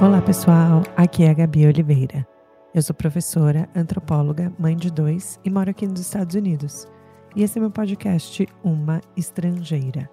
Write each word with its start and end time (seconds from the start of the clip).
Olá 0.00 0.22
pessoal, 0.22 0.82
aqui 0.96 1.24
é 1.24 1.28
a 1.28 1.34
Gabi 1.34 1.66
Oliveira. 1.66 2.26
Eu 2.74 2.80
sou 2.80 2.94
professora, 2.96 3.68
antropóloga, 3.76 4.50
mãe 4.58 4.74
de 4.74 4.90
dois 4.90 5.38
e 5.44 5.50
moro 5.50 5.68
aqui 5.68 5.86
nos 5.86 6.00
Estados 6.00 6.34
Unidos. 6.34 6.88
E 7.36 7.42
esse 7.42 7.58
é 7.58 7.60
meu 7.60 7.70
podcast 7.70 8.48
Uma 8.64 9.02
Estrangeira. 9.14 10.08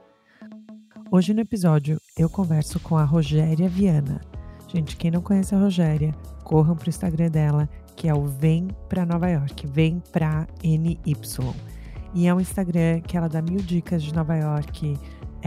Hoje 1.09 1.33
no 1.33 1.39
episódio 1.39 2.01
eu 2.17 2.29
converso 2.29 2.81
com 2.81 2.97
a 2.97 3.05
Rogéria 3.05 3.69
Viana. 3.69 4.19
Gente, 4.67 4.97
quem 4.97 5.09
não 5.09 5.21
conhece 5.21 5.55
a 5.55 5.57
Rogéria, 5.57 6.13
corram 6.43 6.75
pro 6.75 6.89
Instagram 6.89 7.29
dela, 7.29 7.69
que 7.95 8.09
é 8.09 8.13
o 8.13 8.25
Vem 8.25 8.67
Pra 8.89 9.05
Nova 9.05 9.29
York, 9.29 9.65
Vem 9.67 10.03
Pra 10.11 10.45
NY. 10.61 10.97
E 12.13 12.27
é 12.27 12.33
um 12.33 12.41
Instagram 12.41 12.99
que 12.99 13.15
ela 13.15 13.29
dá 13.29 13.41
mil 13.41 13.61
dicas 13.61 14.03
de 14.03 14.13
Nova 14.13 14.35
York, 14.35 14.97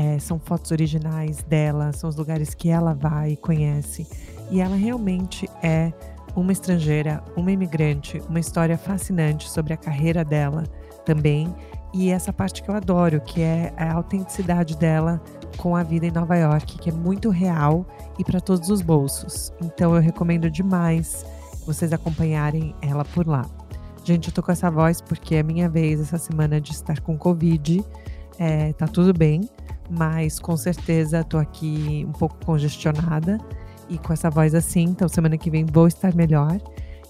é, 0.01 0.19
são 0.19 0.39
fotos 0.39 0.71
originais 0.71 1.43
dela, 1.43 1.93
são 1.93 2.09
os 2.09 2.17
lugares 2.17 2.55
que 2.55 2.71
ela 2.71 2.95
vai 2.95 3.33
e 3.33 3.37
conhece. 3.37 4.07
E 4.51 4.59
ela 4.59 4.75
realmente 4.75 5.49
é 5.63 5.93
uma 6.35 6.53
estrangeira, 6.53 7.23
uma 7.37 7.53
imigrante, 7.53 8.19
uma 8.27 8.41
história 8.41 8.79
fascinante 8.79 9.51
sobre 9.51 9.75
a 9.75 9.77
carreira 9.77 10.25
dela 10.25 10.65
também. 11.05 11.55
E 11.93 12.09
essa 12.09 12.33
parte 12.33 12.63
que 12.63 12.71
eu 12.71 12.75
adoro, 12.75 13.21
que 13.21 13.43
é 13.43 13.75
a 13.77 13.93
autenticidade 13.93 14.75
dela 14.75 15.21
com 15.59 15.77
a 15.77 15.83
vida 15.83 16.07
em 16.07 16.11
Nova 16.11 16.37
York, 16.37 16.79
que 16.79 16.89
é 16.89 16.93
muito 16.93 17.29
real 17.29 17.85
e 18.19 18.25
para 18.25 18.41
todos 18.41 18.71
os 18.71 18.81
bolsos. 18.81 19.53
Então 19.61 19.95
eu 19.95 20.01
recomendo 20.01 20.51
demais 20.51 21.27
vocês 21.67 21.93
acompanharem 21.93 22.75
ela 22.81 23.05
por 23.05 23.27
lá. 23.27 23.45
Gente, 24.03 24.29
eu 24.29 24.35
tô 24.35 24.43
com 24.43 24.51
essa 24.51 24.71
voz 24.71 25.03
porque 25.03 25.35
é 25.35 25.43
minha 25.43 25.69
vez 25.69 26.01
essa 26.01 26.17
semana 26.17 26.59
de 26.59 26.73
estar 26.73 27.01
com 27.01 27.19
Covid. 27.19 27.85
É, 28.39 28.73
tá 28.73 28.89
tudo 28.89 29.13
bem, 29.13 29.47
mas 29.91 30.39
com 30.39 30.57
certeza 30.57 31.25
tô 31.25 31.37
aqui 31.37 32.07
um 32.09 32.13
pouco 32.13 32.37
congestionada 32.45 33.39
e 33.89 33.99
com 33.99 34.13
essa 34.13 34.31
voz 34.31 34.55
assim, 34.55 34.85
então 34.85 35.09
semana 35.09 35.37
que 35.37 35.51
vem 35.51 35.65
vou 35.65 35.89
estar 35.89 36.15
melhor. 36.15 36.59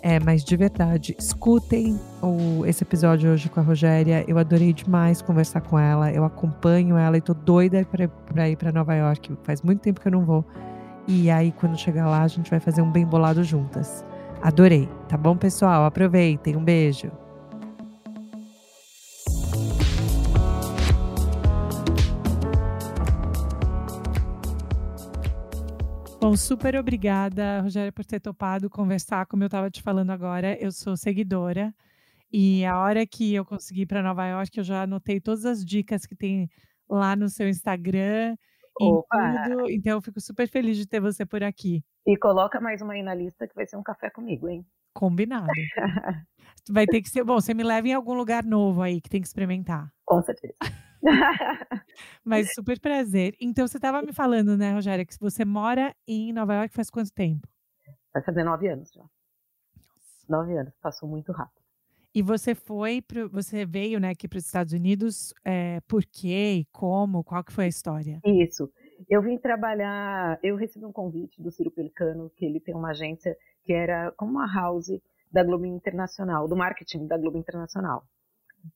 É, 0.02 0.18
mas 0.18 0.42
de 0.42 0.56
verdade, 0.56 1.14
escutem 1.18 2.00
o, 2.22 2.64
esse 2.64 2.82
episódio 2.82 3.30
hoje 3.30 3.50
com 3.50 3.60
a 3.60 3.62
Rogéria. 3.62 4.24
Eu 4.26 4.38
adorei 4.38 4.72
demais 4.72 5.20
conversar 5.20 5.60
com 5.60 5.78
ela. 5.78 6.10
Eu 6.10 6.24
acompanho 6.24 6.96
ela 6.96 7.18
e 7.18 7.20
tô 7.20 7.34
doida 7.34 7.86
para 8.26 8.48
ir 8.48 8.56
para 8.56 8.72
Nova 8.72 8.94
York. 8.94 9.36
Faz 9.42 9.60
muito 9.60 9.80
tempo 9.80 10.00
que 10.00 10.08
eu 10.08 10.12
não 10.12 10.24
vou. 10.24 10.42
E 11.06 11.30
aí, 11.30 11.52
quando 11.52 11.78
chegar 11.78 12.08
lá, 12.08 12.22
a 12.22 12.28
gente 12.28 12.50
vai 12.50 12.60
fazer 12.60 12.80
um 12.80 12.90
bem 12.90 13.04
bolado 13.04 13.44
juntas. 13.44 14.04
Adorei. 14.40 14.88
Tá 15.06 15.18
bom, 15.18 15.36
pessoal? 15.36 15.84
Aproveitem. 15.84 16.56
Um 16.56 16.64
beijo. 16.64 17.10
Bom, 26.20 26.36
super 26.36 26.76
obrigada, 26.76 27.62
Rogério, 27.62 27.90
por 27.90 28.04
ter 28.04 28.20
topado 28.20 28.68
conversar. 28.68 29.24
Como 29.24 29.42
eu 29.42 29.46
estava 29.46 29.70
te 29.70 29.82
falando 29.82 30.10
agora, 30.10 30.54
eu 30.60 30.70
sou 30.70 30.94
seguidora. 30.94 31.74
E 32.30 32.62
a 32.66 32.78
hora 32.78 33.06
que 33.06 33.34
eu 33.34 33.42
consegui 33.42 33.82
ir 33.82 33.86
para 33.86 34.02
Nova 34.02 34.26
York, 34.26 34.58
eu 34.58 34.62
já 34.62 34.82
anotei 34.82 35.18
todas 35.18 35.46
as 35.46 35.64
dicas 35.64 36.04
que 36.04 36.14
tem 36.14 36.46
lá 36.86 37.16
no 37.16 37.30
seu 37.30 37.48
Instagram. 37.48 38.36
Opa. 38.78 39.44
Tudo, 39.48 39.70
então 39.70 39.92
eu 39.92 40.02
fico 40.02 40.20
super 40.20 40.46
feliz 40.46 40.76
de 40.76 40.86
ter 40.86 41.00
você 41.00 41.24
por 41.24 41.42
aqui. 41.42 41.82
E 42.06 42.14
coloca 42.18 42.60
mais 42.60 42.82
uma 42.82 42.92
aí 42.92 43.02
na 43.02 43.14
lista 43.14 43.48
que 43.48 43.54
vai 43.54 43.66
ser 43.66 43.78
um 43.78 43.82
café 43.82 44.10
comigo, 44.10 44.46
hein? 44.46 44.62
Combinado. 44.92 45.46
vai 46.68 46.84
ter 46.84 47.00
que 47.00 47.08
ser. 47.08 47.24
Bom, 47.24 47.40
você 47.40 47.54
me 47.54 47.62
leva 47.62 47.88
em 47.88 47.94
algum 47.94 48.12
lugar 48.12 48.44
novo 48.44 48.82
aí 48.82 49.00
que 49.00 49.08
tem 49.08 49.22
que 49.22 49.26
experimentar. 49.26 49.90
Com 50.04 50.20
certeza. 50.20 50.54
Mas 52.24 52.52
super 52.54 52.78
prazer. 52.78 53.34
Então, 53.40 53.66
você 53.66 53.78
estava 53.78 54.02
me 54.02 54.12
falando, 54.12 54.56
né, 54.56 54.72
Rogéria, 54.72 55.04
que 55.04 55.18
você 55.18 55.44
mora 55.44 55.94
em 56.06 56.32
Nova 56.32 56.54
York 56.54 56.74
faz 56.74 56.90
quanto 56.90 57.12
tempo? 57.12 57.48
Vai 58.12 58.22
fazer 58.22 58.44
nove 58.44 58.68
anos 58.68 58.90
já. 58.92 59.04
Nove 60.28 60.56
anos, 60.56 60.74
passou 60.80 61.08
muito 61.08 61.32
rápido. 61.32 61.60
E 62.12 62.22
você 62.22 62.56
foi, 62.56 63.00
pro, 63.00 63.28
você 63.28 63.64
veio, 63.64 64.00
né, 64.00 64.10
aqui 64.10 64.26
para 64.26 64.38
os 64.38 64.44
Estados 64.44 64.72
Unidos, 64.72 65.32
é, 65.44 65.80
por 65.82 66.04
quê 66.04 66.60
e 66.60 66.64
como? 66.72 67.22
Qual 67.22 67.44
que 67.44 67.52
foi 67.52 67.66
a 67.66 67.68
história? 67.68 68.20
Isso. 68.24 68.68
Eu 69.08 69.22
vim 69.22 69.38
trabalhar, 69.38 70.38
eu 70.42 70.56
recebi 70.56 70.84
um 70.84 70.92
convite 70.92 71.40
do 71.40 71.52
Ciro 71.52 71.70
Pelicano, 71.70 72.30
que 72.36 72.44
ele 72.44 72.58
tem 72.58 72.74
uma 72.74 72.90
agência 72.90 73.36
que 73.64 73.72
era 73.72 74.10
como 74.16 74.32
uma 74.32 74.52
house 74.52 74.90
da 75.30 75.44
Globo 75.44 75.64
Internacional, 75.64 76.48
do 76.48 76.56
marketing 76.56 77.06
da 77.06 77.16
Globo 77.16 77.38
Internacional. 77.38 78.04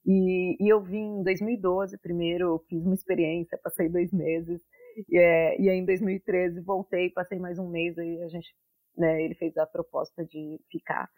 E, 0.06 0.56
e 0.60 0.68
eu 0.68 0.80
vim 0.82 1.20
em 1.20 1.22
2012 1.22 1.98
primeiro, 1.98 2.64
fiz 2.68 2.84
uma 2.84 2.94
experiência, 2.94 3.58
passei 3.62 3.88
dois 3.88 4.12
meses, 4.12 4.62
e, 5.08 5.18
é, 5.18 5.60
e 5.60 5.68
aí 5.68 5.78
em 5.78 5.84
2013 5.84 6.60
voltei, 6.60 7.10
passei 7.10 7.38
mais 7.38 7.58
um 7.58 7.68
mês, 7.68 7.98
aí 7.98 8.22
a 8.22 8.28
gente, 8.28 8.54
né, 8.96 9.22
ele 9.22 9.34
fez 9.34 9.56
a 9.56 9.66
proposta 9.66 10.24
de 10.24 10.60
ficar. 10.70 11.08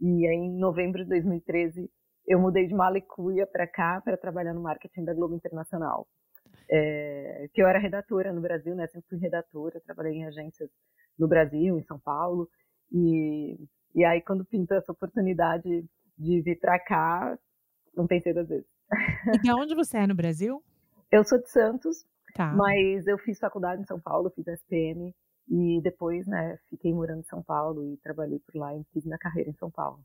E 0.00 0.26
aí 0.26 0.36
em 0.36 0.58
novembro 0.58 1.02
de 1.02 1.08
2013 1.08 1.90
eu 2.26 2.40
mudei 2.40 2.66
de 2.66 2.74
Malicuia 2.74 3.46
para 3.46 3.66
cá 3.66 4.00
para 4.00 4.16
trabalhar 4.16 4.54
no 4.54 4.62
marketing 4.62 5.04
da 5.04 5.14
Globo 5.14 5.34
Internacional. 5.34 6.06
É, 6.70 7.48
que 7.52 7.62
eu 7.62 7.66
era 7.66 7.78
redatora 7.78 8.32
no 8.32 8.40
Brasil, 8.40 8.74
né? 8.74 8.86
Sempre 8.86 9.08
fui 9.08 9.18
redatora, 9.18 9.80
trabalhei 9.84 10.14
em 10.14 10.24
agências 10.24 10.70
no 11.18 11.28
Brasil, 11.28 11.78
em 11.78 11.82
São 11.82 11.98
Paulo. 11.98 12.48
E, 12.90 13.58
e 13.94 14.04
aí, 14.04 14.22
quando 14.22 14.44
pintou 14.44 14.76
essa 14.76 14.92
oportunidade 14.92 15.84
de 16.16 16.42
vir 16.42 16.58
para 16.58 16.78
cá, 16.78 17.38
não 17.96 18.06
pensei 18.06 18.32
duas 18.32 18.48
vezes. 18.48 18.66
E 19.34 19.38
de 19.38 19.52
onde 19.52 19.74
você 19.74 19.98
é 19.98 20.06
no 20.06 20.14
Brasil? 20.14 20.62
Eu 21.10 21.24
sou 21.24 21.38
de 21.38 21.50
Santos, 21.50 22.06
tá. 22.34 22.54
mas 22.54 23.06
eu 23.06 23.18
fiz 23.18 23.38
faculdade 23.38 23.82
em 23.82 23.84
São 23.84 24.00
Paulo, 24.00 24.32
fiz 24.34 24.46
SPM 24.46 25.14
e 25.46 25.78
depois, 25.82 26.26
né, 26.26 26.58
fiquei 26.70 26.90
morando 26.90 27.20
em 27.20 27.24
São 27.24 27.42
Paulo 27.42 27.84
e 27.84 27.98
trabalhei 27.98 28.38
por 28.38 28.58
lá 28.58 28.74
e 28.74 28.82
fiz 28.94 29.04
minha 29.04 29.18
carreira 29.18 29.50
em 29.50 29.54
São 29.54 29.70
Paulo. 29.70 30.00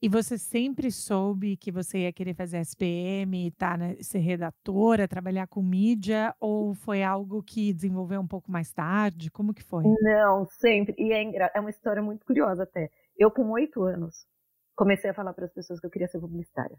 E 0.00 0.08
você 0.08 0.36
sempre 0.36 0.90
soube 0.92 1.56
que 1.56 1.72
você 1.72 2.00
ia 2.00 2.12
querer 2.12 2.34
fazer 2.34 2.58
SPM, 2.58 3.50
tá, 3.52 3.76
né, 3.76 3.96
ser 4.00 4.18
redatora, 4.18 5.08
trabalhar 5.08 5.48
com 5.48 5.62
mídia, 5.62 6.34
ou 6.38 6.74
foi 6.74 7.02
algo 7.02 7.42
que 7.42 7.72
desenvolveu 7.72 8.20
um 8.20 8.26
pouco 8.26 8.48
mais 8.48 8.72
tarde? 8.72 9.30
Como 9.30 9.54
que 9.54 9.64
foi? 9.64 9.84
Não, 10.02 10.44
sempre. 10.46 10.94
E 10.98 11.12
é, 11.12 11.50
é 11.54 11.60
uma 11.60 11.70
história 11.70 12.02
muito 12.02 12.24
curiosa 12.26 12.64
até. 12.64 12.90
Eu, 13.18 13.30
com 13.30 13.50
oito 13.50 13.82
anos, 13.82 14.26
comecei 14.76 15.10
a 15.10 15.14
falar 15.14 15.32
para 15.32 15.46
as 15.46 15.52
pessoas 15.52 15.80
que 15.80 15.86
eu 15.86 15.90
queria 15.90 16.06
ser 16.06 16.20
publicitária. 16.20 16.76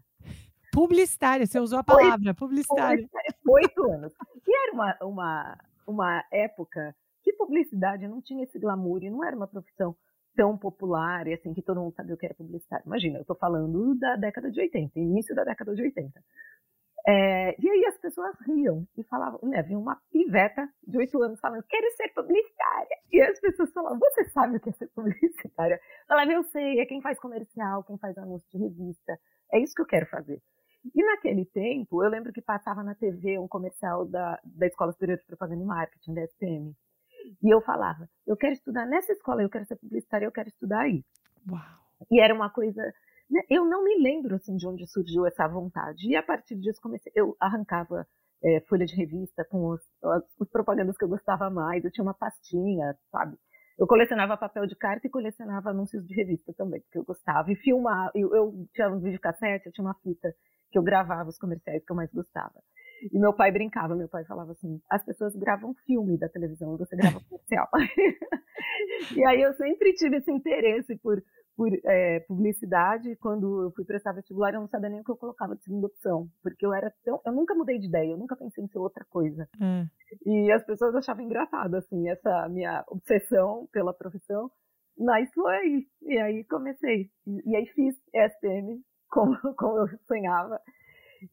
Publicitária, 0.72 1.46
você 1.46 1.58
usou 1.58 1.80
a 1.80 1.84
palavra, 1.84 2.30
oito, 2.30 2.38
publicitária. 2.38 3.08
Oito 3.48 3.90
anos. 3.90 4.12
E 4.46 4.54
era 4.54 4.72
uma, 4.72 4.96
uma, 5.02 5.58
uma 5.86 6.24
época 6.30 6.94
que 7.22 7.32
publicidade 7.32 8.06
não 8.06 8.20
tinha 8.20 8.44
esse 8.44 8.58
glamour 8.58 9.02
e 9.02 9.10
não 9.10 9.24
era 9.24 9.34
uma 9.34 9.46
profissão 9.46 9.96
tão 10.36 10.56
popular 10.56 11.26
e 11.26 11.34
assim 11.34 11.52
que 11.52 11.62
todo 11.62 11.80
mundo 11.80 11.94
sabia 11.94 12.14
o 12.14 12.18
que 12.18 12.26
era 12.26 12.34
publicitário. 12.34 12.84
Imagina, 12.86 13.18
eu 13.18 13.22
estou 13.22 13.34
falando 13.34 13.94
da 13.98 14.14
década 14.16 14.50
de 14.50 14.60
80, 14.60 14.98
início 14.98 15.34
da 15.34 15.42
década 15.42 15.74
de 15.74 15.82
80. 15.82 16.22
É, 17.06 17.56
e 17.58 17.68
aí 17.68 17.86
as 17.86 17.96
pessoas 17.98 18.36
riam 18.46 18.86
e 18.96 19.02
falavam, 19.04 19.40
né, 19.42 19.62
vinha 19.62 19.78
uma 19.78 19.96
piveta 20.10 20.68
de 20.86 20.98
oito 20.98 21.22
anos 21.22 21.40
falando, 21.40 21.62
quero 21.68 21.90
ser 21.96 22.08
publicitária. 22.08 22.96
E 23.10 23.20
as 23.20 23.40
pessoas 23.40 23.72
falavam, 23.72 23.98
você 23.98 24.24
sabe 24.30 24.56
o 24.56 24.60
que 24.60 24.70
é 24.70 24.72
ser 24.72 24.88
publicitária? 24.94 25.80
Falava, 26.06 26.30
eu 26.30 26.42
sei, 26.44 26.80
é 26.80 26.86
quem 26.86 27.00
faz 27.00 27.18
comercial, 27.18 27.84
quem 27.84 27.98
faz 27.98 28.16
anúncio 28.18 28.48
de 28.50 28.58
revista, 28.58 29.18
é 29.52 29.58
isso 29.60 29.74
que 29.74 29.82
eu 29.82 29.86
quero 29.86 30.06
fazer. 30.06 30.40
E 30.94 31.02
naquele 31.02 31.44
tempo, 31.46 32.02
eu 32.02 32.10
lembro 32.10 32.32
que 32.32 32.40
passava 32.40 32.82
na 32.82 32.94
TV 32.94 33.38
um 33.38 33.48
comercial 33.48 34.06
da, 34.06 34.38
da 34.44 34.66
Escola 34.66 34.92
Superior 34.92 35.18
de 35.18 35.24
Propaganda 35.24 35.62
e 35.62 35.66
Marketing, 35.66 36.14
da 36.14 36.22
SPM. 36.22 36.74
E 37.42 37.52
eu 37.52 37.60
falava, 37.60 38.08
eu 38.26 38.36
quero 38.36 38.52
estudar 38.52 38.86
nessa 38.86 39.12
escola, 39.12 39.42
eu 39.42 39.50
quero 39.50 39.64
ser 39.66 39.76
publicitária, 39.76 40.26
eu 40.26 40.32
quero 40.32 40.48
estudar 40.48 40.80
aí. 40.80 41.04
Uau. 41.50 41.60
E 42.10 42.20
era 42.20 42.32
uma 42.32 42.48
coisa 42.48 42.94
eu 43.50 43.64
não 43.64 43.84
me 43.84 43.98
lembro 44.02 44.36
assim 44.36 44.56
de 44.56 44.66
onde 44.66 44.86
surgiu 44.86 45.26
essa 45.26 45.46
vontade. 45.46 46.08
E 46.08 46.16
a 46.16 46.22
partir 46.22 46.56
disso 46.56 46.80
comecei, 46.80 47.12
eu 47.14 47.36
arrancava 47.40 48.06
é, 48.42 48.60
folha 48.60 48.86
de 48.86 48.94
revista 48.94 49.44
com 49.44 49.70
os, 49.70 49.80
os, 50.38 50.48
propagandas 50.48 50.96
que 50.96 51.04
eu 51.04 51.08
gostava 51.08 51.50
mais. 51.50 51.84
Eu 51.84 51.90
tinha 51.90 52.04
uma 52.04 52.14
pastinha, 52.14 52.96
sabe? 53.10 53.36
Eu 53.78 53.86
colecionava 53.86 54.36
papel 54.36 54.66
de 54.66 54.74
carta 54.76 55.06
e 55.06 55.10
colecionava 55.10 55.70
anúncios 55.70 56.04
de 56.06 56.14
revista 56.14 56.52
também, 56.54 56.80
porque 56.80 56.98
eu 56.98 57.04
gostava. 57.04 57.50
E 57.52 57.56
filmar, 57.56 58.10
eu, 58.14 58.34
eu 58.34 58.66
tinha 58.74 58.88
um 58.88 59.00
videocassete, 59.00 59.66
eu 59.66 59.72
tinha 59.72 59.84
uma 59.84 59.94
fita 59.94 60.34
que 60.70 60.78
eu 60.78 60.82
gravava 60.82 61.28
os 61.28 61.38
comerciais 61.38 61.84
que 61.84 61.92
eu 61.92 61.96
mais 61.96 62.12
gostava. 62.12 62.60
E 63.12 63.18
meu 63.18 63.32
pai 63.32 63.52
brincava, 63.52 63.94
meu 63.94 64.08
pai 64.08 64.24
falava 64.24 64.52
assim: 64.52 64.80
as 64.90 65.04
pessoas 65.04 65.36
gravam 65.36 65.74
filme 65.86 66.18
da 66.18 66.28
televisão 66.28 66.76
você 66.76 66.96
grava 66.96 67.20
comercial. 67.28 67.68
e 69.16 69.24
aí 69.24 69.40
eu 69.40 69.52
sempre 69.54 69.92
tive 69.94 70.16
esse 70.16 70.32
interesse 70.32 70.96
por 70.98 71.22
por 71.58 71.68
é, 71.86 72.20
publicidade, 72.20 73.16
quando 73.16 73.64
eu 73.64 73.72
fui 73.72 73.84
prestar 73.84 74.12
vestibular, 74.12 74.54
eu 74.54 74.60
não 74.60 74.68
sabia 74.68 74.88
nem 74.88 75.00
o 75.00 75.04
que 75.04 75.10
eu 75.10 75.16
colocava 75.16 75.56
de 75.56 75.64
segunda 75.64 75.88
opção, 75.88 76.30
porque 76.40 76.64
eu 76.64 76.72
era 76.72 76.94
tão, 77.04 77.20
eu 77.26 77.32
nunca 77.32 77.52
mudei 77.52 77.80
de 77.80 77.88
ideia, 77.88 78.12
eu 78.12 78.16
nunca 78.16 78.36
pensei 78.36 78.62
em 78.62 78.68
ser 78.68 78.78
outra 78.78 79.04
coisa. 79.10 79.48
Hum. 79.60 79.84
E 80.24 80.52
as 80.52 80.64
pessoas 80.64 80.94
achavam 80.94 81.24
engraçado, 81.24 81.74
assim, 81.74 82.08
essa 82.08 82.48
minha 82.48 82.84
obsessão 82.86 83.68
pela 83.72 83.92
profissão, 83.92 84.48
mas 84.96 85.28
foi, 85.34 85.84
e 86.02 86.18
aí 86.20 86.44
comecei, 86.44 87.10
e, 87.26 87.50
e 87.50 87.56
aí 87.56 87.66
fiz 87.66 87.96
SPM, 88.14 88.80
como, 89.10 89.36
como 89.58 89.78
eu 89.78 89.88
sonhava, 90.06 90.60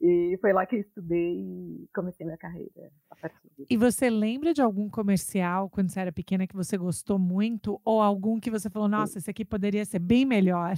E 0.02 0.38
foi 0.42 0.54
lá 0.54 0.66
que 0.66 0.76
eu 0.76 0.80
estudei 0.82 1.40
e 1.40 1.90
comecei 1.94 2.26
minha 2.26 2.38
carreira 2.38 2.92
a 3.10 3.16
partir 3.16 3.50
disso. 3.58 3.68
E 3.70 3.78
você 3.78 4.10
lembra 4.10 4.54
de 4.54 4.62
algum 4.62 4.90
comercial 4.90 5.70
quando 5.70 5.90
você 5.90 6.00
era 6.00 6.12
pequena 6.12 6.48
que 6.48 6.56
você 6.56 6.78
gostou 6.78 7.20
muito? 7.20 7.80
Ou 7.84 8.02
algum 8.02 8.40
que 8.40 8.52
você 8.52 8.70
falou, 8.70 8.88
nossa, 8.88 9.18
esse 9.18 9.30
aqui 9.30 9.46
poderia 9.46 9.86
ser 9.86 10.00
bem 10.00 10.26
melhor? 10.26 10.76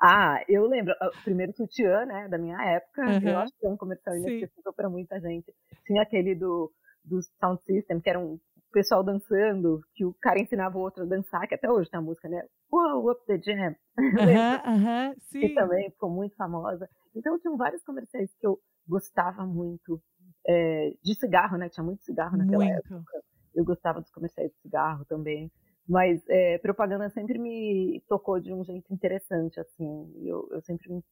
Ah, 0.00 0.42
eu 0.48 0.66
lembro, 0.66 0.92
o 1.00 1.22
primeiro 1.22 1.52
sutiã, 1.52 2.04
né, 2.04 2.26
da 2.28 2.36
minha 2.36 2.60
época, 2.60 3.02
uhum. 3.02 3.28
eu 3.28 3.38
acho 3.38 3.52
que 3.58 3.64
é 3.64 3.68
um 3.68 3.76
comercial 3.76 4.16
inesquecível 4.16 4.72
para 4.72 4.90
muita 4.90 5.20
gente. 5.20 5.54
Tinha 5.86 6.02
aquele 6.02 6.34
do, 6.34 6.72
do 7.04 7.22
Sound 7.22 7.62
System, 7.64 8.00
que 8.00 8.10
era 8.10 8.18
um 8.18 8.38
pessoal 8.72 9.04
dançando, 9.04 9.80
que 9.94 10.04
o 10.04 10.14
cara 10.14 10.40
ensinava 10.40 10.76
o 10.76 10.80
outro 10.80 11.02
a 11.02 11.06
dançar, 11.06 11.46
que 11.46 11.54
até 11.54 11.70
hoje 11.70 11.90
tem 11.90 11.98
a 11.98 12.02
música, 12.02 12.28
né? 12.28 12.44
Wow, 12.72 13.10
up 13.10 13.24
the 13.26 13.38
jam. 13.38 13.76
Uhum, 13.98 14.74
uhum, 14.74 15.14
sim. 15.30 15.40
Que 15.40 15.54
também 15.54 15.90
ficou 15.90 16.10
muito 16.10 16.34
famosa. 16.34 16.88
Então, 17.14 17.38
tinham 17.38 17.56
vários 17.56 17.82
comerciais 17.84 18.30
que 18.40 18.46
eu 18.46 18.58
gostava 18.88 19.46
muito. 19.46 20.02
É, 20.46 20.92
de 21.04 21.14
cigarro, 21.14 21.56
né? 21.56 21.68
Tinha 21.68 21.84
muito 21.84 22.02
cigarro 22.02 22.36
naquela 22.36 22.64
muito. 22.64 22.78
época. 22.78 23.22
Eu 23.54 23.64
gostava 23.64 24.00
dos 24.00 24.10
comerciais 24.10 24.50
de 24.50 24.58
cigarro 24.60 25.04
também. 25.04 25.52
Mas 25.86 26.22
é, 26.28 26.58
propaganda 26.58 27.10
sempre 27.10 27.38
me 27.38 28.02
tocou 28.08 28.40
de 28.40 28.52
um 28.52 28.64
jeito 28.64 28.92
interessante, 28.92 29.60
assim. 29.60 30.12
Eu, 30.24 30.48
eu 30.50 30.62
sempre 30.62 30.90
me, 30.90 31.04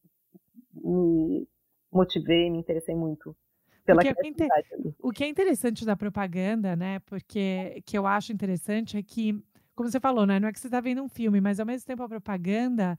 me 0.73 1.47
motivei, 1.91 2.49
me 2.49 2.57
interessei 2.57 2.95
muito 2.95 3.35
pela 3.85 3.99
o 3.99 4.01
que, 4.01 4.09
é, 4.09 4.13
o 4.99 5.11
que 5.11 5.23
é 5.23 5.27
interessante 5.27 5.85
da 5.85 5.95
propaganda, 5.95 6.75
né? 6.75 6.99
Porque 6.99 7.81
que 7.85 7.97
eu 7.97 8.05
acho 8.05 8.31
interessante 8.31 8.97
é 8.97 9.03
que, 9.03 9.41
como 9.75 9.89
você 9.89 9.99
falou, 9.99 10.25
né? 10.25 10.39
Não 10.39 10.47
é 10.47 10.51
que 10.51 10.59
você 10.59 10.67
está 10.67 10.79
vendo 10.79 11.01
um 11.01 11.09
filme, 11.09 11.41
mas 11.41 11.59
ao 11.59 11.65
mesmo 11.65 11.85
tempo 11.85 12.03
a 12.03 12.09
propaganda 12.09 12.97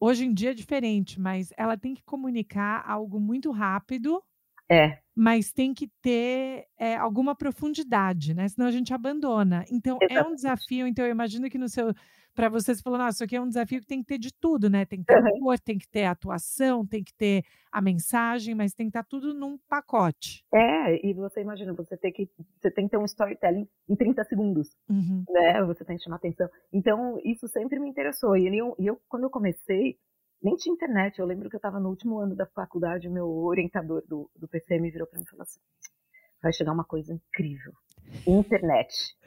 hoje 0.00 0.24
em 0.24 0.32
dia 0.32 0.50
é 0.50 0.54
diferente, 0.54 1.20
mas 1.20 1.52
ela 1.56 1.76
tem 1.76 1.94
que 1.94 2.02
comunicar 2.02 2.84
algo 2.86 3.18
muito 3.18 3.50
rápido. 3.50 4.22
É. 4.70 4.98
Mas 5.14 5.50
tem 5.50 5.72
que 5.72 5.88
ter 6.00 6.66
é, 6.78 6.94
alguma 6.96 7.34
profundidade, 7.34 8.34
né? 8.34 8.46
Senão 8.48 8.68
a 8.68 8.70
gente 8.70 8.92
abandona. 8.92 9.64
Então 9.70 9.98
Exatamente. 10.00 10.26
é 10.26 10.30
um 10.30 10.34
desafio. 10.34 10.86
Então 10.86 11.04
eu 11.04 11.10
imagino 11.10 11.48
que 11.48 11.58
no 11.58 11.68
seu 11.68 11.92
para 12.38 12.48
você, 12.48 12.72
você 12.72 12.80
falou, 12.80 13.00
nossa, 13.00 13.16
isso 13.16 13.24
aqui 13.24 13.34
é 13.34 13.40
um 13.40 13.48
desafio 13.48 13.80
que 13.80 13.86
tem 13.88 14.00
que 14.00 14.06
ter 14.06 14.16
de 14.16 14.32
tudo, 14.32 14.70
né? 14.70 14.84
Tem 14.84 15.00
que 15.00 15.06
ter 15.06 15.20
uhum. 15.20 15.40
cor, 15.40 15.58
tem 15.58 15.76
que 15.76 15.88
ter 15.88 16.04
atuação, 16.04 16.86
tem 16.86 17.02
que 17.02 17.12
ter 17.12 17.42
a 17.72 17.82
mensagem, 17.82 18.54
mas 18.54 18.72
tem 18.72 18.86
que 18.86 18.90
estar 18.90 19.02
tá 19.02 19.08
tudo 19.10 19.34
num 19.34 19.58
pacote. 19.68 20.44
É, 20.54 21.04
e 21.04 21.12
você 21.14 21.40
imagina, 21.40 21.72
você 21.72 21.96
tem 21.96 22.12
que, 22.12 22.30
você 22.60 22.70
tem 22.70 22.84
que 22.84 22.92
ter 22.92 22.96
um 22.96 23.04
storytelling 23.06 23.66
em 23.88 23.96
30 23.96 24.22
segundos, 24.22 24.68
uhum. 24.88 25.24
né? 25.28 25.64
Você 25.64 25.84
tem 25.84 25.96
que 25.96 26.04
chamar 26.04 26.18
atenção. 26.18 26.48
Então, 26.72 27.18
isso 27.24 27.48
sempre 27.48 27.80
me 27.80 27.88
interessou. 27.88 28.36
E 28.36 28.56
eu, 28.56 28.72
eu 28.78 29.00
quando 29.08 29.24
eu 29.24 29.30
comecei, 29.30 29.98
nem 30.40 30.54
tinha 30.54 30.72
internet. 30.72 31.18
Eu 31.18 31.26
lembro 31.26 31.50
que 31.50 31.56
eu 31.56 31.58
estava 31.58 31.80
no 31.80 31.88
último 31.88 32.20
ano 32.20 32.36
da 32.36 32.46
faculdade, 32.46 33.08
meu 33.08 33.28
orientador 33.28 34.04
do, 34.06 34.30
do 34.36 34.46
PC 34.46 34.78
me 34.78 34.92
virou 34.92 35.08
para 35.08 35.18
mim 35.18 35.24
e 35.24 35.28
falou 35.28 35.42
assim: 35.42 35.58
vai 36.40 36.52
chegar 36.52 36.72
uma 36.72 36.84
coisa 36.84 37.12
incrível. 37.12 37.72
Internet 38.28 39.17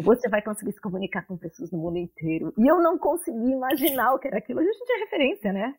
você 0.00 0.28
vai 0.28 0.42
conseguir 0.42 0.72
se 0.72 0.80
comunicar 0.80 1.26
com 1.26 1.36
pessoas 1.36 1.70
no 1.70 1.78
mundo 1.78 1.98
inteiro. 1.98 2.52
E 2.56 2.66
eu 2.66 2.80
não 2.80 2.98
consegui 2.98 3.50
imaginar 3.50 4.14
o 4.14 4.18
que 4.18 4.28
era 4.28 4.38
aquilo. 4.38 4.60
A 4.60 4.64
gente 4.64 4.84
tinha 4.84 4.98
referência, 4.98 5.52
né? 5.52 5.74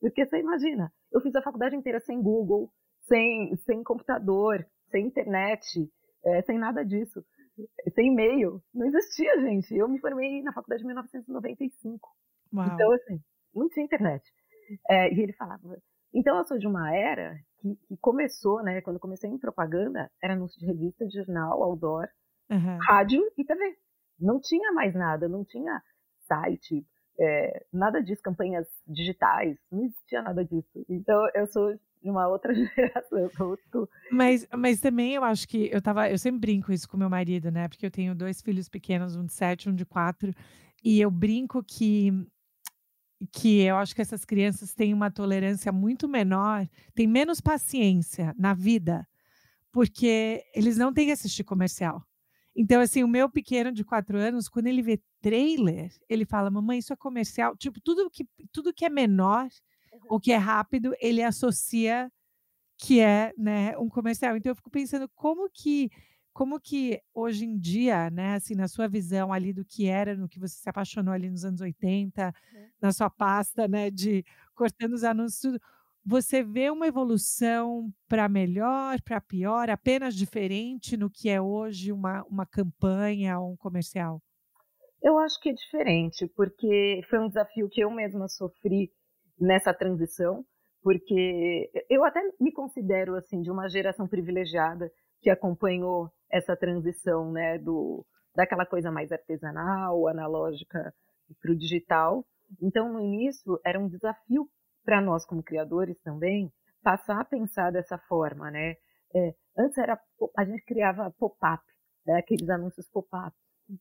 Porque 0.00 0.24
você 0.24 0.38
imagina, 0.38 0.92
eu 1.12 1.20
fiz 1.20 1.34
a 1.34 1.42
faculdade 1.42 1.76
inteira 1.76 2.00
sem 2.00 2.22
Google, 2.22 2.70
sem, 3.02 3.56
sem 3.66 3.82
computador, 3.82 4.64
sem 4.90 5.06
internet, 5.06 5.90
é, 6.24 6.42
sem 6.42 6.58
nada 6.58 6.84
disso, 6.84 7.24
sem 7.94 8.08
e-mail. 8.08 8.62
Não 8.72 8.86
existia, 8.86 9.40
gente. 9.40 9.74
Eu 9.74 9.88
me 9.88 9.98
formei 10.00 10.42
na 10.42 10.52
faculdade 10.52 10.82
em 10.82 10.86
1995. 10.86 12.08
Uau. 12.54 12.66
Então, 12.66 12.92
assim, 12.92 13.20
não 13.54 13.68
tinha 13.68 13.84
internet. 13.84 14.22
É, 14.88 15.12
e 15.12 15.20
ele 15.20 15.32
falava. 15.32 15.76
Então, 16.14 16.38
eu 16.38 16.44
sou 16.44 16.58
de 16.58 16.66
uma 16.66 16.94
era 16.94 17.36
que, 17.60 17.74
que 17.88 17.96
começou, 17.98 18.62
né? 18.62 18.80
Quando 18.80 18.96
eu 18.96 19.00
comecei 19.00 19.28
em 19.28 19.38
propaganda, 19.38 20.10
era 20.22 20.34
anúncio 20.34 20.58
de 20.60 20.66
revista, 20.66 21.06
de 21.06 21.16
jornal, 21.16 21.62
outdoor 21.62 22.08
uhum. 22.50 22.78
rádio 22.88 23.22
e 23.36 23.44
TV. 23.44 23.76
Não 24.18 24.40
tinha 24.40 24.72
mais 24.72 24.94
nada, 24.94 25.28
não 25.28 25.44
tinha 25.44 25.82
site, 26.26 26.84
é, 27.20 27.64
nada 27.72 28.02
disso, 28.02 28.22
campanhas 28.22 28.66
digitais, 28.86 29.56
não 29.70 29.84
existia 29.84 30.22
nada 30.22 30.44
disso. 30.44 30.84
Então 30.88 31.20
eu 31.34 31.46
sou 31.46 31.74
de 32.02 32.10
uma 32.10 32.28
outra 32.28 32.52
geração. 32.54 33.28
Outro... 33.40 33.88
Mas, 34.10 34.46
mas 34.56 34.80
também 34.80 35.14
eu 35.14 35.24
acho 35.24 35.48
que 35.48 35.68
eu 35.72 35.82
tava, 35.82 36.08
eu 36.10 36.18
sempre 36.18 36.40
brinco 36.40 36.72
isso 36.72 36.88
com 36.88 36.96
meu 36.96 37.10
marido, 37.10 37.50
né? 37.50 37.68
Porque 37.68 37.84
eu 37.84 37.90
tenho 37.90 38.14
dois 38.14 38.40
filhos 38.40 38.68
pequenos, 38.68 39.16
um 39.16 39.24
de 39.24 39.32
sete, 39.32 39.68
um 39.68 39.74
de 39.74 39.84
quatro, 39.84 40.32
e 40.82 41.00
eu 41.00 41.10
brinco 41.10 41.62
que 41.62 42.12
que 43.32 43.62
eu 43.62 43.76
acho 43.76 43.96
que 43.96 44.00
essas 44.00 44.24
crianças 44.24 44.72
têm 44.72 44.94
uma 44.94 45.10
tolerância 45.10 45.72
muito 45.72 46.08
menor, 46.08 46.68
têm 46.94 47.08
menos 47.08 47.40
paciência 47.40 48.32
na 48.38 48.54
vida, 48.54 49.04
porque 49.72 50.44
eles 50.54 50.76
não 50.76 50.92
têm 50.92 51.06
que 51.06 51.12
assistir 51.12 51.42
comercial. 51.42 52.06
Então, 52.60 52.80
assim, 52.80 53.04
o 53.04 53.08
meu 53.08 53.30
pequeno 53.30 53.70
de 53.70 53.84
quatro 53.84 54.18
anos, 54.18 54.48
quando 54.48 54.66
ele 54.66 54.82
vê 54.82 55.00
trailer, 55.20 55.92
ele 56.08 56.24
fala: 56.24 56.50
Mamãe, 56.50 56.80
isso 56.80 56.92
é 56.92 56.96
comercial. 56.96 57.56
Tipo, 57.56 57.80
tudo 57.80 58.10
que, 58.10 58.26
tudo 58.50 58.74
que 58.74 58.84
é 58.84 58.90
menor 58.90 59.44
uhum. 59.92 60.00
ou 60.08 60.20
que 60.20 60.32
é 60.32 60.36
rápido, 60.36 60.92
ele 61.00 61.22
associa 61.22 62.10
que 62.76 62.98
é 63.00 63.32
né, 63.38 63.78
um 63.78 63.88
comercial. 63.88 64.36
Então, 64.36 64.50
eu 64.50 64.56
fico 64.56 64.70
pensando 64.70 65.08
como 65.14 65.48
que. 65.48 65.88
Como 66.32 66.60
que 66.60 67.00
hoje 67.12 67.44
em 67.44 67.58
dia, 67.58 68.10
né, 68.10 68.34
assim, 68.34 68.54
na 68.54 68.68
sua 68.68 68.86
visão 68.86 69.32
ali 69.32 69.52
do 69.52 69.64
que 69.64 69.86
era, 69.86 70.16
no 70.16 70.28
que 70.28 70.38
você 70.38 70.56
se 70.56 70.68
apaixonou 70.68 71.12
ali 71.12 71.28
nos 71.28 71.44
anos 71.44 71.60
80, 71.60 72.26
uhum. 72.26 72.68
na 72.80 72.92
sua 72.92 73.10
pasta, 73.10 73.66
né, 73.66 73.90
de 73.90 74.24
cortando 74.54 74.92
os 74.94 75.02
anúncios, 75.02 75.40
tudo, 75.40 75.60
você 76.04 76.42
vê 76.42 76.70
uma 76.70 76.86
evolução 76.86 77.90
para 78.08 78.28
melhor, 78.28 79.00
para 79.02 79.20
pior, 79.20 79.68
apenas 79.68 80.14
diferente 80.14 80.96
no 80.96 81.10
que 81.10 81.28
é 81.28 81.40
hoje 81.40 81.92
uma, 81.92 82.24
uma 82.24 82.46
campanha 82.46 83.38
ou 83.38 83.52
um 83.52 83.56
comercial? 83.56 84.20
Eu 85.02 85.18
acho 85.18 85.40
que 85.40 85.50
é 85.50 85.52
diferente, 85.52 86.26
porque 86.34 87.00
foi 87.08 87.18
um 87.18 87.28
desafio 87.28 87.68
que 87.68 87.82
eu 87.82 87.90
mesma 87.90 88.28
sofri 88.28 88.90
nessa 89.38 89.72
transição, 89.72 90.44
porque 90.82 91.70
eu 91.88 92.04
até 92.04 92.20
me 92.40 92.52
considero 92.52 93.14
assim 93.14 93.40
de 93.40 93.50
uma 93.50 93.68
geração 93.68 94.08
privilegiada 94.08 94.90
que 95.20 95.30
acompanhou 95.30 96.10
essa 96.30 96.56
transição, 96.56 97.30
né, 97.32 97.58
do 97.58 98.04
daquela 98.34 98.64
coisa 98.64 98.90
mais 98.90 99.10
artesanal, 99.10 100.06
analógica 100.06 100.94
para 101.40 101.52
o 101.52 101.56
digital. 101.56 102.24
Então, 102.62 102.92
no 102.92 103.00
início, 103.00 103.58
era 103.64 103.80
um 103.80 103.88
desafio 103.88 104.48
para 104.84 105.00
nós 105.00 105.24
como 105.24 105.42
criadores 105.42 105.98
também 106.00 106.52
passar 106.82 107.20
a 107.20 107.24
pensar 107.24 107.70
dessa 107.70 107.98
forma, 107.98 108.50
né? 108.50 108.76
É, 109.14 109.34
antes 109.56 109.78
era 109.78 109.98
a 110.36 110.44
gente 110.44 110.64
criava 110.64 111.10
pop-up, 111.18 111.62
né? 112.06 112.18
aqueles 112.18 112.48
anúncios 112.48 112.88
pop-up. 112.88 113.34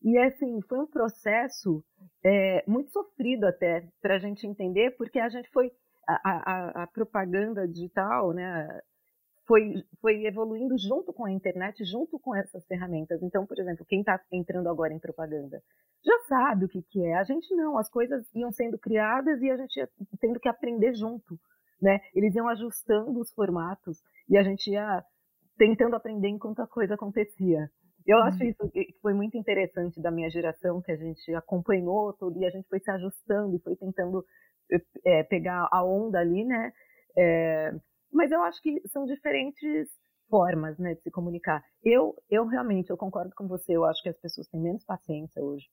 E 0.04 0.18
assim 0.18 0.62
foi 0.68 0.80
um 0.80 0.88
processo 0.88 1.84
é, 2.24 2.64
muito 2.68 2.92
sofrido 2.92 3.46
até 3.46 3.88
para 4.02 4.16
a 4.16 4.20
gente 4.20 4.46
entender, 4.46 4.92
porque 4.98 5.20
a 5.20 5.30
gente 5.30 5.50
foi 5.50 5.72
a, 6.06 6.20
a, 6.24 6.84
a 6.84 6.88
propaganda 6.88 7.68
digital, 7.68 8.34
né? 8.34 8.82
Foi, 9.48 9.84
foi 10.02 10.26
evoluindo 10.26 10.78
junto 10.78 11.14
com 11.14 11.26
a 11.26 11.32
internet, 11.32 11.84
junto 11.86 12.20
com 12.20 12.36
essas 12.36 12.66
ferramentas. 12.68 13.24
Então, 13.24 13.46
por 13.46 13.58
exemplo, 13.58 13.86
quem 13.86 14.02
está 14.02 14.20
entrando 14.32 14.70
agora 14.70 14.94
em 14.94 15.00
propaganda 15.00 15.62
já 16.06 16.20
sabe 16.28 16.66
o 16.66 16.70
que, 16.70 16.82
que 16.84 17.04
é. 17.04 17.16
A 17.16 17.24
gente 17.24 17.54
não, 17.56 17.78
as 17.78 17.90
coisas 17.90 18.24
iam 18.36 18.52
sendo 18.52 18.78
criadas 18.78 19.42
e 19.42 19.50
a 19.50 19.58
gente 19.58 19.78
ia 19.78 19.90
tendo 20.20 20.40
que 20.40 20.50
aprender 20.50 20.94
junto. 20.94 21.40
Né? 21.82 22.00
Eles 22.14 22.36
iam 22.36 22.50
ajustando 22.50 23.20
os 23.20 23.32
formatos 23.32 23.98
e 24.30 24.38
a 24.38 24.44
gente 24.44 24.70
ia 24.70 25.04
tentando 25.58 25.96
aprender 25.96 26.28
enquanto 26.28 26.60
a 26.60 26.68
coisa 26.68 26.96
acontecia. 26.96 27.70
Eu 28.06 28.18
acho 28.20 28.42
uhum. 28.42 28.50
isso 28.50 28.70
que 28.70 28.88
foi 29.02 29.14
muito 29.14 29.38
interessante 29.38 30.02
da 30.02 30.12
minha 30.12 30.30
geração, 30.30 30.82
que 30.82 30.92
a 30.92 30.96
gente 30.96 31.34
acompanhou 31.36 32.14
tudo 32.14 32.40
e 32.40 32.46
a 32.46 32.50
gente 32.50 32.68
foi 32.68 32.80
se 32.80 32.90
ajustando 32.90 33.56
e 33.56 33.60
foi 33.60 33.76
tentando 33.76 34.24
é, 35.06 35.24
pegar 35.24 35.68
a 35.72 35.84
onda 35.84 36.20
ali, 36.20 36.46
né? 36.46 36.72
É, 37.18 37.72
mas 38.18 38.32
eu 38.32 38.42
acho 38.42 38.60
que 38.64 38.82
são 38.88 39.06
diferentes 39.06 39.88
formas, 40.28 40.78
né, 40.80 40.96
de 40.96 41.02
se 41.04 41.12
comunicar. 41.12 41.64
Eu, 41.84 42.16
eu 42.30 42.48
realmente, 42.48 42.90
eu 42.90 42.98
concordo 42.98 43.34
com 43.36 43.48
você. 43.48 43.78
Eu 43.78 43.86
acho 43.86 44.02
que 44.02 44.10
as 44.10 44.20
pessoas 44.20 44.48
têm 44.48 44.60
menos 44.60 44.84
paciência 44.84 45.42
hoje, 45.42 45.68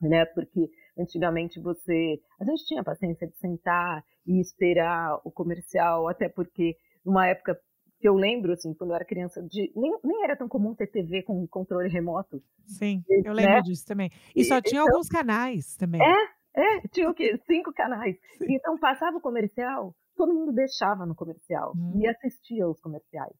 né? 0.00 0.24
Porque 0.26 0.70
antigamente 0.96 1.60
você, 1.60 2.20
a 2.40 2.44
gente 2.44 2.64
tinha 2.66 2.84
paciência 2.84 3.26
de 3.26 3.36
sentar 3.36 4.04
e 4.24 4.40
esperar 4.40 5.20
o 5.24 5.30
comercial, 5.30 6.08
até 6.08 6.28
porque 6.28 6.76
numa 7.04 7.26
época 7.26 7.60
que 7.98 8.08
eu 8.08 8.14
lembro, 8.14 8.52
assim, 8.52 8.72
quando 8.74 8.90
eu 8.90 8.96
era 8.96 9.04
criança, 9.04 9.42
de, 9.42 9.72
nem, 9.74 9.98
nem 10.04 10.22
era 10.22 10.36
tão 10.36 10.48
comum 10.48 10.74
ter 10.74 10.86
TV 10.86 11.22
com 11.22 11.46
controle 11.48 11.88
remoto. 11.88 12.40
Sim, 12.64 13.02
eu 13.08 13.32
lembro 13.32 13.54
né? 13.54 13.62
disso 13.62 13.84
também. 13.84 14.10
E 14.34 14.44
só 14.44 14.60
tinha 14.60 14.82
então, 14.82 14.92
alguns 14.92 15.08
canais 15.08 15.76
também. 15.76 16.00
É, 16.00 16.36
é, 16.56 16.80
tinha 16.88 17.10
o 17.10 17.14
quê? 17.14 17.38
Cinco 17.46 17.72
canais. 17.72 18.16
Sim. 18.38 18.54
Então 18.54 18.78
passava 18.78 19.16
o 19.16 19.20
comercial, 19.20 19.94
todo 20.16 20.34
mundo 20.34 20.52
deixava 20.52 21.06
no 21.06 21.14
comercial 21.14 21.72
uhum. 21.76 22.00
e 22.00 22.08
assistia 22.08 22.64
aos 22.64 22.80
comerciais. 22.80 23.34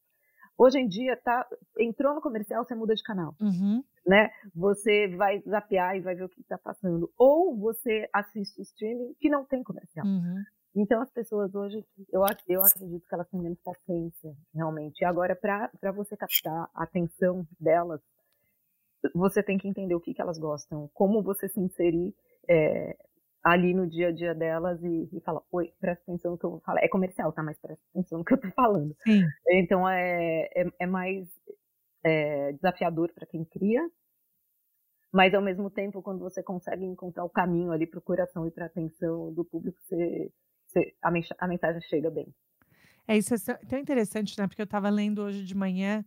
Hoje 0.57 0.79
em 0.79 0.87
dia, 0.87 1.15
tá, 1.23 1.47
entrou 1.77 2.15
no 2.15 2.21
comercial, 2.21 2.65
você 2.65 2.73
muda 2.73 2.95
de 2.95 3.03
canal. 3.03 3.35
Uhum. 3.39 3.83
Né? 4.05 4.29
Você 4.55 5.15
vai 5.15 5.39
zapear 5.41 5.95
e 5.95 6.01
vai 6.01 6.15
ver 6.15 6.23
o 6.23 6.29
que 6.29 6.41
está 6.41 6.57
passando. 6.57 7.11
Ou 7.17 7.55
você 7.55 8.09
assiste 8.11 8.59
o 8.59 8.63
streaming 8.63 9.13
que 9.19 9.29
não 9.29 9.45
tem 9.45 9.61
comercial. 9.63 10.05
Uhum. 10.05 10.43
Então, 10.75 11.01
as 11.01 11.11
pessoas 11.11 11.53
hoje, 11.53 11.83
eu, 12.11 12.21
eu 12.47 12.61
acredito 12.63 13.07
que 13.07 13.13
elas 13.13 13.29
têm 13.29 13.41
menos 13.41 13.59
paciência, 13.61 14.35
realmente. 14.53 15.01
E 15.01 15.05
agora, 15.05 15.35
para 15.35 15.91
você 15.91 16.15
captar 16.17 16.69
a 16.73 16.83
atenção 16.83 17.45
delas, 17.59 18.01
você 19.13 19.43
tem 19.43 19.57
que 19.57 19.67
entender 19.67 19.95
o 19.95 19.99
que, 19.99 20.13
que 20.13 20.21
elas 20.21 20.39
gostam, 20.39 20.89
como 20.93 21.23
você 21.23 21.47
se 21.47 21.59
inserir 21.59 22.13
é, 22.49 22.97
ali 23.51 23.73
no 23.73 23.87
dia 23.87 24.09
a 24.09 24.11
dia 24.11 24.35
delas 24.35 24.83
e, 24.83 25.09
e 25.13 25.21
falar, 25.21 25.41
oi, 25.51 25.73
presta 25.79 26.03
atenção 26.03 26.31
no 26.31 26.37
que 26.37 26.45
eu 26.45 26.51
vou 26.51 26.59
falar. 26.59 26.83
É 26.83 26.87
comercial, 26.89 27.31
tá? 27.31 27.41
Mas 27.41 27.57
presta 27.59 27.81
atenção 27.91 28.19
no 28.19 28.25
que 28.25 28.33
eu 28.33 28.39
tô 28.39 28.51
falando. 28.51 28.95
Sim. 29.03 29.23
Então, 29.47 29.87
é, 29.87 30.49
é, 30.53 30.65
é 30.79 30.85
mais 30.85 31.27
é, 32.03 32.51
desafiador 32.53 33.11
para 33.13 33.25
quem 33.25 33.45
cria, 33.45 33.81
mas 35.13 35.33
ao 35.33 35.41
mesmo 35.41 35.69
tempo, 35.69 36.01
quando 36.01 36.19
você 36.19 36.43
consegue 36.43 36.83
encontrar 36.83 37.23
o 37.23 37.29
caminho 37.29 37.71
ali 37.71 37.87
para 37.87 37.99
o 37.99 38.01
coração 38.01 38.45
e 38.45 38.51
para 38.51 38.65
a 38.65 38.67
atenção 38.67 39.33
do 39.33 39.45
público, 39.45 39.79
você, 39.81 40.29
você, 40.65 40.93
a, 41.01 41.09
a 41.39 41.47
mensagem 41.47 41.81
chega 41.83 42.11
bem. 42.11 42.27
É 43.07 43.17
isso 43.17 43.33
é 43.33 43.37
tão 43.69 43.79
interessante, 43.79 44.37
né? 44.37 44.45
Porque 44.45 44.61
eu 44.61 44.65
estava 44.65 44.89
lendo 44.89 45.21
hoje 45.21 45.45
de 45.45 45.55
manhã 45.55 46.03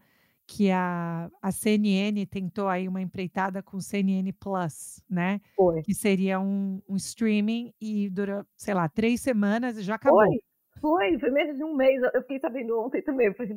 que 0.51 0.69
a, 0.73 1.31
a 1.41 1.53
CNN 1.53 2.27
tentou 2.27 2.67
aí 2.67 2.89
uma 2.89 3.01
empreitada 3.01 3.63
com 3.63 3.77
o 3.77 3.81
CNN 3.81 4.33
Plus, 4.33 5.01
né? 5.09 5.41
Foi. 5.55 5.81
Que 5.83 5.95
seria 5.95 6.41
um, 6.41 6.83
um 6.89 6.97
streaming 6.97 7.73
e 7.81 8.11
dura, 8.11 8.45
sei 8.57 8.75
lá, 8.75 8.89
três 8.89 9.21
semanas 9.21 9.79
e 9.79 9.83
já 9.83 9.95
acabou. 9.95 10.19
Foi, 10.19 10.41
foi, 10.81 11.19
foi 11.21 11.31
menos 11.31 11.57
de 11.57 11.63
um 11.63 11.77
mês. 11.77 12.03
Eu 12.13 12.23
fiquei 12.23 12.41
sabendo 12.41 12.81
ontem 12.81 13.01
também. 13.01 13.29
Eu 13.29 13.35
falei, 13.35 13.57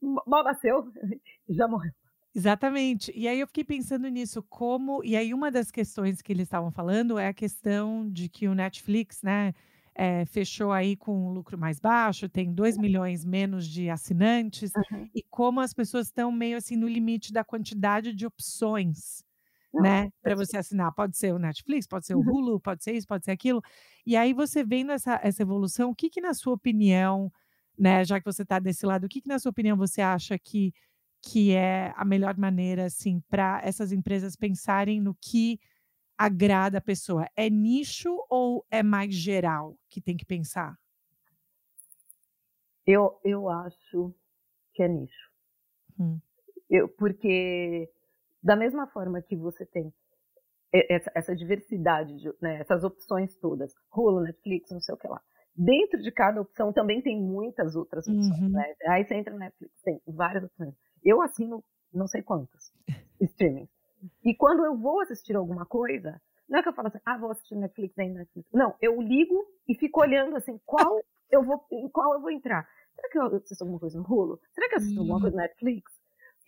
mal 0.00 0.44
nasceu, 0.44 0.84
já 1.50 1.66
morreu. 1.66 1.90
Exatamente. 2.32 3.12
E 3.16 3.26
aí 3.26 3.40
eu 3.40 3.46
fiquei 3.48 3.64
pensando 3.64 4.08
nisso, 4.08 4.40
como. 4.48 5.02
E 5.02 5.16
aí, 5.16 5.34
uma 5.34 5.50
das 5.50 5.68
questões 5.68 6.22
que 6.22 6.32
eles 6.32 6.44
estavam 6.44 6.70
falando 6.70 7.18
é 7.18 7.26
a 7.26 7.34
questão 7.34 8.08
de 8.08 8.28
que 8.28 8.46
o 8.46 8.54
Netflix, 8.54 9.20
né, 9.20 9.52
é, 9.94 10.24
fechou 10.26 10.72
aí 10.72 10.96
com 10.96 11.28
um 11.28 11.32
lucro 11.32 11.58
mais 11.58 11.78
baixo, 11.80 12.28
tem 12.28 12.52
2 12.52 12.78
milhões 12.78 13.24
menos 13.24 13.66
de 13.66 13.90
assinantes, 13.90 14.72
uhum. 14.74 15.08
e 15.14 15.22
como 15.28 15.60
as 15.60 15.74
pessoas 15.74 16.06
estão 16.06 16.30
meio 16.30 16.56
assim 16.56 16.76
no 16.76 16.88
limite 16.88 17.32
da 17.32 17.44
quantidade 17.44 18.14
de 18.14 18.26
opções. 18.26 19.24
né, 19.72 20.10
para 20.20 20.34
você 20.34 20.56
assinar, 20.56 20.92
pode 20.92 21.16
ser 21.16 21.32
o 21.32 21.38
Netflix, 21.38 21.86
pode 21.86 22.04
ser 22.04 22.16
o 22.16 22.18
uhum. 22.18 22.34
Hulu, 22.34 22.60
pode 22.60 22.82
ser 22.82 22.92
isso, 22.92 23.06
pode 23.06 23.24
ser 23.24 23.30
aquilo. 23.30 23.62
E 24.04 24.16
aí 24.16 24.32
você 24.32 24.64
vendo 24.64 24.90
essa, 24.90 25.20
essa 25.22 25.42
evolução, 25.42 25.90
o 25.90 25.94
que 25.94 26.10
que 26.10 26.20
na 26.20 26.34
sua 26.34 26.54
opinião, 26.54 27.30
né, 27.78 28.04
já 28.04 28.18
que 28.18 28.24
você 28.24 28.42
está 28.42 28.58
desse 28.58 28.84
lado, 28.84 29.04
o 29.04 29.08
que 29.08 29.20
que 29.20 29.28
na 29.28 29.38
sua 29.38 29.50
opinião 29.50 29.76
você 29.76 30.00
acha 30.00 30.36
que 30.38 30.72
que 31.22 31.52
é 31.52 31.92
a 31.96 32.04
melhor 32.04 32.36
maneira, 32.36 32.86
assim, 32.86 33.20
para 33.28 33.60
essas 33.62 33.92
empresas 33.92 34.36
pensarem 34.36 35.00
no 35.00 35.14
que 35.14 35.60
agrada 36.20 36.76
a 36.76 36.82
pessoa? 36.82 37.26
É 37.34 37.48
nicho 37.48 38.14
ou 38.28 38.66
é 38.70 38.82
mais 38.82 39.14
geral 39.14 39.74
que 39.88 40.02
tem 40.02 40.18
que 40.18 40.26
pensar? 40.26 40.76
Eu, 42.86 43.18
eu 43.24 43.48
acho 43.48 44.14
que 44.74 44.82
é 44.82 44.88
nicho. 44.88 45.30
Hum. 45.98 46.20
Eu, 46.68 46.90
porque, 46.90 47.90
da 48.42 48.54
mesma 48.54 48.86
forma 48.88 49.22
que 49.22 49.34
você 49.34 49.64
tem 49.64 49.90
essa, 50.72 51.10
essa 51.14 51.34
diversidade, 51.34 52.14
de, 52.18 52.30
né, 52.40 52.60
essas 52.60 52.84
opções 52.84 53.34
todas, 53.36 53.72
Hulu, 53.90 54.20
Netflix, 54.20 54.70
não 54.70 54.80
sei 54.80 54.94
o 54.94 54.98
que 54.98 55.08
lá. 55.08 55.22
Dentro 55.56 56.02
de 56.02 56.12
cada 56.12 56.42
opção 56.42 56.70
também 56.70 57.00
tem 57.00 57.18
muitas 57.18 57.74
outras 57.74 58.06
opções. 58.06 58.40
Uhum. 58.40 58.50
Né? 58.50 58.74
Aí 58.88 59.04
você 59.04 59.14
entra 59.14 59.32
no 59.32 59.38
Netflix, 59.38 59.74
tem 59.82 60.00
várias 60.06 60.44
opções. 60.44 60.74
Eu 61.02 61.22
assino 61.22 61.64
não 61.92 62.06
sei 62.06 62.22
quantos 62.22 62.72
streamings. 63.20 63.70
E 64.24 64.34
quando 64.34 64.64
eu 64.64 64.76
vou 64.76 65.00
assistir 65.00 65.36
alguma 65.36 65.66
coisa, 65.66 66.20
não 66.48 66.58
é 66.58 66.62
que 66.62 66.68
eu 66.68 66.72
falo 66.72 66.88
assim, 66.88 66.98
ah, 67.04 67.16
vou 67.16 67.30
assistir 67.30 67.54
Netflix 67.54 67.98
aí 67.98 68.08
Netflix. 68.08 68.48
Não, 68.52 68.74
eu 68.80 69.00
ligo 69.00 69.46
e 69.68 69.74
fico 69.74 70.00
olhando 70.00 70.36
assim, 70.36 70.60
qual 70.64 71.00
eu 71.30 71.42
vou, 71.42 71.64
em 71.70 71.88
qual 71.88 72.14
eu 72.14 72.20
vou 72.20 72.30
entrar. 72.30 72.68
Será 72.94 73.08
que 73.08 73.18
eu 73.18 73.36
assisto 73.36 73.64
alguma 73.64 73.80
coisa 73.80 73.98
no 73.98 74.04
Hulu? 74.04 74.40
Será 74.52 74.68
que 74.68 74.74
eu 74.74 74.78
assisto 74.78 75.00
alguma 75.00 75.20
coisa 75.20 75.36
no 75.36 75.42
Netflix? 75.42 75.92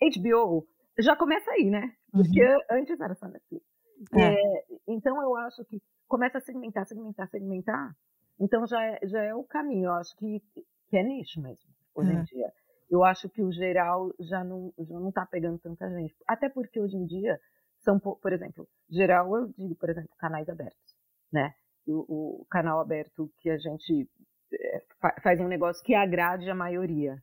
HBO? 0.01 0.67
Já 0.99 1.15
começa 1.15 1.49
aí, 1.51 1.69
né? 1.69 1.95
Porque 2.11 2.43
uhum. 2.43 2.59
antes 2.71 2.99
era 2.99 3.15
só 3.15 3.27
Netflix. 3.27 3.65
É. 4.13 4.33
É, 4.33 4.65
então 4.87 5.21
eu 5.21 5.35
acho 5.37 5.63
que 5.65 5.81
começa 6.07 6.37
a 6.37 6.41
segmentar, 6.41 6.85
segmentar, 6.85 7.27
segmentar. 7.29 7.95
Então 8.39 8.67
já 8.67 8.83
é, 8.83 8.99
já 9.03 9.23
é 9.23 9.33
o 9.33 9.43
caminho. 9.43 9.85
Eu 9.85 9.93
acho 9.93 10.15
que, 10.17 10.41
que 10.89 10.97
é 10.97 11.03
nicho 11.03 11.41
mesmo, 11.41 11.69
hoje 11.95 12.11
é. 12.11 12.13
em 12.13 12.23
dia 12.23 12.53
eu 12.93 13.03
acho 13.03 13.27
que 13.27 13.41
o 13.41 13.51
geral 13.51 14.13
já 14.19 14.43
não 14.43 14.71
já 14.77 14.99
não 14.99 15.09
está 15.09 15.25
pegando 15.25 15.57
tanta 15.57 15.89
gente. 15.89 16.15
Até 16.27 16.47
porque 16.47 16.79
hoje 16.79 16.95
em 16.95 17.07
dia 17.07 17.39
são, 17.79 17.99
por 17.99 18.31
exemplo, 18.31 18.67
geral 18.87 19.35
eu 19.35 19.47
digo, 19.57 19.75
por 19.75 19.89
exemplo, 19.89 20.11
canais 20.19 20.47
abertos, 20.47 20.95
né? 21.31 21.55
O, 21.87 22.41
o 22.41 22.45
canal 22.51 22.79
aberto 22.79 23.31
que 23.39 23.49
a 23.49 23.57
gente 23.57 24.07
é, 24.53 24.83
faz 25.23 25.39
um 25.39 25.47
negócio 25.47 25.83
que 25.83 25.95
agrade 25.95 26.47
a 26.51 26.55
maioria. 26.55 27.17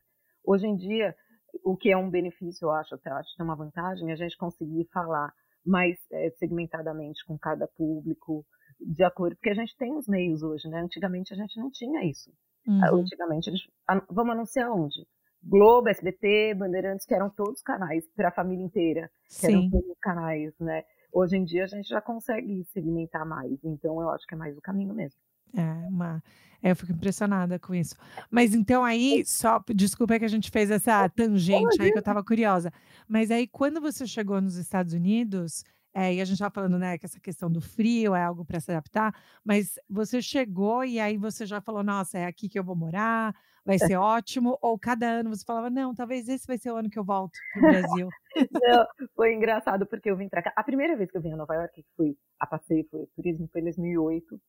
Hoje 0.45 0.67
em 0.67 0.75
dia, 0.75 1.15
o 1.63 1.77
que 1.77 1.89
é 1.89 1.95
um 1.95 2.09
benefício, 2.09 2.65
eu 2.65 2.71
acho, 2.71 2.93
até 2.95 3.09
acho 3.09 3.33
que 3.33 3.41
é 3.41 3.45
uma 3.45 3.55
vantagem, 3.55 4.09
é 4.09 4.13
a 4.13 4.17
gente 4.17 4.37
conseguir 4.37 4.89
falar 4.91 5.31
mais 5.65 5.97
é, 6.11 6.31
segmentadamente 6.31 7.23
com 7.25 7.39
cada 7.39 7.65
público, 7.77 8.45
de 8.77 9.05
acordo, 9.05 9.37
porque 9.37 9.51
a 9.51 9.55
gente 9.55 9.75
tem 9.77 9.95
os 9.95 10.05
meios 10.05 10.43
hoje, 10.43 10.67
né? 10.67 10.81
Antigamente 10.81 11.33
a 11.33 11.37
gente 11.37 11.57
não 11.57 11.71
tinha 11.71 12.03
isso. 12.03 12.29
Uhum. 12.67 12.99
Antigamente, 12.99 13.49
gente, 13.49 13.71
vamos 14.09 14.33
anunciar 14.33 14.69
onde? 14.69 15.07
Globo, 15.43 15.89
SBT, 15.89 16.53
Bandeirantes, 16.55 17.05
que 17.05 17.13
eram 17.13 17.29
todos 17.29 17.61
canais 17.61 18.05
para 18.15 18.29
a 18.29 18.31
família 18.31 18.63
inteira, 18.63 19.09
que 19.27 19.33
Sim. 19.33 19.53
eram 19.53 19.69
todos 19.69 19.97
canais, 19.99 20.53
né? 20.59 20.83
Hoje 21.11 21.35
em 21.35 21.43
dia 21.43 21.63
a 21.63 21.67
gente 21.67 21.89
já 21.89 21.99
consegue 21.99 22.63
segmentar 22.71 23.25
mais, 23.25 23.59
então 23.63 24.01
eu 24.01 24.09
acho 24.11 24.25
que 24.25 24.33
é 24.33 24.37
mais 24.37 24.57
o 24.57 24.61
caminho 24.61 24.93
mesmo. 24.93 25.19
É, 25.53 25.87
uma, 25.89 26.23
é, 26.63 26.71
eu 26.71 26.75
fico 26.75 26.91
impressionada 26.93 27.59
com 27.59 27.75
isso. 27.75 27.95
Mas 28.29 28.53
então 28.53 28.85
aí, 28.85 29.25
só, 29.25 29.61
desculpa 29.73 30.17
que 30.17 30.25
a 30.25 30.29
gente 30.29 30.49
fez 30.49 30.71
essa 30.71 31.09
tangente 31.09 31.81
aí 31.81 31.91
que 31.91 31.97
eu 31.97 31.99
estava 31.99 32.23
curiosa. 32.23 32.71
Mas 33.07 33.31
aí, 33.31 33.47
quando 33.47 33.81
você 33.81 34.07
chegou 34.07 34.39
nos 34.39 34.55
Estados 34.55 34.93
Unidos, 34.93 35.65
é, 35.93 36.13
e 36.13 36.21
a 36.21 36.25
gente 36.25 36.35
estava 36.35 36.53
falando, 36.53 36.79
né, 36.79 36.97
que 36.97 37.05
essa 37.05 37.19
questão 37.19 37.51
do 37.51 37.59
frio 37.59 38.15
é 38.15 38.23
algo 38.23 38.45
para 38.45 38.59
se 38.59 38.71
adaptar, 38.71 39.13
mas 39.43 39.77
você 39.89 40.21
chegou 40.21 40.85
e 40.85 40.99
aí 40.99 41.17
você 41.17 41.45
já 41.45 41.59
falou, 41.59 41.83
nossa, 41.83 42.17
é 42.17 42.25
aqui 42.25 42.47
que 42.47 42.57
eu 42.57 42.63
vou 42.63 42.75
morar, 42.75 43.35
vai 43.65 43.77
ser 43.77 43.95
ótimo, 43.95 44.57
ou 44.61 44.77
cada 44.77 45.07
ano 45.07 45.29
você 45.29 45.45
falava, 45.45 45.69
não, 45.69 45.93
talvez 45.93 46.27
esse 46.27 46.47
vai 46.47 46.57
ser 46.57 46.71
o 46.71 46.75
ano 46.75 46.89
que 46.89 46.97
eu 46.97 47.03
volto 47.03 47.37
para 47.53 47.59
o 47.59 47.61
Brasil. 48.05 48.09
não, 48.51 48.85
foi 49.15 49.33
engraçado 49.33 49.85
porque 49.85 50.09
eu 50.09 50.17
vim 50.17 50.29
para 50.29 50.41
cá. 50.41 50.53
A 50.55 50.63
primeira 50.63 50.95
vez 50.95 51.11
que 51.11 51.17
eu 51.17 51.21
vim 51.21 51.33
a 51.33 51.37
Nova 51.37 51.55
York, 51.55 51.81
que 51.81 51.89
fui 51.95 52.17
a 52.39 52.47
passeio, 52.47 52.87
foi 52.89 53.05
turismo, 53.15 53.47
foi 53.51 53.61
em 53.61 53.65
2008. 53.65 54.41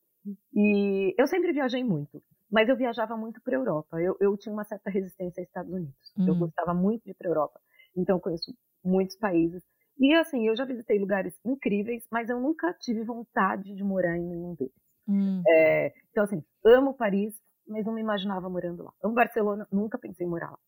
E 0.54 1.14
eu 1.18 1.26
sempre 1.26 1.52
viajei 1.52 1.82
muito, 1.82 2.22
mas 2.50 2.68
eu 2.68 2.76
viajava 2.76 3.16
muito 3.16 3.40
para 3.42 3.56
a 3.56 3.58
Europa. 3.58 4.00
Eu, 4.00 4.16
eu, 4.20 4.36
tinha 4.36 4.52
uma 4.52 4.64
certa 4.64 4.88
resistência 4.88 5.40
aos 5.40 5.48
Estados 5.48 5.72
Unidos. 5.72 6.12
Hum. 6.16 6.28
Eu 6.28 6.36
gostava 6.36 6.72
muito 6.72 7.04
de 7.04 7.10
ir 7.10 7.14
para 7.14 7.28
a 7.28 7.30
Europa. 7.30 7.60
Então 7.96 8.16
eu 8.16 8.20
conheço 8.20 8.54
muitos 8.84 9.16
países. 9.16 9.62
E 9.98 10.14
assim, 10.14 10.46
eu 10.46 10.56
já 10.56 10.64
visitei 10.64 10.98
lugares 10.98 11.38
incríveis, 11.44 12.06
mas 12.10 12.28
eu 12.28 12.40
nunca 12.40 12.72
tive 12.74 13.04
vontade 13.04 13.74
de 13.74 13.84
morar 13.84 14.16
em 14.16 14.26
nenhum 14.26 14.54
deles. 14.54 14.72
Hum. 15.08 15.42
É, 15.48 15.92
então 16.10 16.24
assim, 16.24 16.42
amo 16.64 16.94
Paris, 16.94 17.34
mas 17.66 17.84
não 17.84 17.92
me 17.92 18.00
imaginava 18.00 18.48
morando 18.48 18.84
lá. 18.84 18.92
Amo 19.02 19.14
Barcelona, 19.14 19.66
nunca 19.70 19.98
pensei 19.98 20.26
em 20.26 20.30
morar 20.30 20.50
lá. 20.50 20.58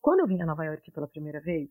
Quando 0.00 0.20
eu 0.20 0.26
vim 0.26 0.40
a 0.40 0.46
Nova 0.46 0.64
York 0.64 0.90
pela 0.90 1.08
primeira 1.08 1.40
vez, 1.40 1.68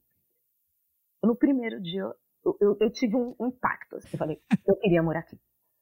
no 1.23 1.35
primeiro 1.35 1.81
dia 1.81 2.03
eu, 2.45 2.57
eu, 2.59 2.77
eu 2.79 2.91
tive 2.91 3.15
um 3.15 3.35
impacto. 3.41 3.97
Assim, 3.97 4.09
eu 4.13 4.17
falei, 4.17 4.41
eu 4.67 4.75
queria 4.77 5.03
morar 5.03 5.19
aqui. 5.19 5.37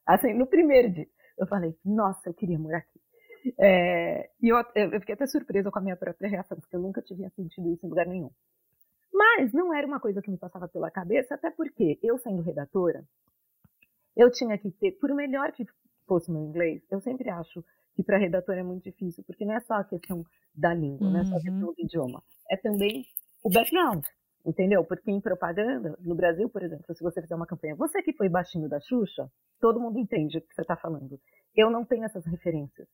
Assim, 0.05 0.33
no 0.33 0.47
primeiro 0.47 0.91
dia, 0.91 1.07
eu 1.37 1.47
falei, 1.47 1.77
nossa, 1.83 2.29
eu 2.29 2.33
queria 2.33 2.57
morar 2.57 2.79
aqui. 2.79 2.99
É, 3.59 4.29
e 4.41 4.49
eu, 4.49 4.57
eu 4.75 4.99
fiquei 4.99 5.15
até 5.15 5.27
surpresa 5.27 5.71
com 5.71 5.79
a 5.79 5.81
minha 5.81 5.95
própria 5.95 6.29
reação, 6.29 6.59
porque 6.59 6.75
eu 6.75 6.81
nunca 6.81 7.01
tinha 7.01 7.29
sentido 7.31 7.71
isso 7.71 7.85
em 7.85 7.89
lugar 7.89 8.07
nenhum. 8.07 8.31
Mas 9.13 9.53
não 9.53 9.73
era 9.73 9.87
uma 9.87 9.99
coisa 9.99 10.21
que 10.21 10.29
me 10.29 10.37
passava 10.37 10.67
pela 10.67 10.91
cabeça, 10.91 11.35
até 11.35 11.49
porque 11.51 11.99
eu, 12.01 12.17
sendo 12.17 12.41
redatora, 12.41 13.03
eu 14.15 14.31
tinha 14.31 14.57
que 14.57 14.71
ter, 14.71 14.93
por 14.93 15.13
melhor 15.13 15.51
que 15.51 15.65
fosse 16.07 16.31
meu 16.31 16.41
inglês, 16.41 16.81
eu 16.89 16.99
sempre 17.01 17.29
acho 17.29 17.63
que 17.97 18.03
para 18.03 18.19
redator 18.19 18.55
é 18.55 18.61
muito 18.61 18.83
difícil, 18.83 19.23
porque 19.25 19.43
não 19.43 19.55
é 19.55 19.59
só 19.61 19.73
a 19.73 19.83
questão 19.83 20.23
da 20.53 20.71
língua, 20.71 21.07
uhum. 21.07 21.13
não 21.13 21.19
é 21.19 21.25
só 21.25 21.35
a 21.35 21.41
questão 21.41 21.73
do 21.73 21.75
idioma, 21.79 22.23
é 22.47 22.55
também 22.55 23.03
o 23.43 23.49
background, 23.49 24.05
entendeu? 24.45 24.85
Porque 24.85 25.09
em 25.09 25.19
propaganda, 25.19 25.97
no 25.99 26.13
Brasil, 26.13 26.47
por 26.47 26.61
exemplo, 26.61 26.93
se 26.93 27.03
você 27.03 27.19
fizer 27.23 27.33
uma 27.33 27.47
campanha, 27.47 27.75
você 27.75 28.03
que 28.03 28.13
foi 28.13 28.29
baixinho 28.29 28.69
da 28.69 28.79
Xuxa, 28.79 29.31
todo 29.59 29.79
mundo 29.79 29.97
entende 29.97 30.37
o 30.37 30.41
que 30.41 30.53
você 30.53 30.61
está 30.61 30.77
falando. 30.77 31.19
Eu 31.55 31.71
não 31.71 31.83
tenho 31.83 32.03
essas 32.05 32.23
referências 32.27 32.87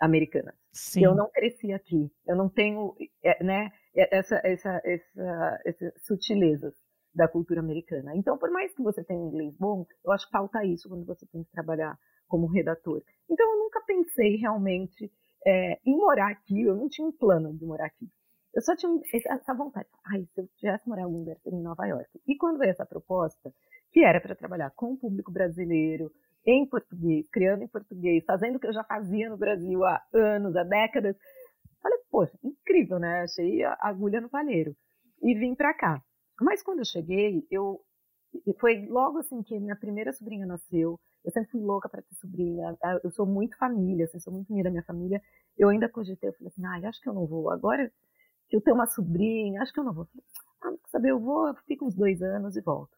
americanas. 0.00 0.54
Sim. 0.72 1.04
Eu 1.04 1.14
não 1.14 1.28
cresci 1.30 1.70
aqui. 1.74 2.10
Eu 2.26 2.34
não 2.34 2.48
tenho, 2.48 2.96
é, 3.22 3.44
né, 3.44 3.70
é, 3.94 4.16
essa, 4.16 4.40
essa, 4.42 4.80
essa, 4.84 5.60
essas 5.66 5.92
sutilezas 6.02 6.74
da 7.14 7.28
cultura 7.28 7.60
americana. 7.60 8.16
Então, 8.16 8.38
por 8.38 8.50
mais 8.50 8.74
que 8.74 8.82
você 8.82 9.04
tenha 9.04 9.20
inglês 9.20 9.54
bom, 9.58 9.86
eu 10.02 10.12
acho 10.12 10.24
que 10.24 10.32
falta 10.32 10.64
isso 10.64 10.88
quando 10.88 11.04
você 11.04 11.26
tem 11.26 11.44
que 11.44 11.50
trabalhar 11.50 11.98
como 12.26 12.46
redator. 12.46 13.02
Então 13.28 13.52
eu 13.52 13.58
nunca 13.58 13.80
pensei 13.82 14.36
realmente 14.36 15.10
é, 15.46 15.78
em 15.84 15.96
morar 15.96 16.30
aqui, 16.30 16.62
eu 16.62 16.74
não 16.74 16.88
tinha 16.88 17.06
um 17.06 17.12
plano 17.12 17.56
de 17.56 17.64
morar 17.64 17.86
aqui. 17.86 18.08
Eu 18.54 18.62
só 18.62 18.74
tinha 18.74 18.90
essa 19.12 19.54
vontade. 19.54 19.86
Ai, 20.06 20.26
se 20.34 20.40
eu 20.40 20.48
tivesse 20.56 20.88
morar 20.88 21.02
em 21.02 21.04
algum 21.04 21.18
lugar, 21.18 21.36
seria 21.42 21.58
em 21.58 21.62
Nova 21.62 21.86
York. 21.86 22.08
E 22.26 22.36
quando 22.36 22.58
veio 22.58 22.70
essa 22.70 22.86
proposta, 22.86 23.52
que 23.92 24.02
era 24.02 24.20
para 24.20 24.34
trabalhar 24.34 24.70
com 24.74 24.92
o 24.92 24.96
público 24.96 25.30
brasileiro, 25.30 26.10
em 26.46 26.66
português, 26.66 27.28
criando 27.28 27.64
em 27.64 27.68
português, 27.68 28.24
fazendo 28.24 28.56
o 28.56 28.60
que 28.60 28.66
eu 28.66 28.72
já 28.72 28.84
fazia 28.84 29.28
no 29.28 29.36
Brasil 29.36 29.84
há 29.84 30.02
anos, 30.14 30.56
há 30.56 30.62
décadas. 30.62 31.16
Falei, 31.82 31.98
poxa, 32.10 32.38
incrível, 32.42 32.98
né? 32.98 33.22
Achei 33.22 33.62
a 33.62 33.76
agulha 33.80 34.20
no 34.20 34.30
palheiro. 34.30 34.74
E 35.22 35.34
vim 35.34 35.54
para 35.54 35.74
cá. 35.74 36.02
Mas 36.40 36.62
quando 36.62 36.78
eu 36.78 36.84
cheguei, 36.84 37.46
eu 37.50 37.80
foi 38.60 38.86
logo 38.86 39.18
assim 39.18 39.42
que 39.42 39.58
minha 39.58 39.76
primeira 39.76 40.12
sobrinha 40.12 40.46
nasceu. 40.46 40.98
Eu 41.26 41.32
sempre 41.32 41.50
fui 41.50 41.60
louca 41.60 41.88
para 41.88 42.00
ter 42.00 42.14
sobrinha. 42.14 42.78
Eu 43.02 43.10
sou 43.10 43.26
muito 43.26 43.58
família, 43.58 44.04
assim, 44.04 44.20
sou 44.20 44.32
muito 44.32 44.52
unida 44.52 44.68
à 44.68 44.70
minha 44.70 44.84
família. 44.84 45.20
Eu 45.58 45.68
ainda 45.68 45.88
cogitei, 45.88 46.28
eu 46.28 46.32
falei 46.34 46.48
assim, 46.48 46.64
ah, 46.64 46.88
acho 46.88 47.00
que 47.00 47.08
eu 47.08 47.12
não 47.12 47.26
vou. 47.26 47.50
Agora 47.50 47.90
que 48.48 48.56
eu 48.56 48.60
tenho 48.60 48.76
uma 48.76 48.86
sobrinha, 48.86 49.60
acho 49.60 49.72
que 49.72 49.80
eu 49.80 49.84
não 49.84 49.92
vou. 49.92 50.06
Ah, 50.62 50.70
não 50.70 50.78
saber, 50.86 51.10
eu 51.10 51.18
vou, 51.18 51.48
eu 51.48 51.54
fico 51.66 51.84
uns 51.84 51.96
dois 51.96 52.22
anos 52.22 52.56
e 52.56 52.60
volto. 52.60 52.96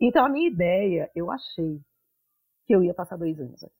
Então 0.00 0.24
a 0.24 0.28
minha 0.28 0.48
ideia, 0.48 1.10
eu 1.12 1.28
achei 1.28 1.80
que 2.64 2.74
eu 2.74 2.84
ia 2.84 2.94
passar 2.94 3.16
dois 3.16 3.38
anos 3.40 3.64
aqui. 3.64 3.74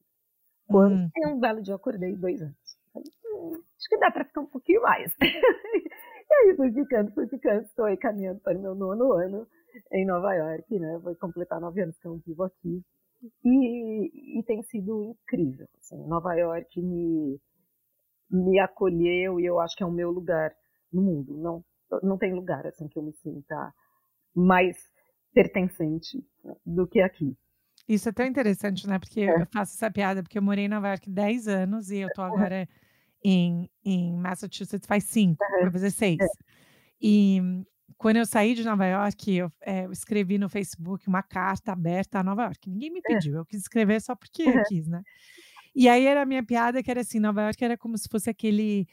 Quando 0.66 0.96
hum. 0.96 1.10
um 1.28 1.38
belo 1.38 1.62
dia 1.62 1.72
eu 1.72 1.76
acordei 1.76 2.16
dois 2.16 2.42
anos. 2.42 2.56
Falei, 2.92 3.08
hum, 3.24 3.52
acho 3.54 3.88
que 3.88 3.98
dá 3.98 4.10
para 4.10 4.24
ficar 4.24 4.40
um 4.40 4.46
pouquinho 4.46 4.82
mais. 4.82 5.14
e 5.22 6.34
aí 6.34 6.56
fui 6.56 6.72
ficando, 6.72 7.12
fui 7.12 7.28
ficando, 7.28 7.62
estou 7.62 7.84
aí 7.84 7.96
caminhando 7.96 8.40
para 8.40 8.58
o 8.58 8.60
meu 8.60 8.74
nono 8.74 9.12
ano 9.12 9.46
em 9.92 10.04
Nova 10.04 10.34
York, 10.34 10.76
né? 10.76 10.98
Vou 10.98 11.14
completar 11.14 11.60
nove 11.60 11.82
anos 11.82 11.96
que 11.98 12.08
eu 12.08 12.16
vivo 12.26 12.42
aqui. 12.42 12.82
E, 13.44 14.38
e 14.38 14.42
tem 14.44 14.62
sido 14.62 15.04
incrível. 15.04 15.66
Assim, 15.78 15.96
Nova 16.06 16.34
York 16.34 16.80
me, 16.80 17.40
me 18.30 18.58
acolheu 18.60 19.40
e 19.40 19.46
eu 19.46 19.60
acho 19.60 19.76
que 19.76 19.82
é 19.82 19.86
o 19.86 19.92
meu 19.92 20.10
lugar 20.10 20.54
no 20.92 21.02
mundo. 21.02 21.36
Não, 21.36 21.64
não 22.02 22.18
tem 22.18 22.34
lugar 22.34 22.66
assim 22.66 22.88
que 22.88 22.98
eu 22.98 23.02
me 23.02 23.12
sinta 23.14 23.74
mais 24.34 24.76
pertencente 25.32 26.24
do 26.64 26.86
que 26.86 27.00
aqui. 27.00 27.36
Isso 27.88 28.08
é 28.08 28.12
tão 28.12 28.26
interessante, 28.26 28.86
né? 28.86 28.98
Porque 28.98 29.22
é. 29.22 29.42
eu 29.42 29.46
faço 29.46 29.74
essa 29.74 29.90
piada 29.90 30.22
porque 30.22 30.38
eu 30.38 30.42
morei 30.42 30.66
em 30.66 30.68
Nova 30.68 30.88
York 30.88 31.08
10 31.08 31.48
anos 31.48 31.90
e 31.90 31.98
eu 31.98 32.08
tô 32.14 32.22
agora 32.22 32.68
em, 33.24 33.70
em 33.84 34.16
Massachusetts 34.16 34.86
faz 34.86 35.04
5, 35.04 35.42
uhum. 35.42 35.62
vai 35.62 35.70
fazer 35.70 35.90
6. 35.90 36.18
É. 36.20 36.26
E 37.00 37.40
quando 37.98 38.16
eu 38.16 38.24
saí 38.24 38.54
de 38.54 38.64
Nova 38.64 38.86
York, 38.86 39.34
eu, 39.34 39.52
é, 39.60 39.84
eu, 39.84 39.92
escrevi 39.92 40.38
no 40.38 40.48
Facebook 40.48 41.06
uma 41.08 41.22
carta 41.22 41.72
aberta 41.72 42.20
a 42.20 42.22
Nova 42.22 42.44
York. 42.44 42.70
Ninguém 42.70 42.92
me 42.92 43.02
pediu, 43.02 43.36
eu 43.36 43.44
quis 43.44 43.60
escrever 43.60 44.00
só 44.00 44.14
porque 44.14 44.42
eu 44.42 44.52
quis, 44.68 44.86
né? 44.86 45.02
E 45.74 45.88
aí 45.88 46.06
era 46.06 46.22
a 46.22 46.26
minha 46.26 46.42
piada 46.42 46.82
que 46.82 46.90
era 46.90 47.00
assim, 47.00 47.18
Nova 47.18 47.42
York 47.42 47.62
era 47.62 47.76
como 47.76 47.98
se 47.98 48.08
fosse 48.08 48.30
aquele 48.30 48.86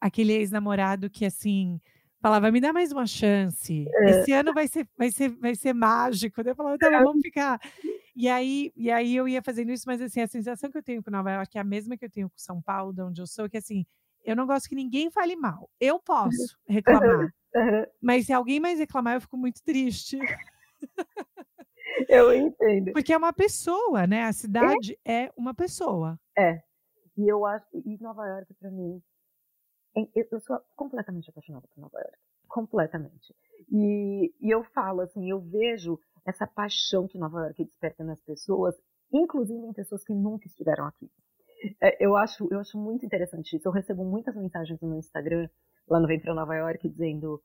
aquele 0.00 0.32
ex-namorado 0.32 1.10
que 1.10 1.26
assim 1.26 1.78
falava, 2.24 2.50
me 2.50 2.58
dá 2.58 2.72
mais 2.72 2.90
uma 2.90 3.06
chance. 3.06 3.86
É. 3.86 4.10
Esse 4.10 4.32
ano 4.32 4.54
vai 4.54 4.66
ser, 4.66 4.88
vai 4.96 5.12
ser, 5.12 5.28
vai 5.28 5.54
ser 5.54 5.74
mágico. 5.74 6.40
Eu 6.40 6.54
falava, 6.54 6.78
tá, 6.78 6.88
vamos 7.04 7.20
ficar. 7.20 7.60
E 8.16 8.26
aí, 8.30 8.72
e 8.74 8.90
aí 8.90 9.14
eu 9.14 9.28
ia 9.28 9.42
fazendo 9.42 9.70
isso, 9.70 9.84
mas 9.86 10.00
assim, 10.00 10.22
a 10.22 10.26
sensação 10.26 10.70
que 10.70 10.78
eu 10.78 10.82
tenho 10.82 11.02
com 11.02 11.10
Nova 11.10 11.30
York 11.30 11.58
é 11.58 11.60
a 11.60 11.64
mesma 11.64 11.98
que 11.98 12.04
eu 12.06 12.10
tenho 12.10 12.30
com 12.30 12.38
São 12.38 12.62
Paulo, 12.62 12.94
de 12.94 13.02
onde 13.02 13.20
eu 13.20 13.26
sou, 13.26 13.46
que 13.46 13.58
assim, 13.58 13.84
eu 14.24 14.34
não 14.34 14.46
gosto 14.46 14.68
que 14.68 14.74
ninguém 14.74 15.10
fale 15.10 15.36
mal. 15.36 15.70
Eu 15.80 16.00
posso 16.00 16.56
reclamar. 16.66 17.32
Mas 18.00 18.26
se 18.26 18.32
alguém 18.32 18.58
mais 18.58 18.78
reclamar, 18.78 19.14
eu 19.14 19.20
fico 19.20 19.36
muito 19.36 19.62
triste. 19.62 20.18
Eu 22.08 22.32
entendo. 22.32 22.92
Porque 22.92 23.12
é 23.12 23.16
uma 23.16 23.32
pessoa, 23.32 24.06
né? 24.06 24.24
A 24.24 24.32
cidade 24.32 24.98
é, 25.04 25.24
é 25.24 25.32
uma 25.36 25.54
pessoa. 25.54 26.18
É. 26.36 26.60
E 27.16 27.28
eu 27.28 27.46
acho 27.46 27.66
e 27.72 27.96
Nova 28.02 28.26
York 28.26 28.52
para 28.54 28.70
mim, 28.70 29.00
eu 30.14 30.40
sou 30.40 30.60
completamente 30.74 31.30
apaixonada 31.30 31.68
por 31.68 31.80
Nova 31.80 31.98
York, 31.98 32.18
completamente. 32.48 33.34
E, 33.70 34.34
e 34.40 34.50
eu 34.50 34.64
falo 34.64 35.02
assim, 35.02 35.30
eu 35.30 35.40
vejo 35.40 36.00
essa 36.26 36.46
paixão 36.46 37.06
que 37.06 37.18
Nova 37.18 37.42
York 37.42 37.64
desperta 37.64 38.02
nas 38.02 38.20
pessoas, 38.20 38.74
inclusive 39.12 39.64
em 39.64 39.72
pessoas 39.72 40.02
que 40.02 40.12
nunca 40.12 40.46
estiveram 40.48 40.86
aqui. 40.86 41.08
É, 41.80 42.04
eu 42.04 42.16
acho, 42.16 42.46
eu 42.50 42.60
acho 42.60 42.78
muito 42.78 43.04
interessante 43.04 43.56
isso. 43.56 43.66
Eu 43.66 43.72
recebo 43.72 44.04
muitas 44.04 44.34
mensagens 44.36 44.80
no 44.80 44.88
meu 44.88 44.98
Instagram 44.98 45.48
lá 45.88 46.00
no 46.00 46.06
Vem 46.06 46.20
Nova 46.26 46.54
York, 46.54 46.88
dizendo: 46.88 47.40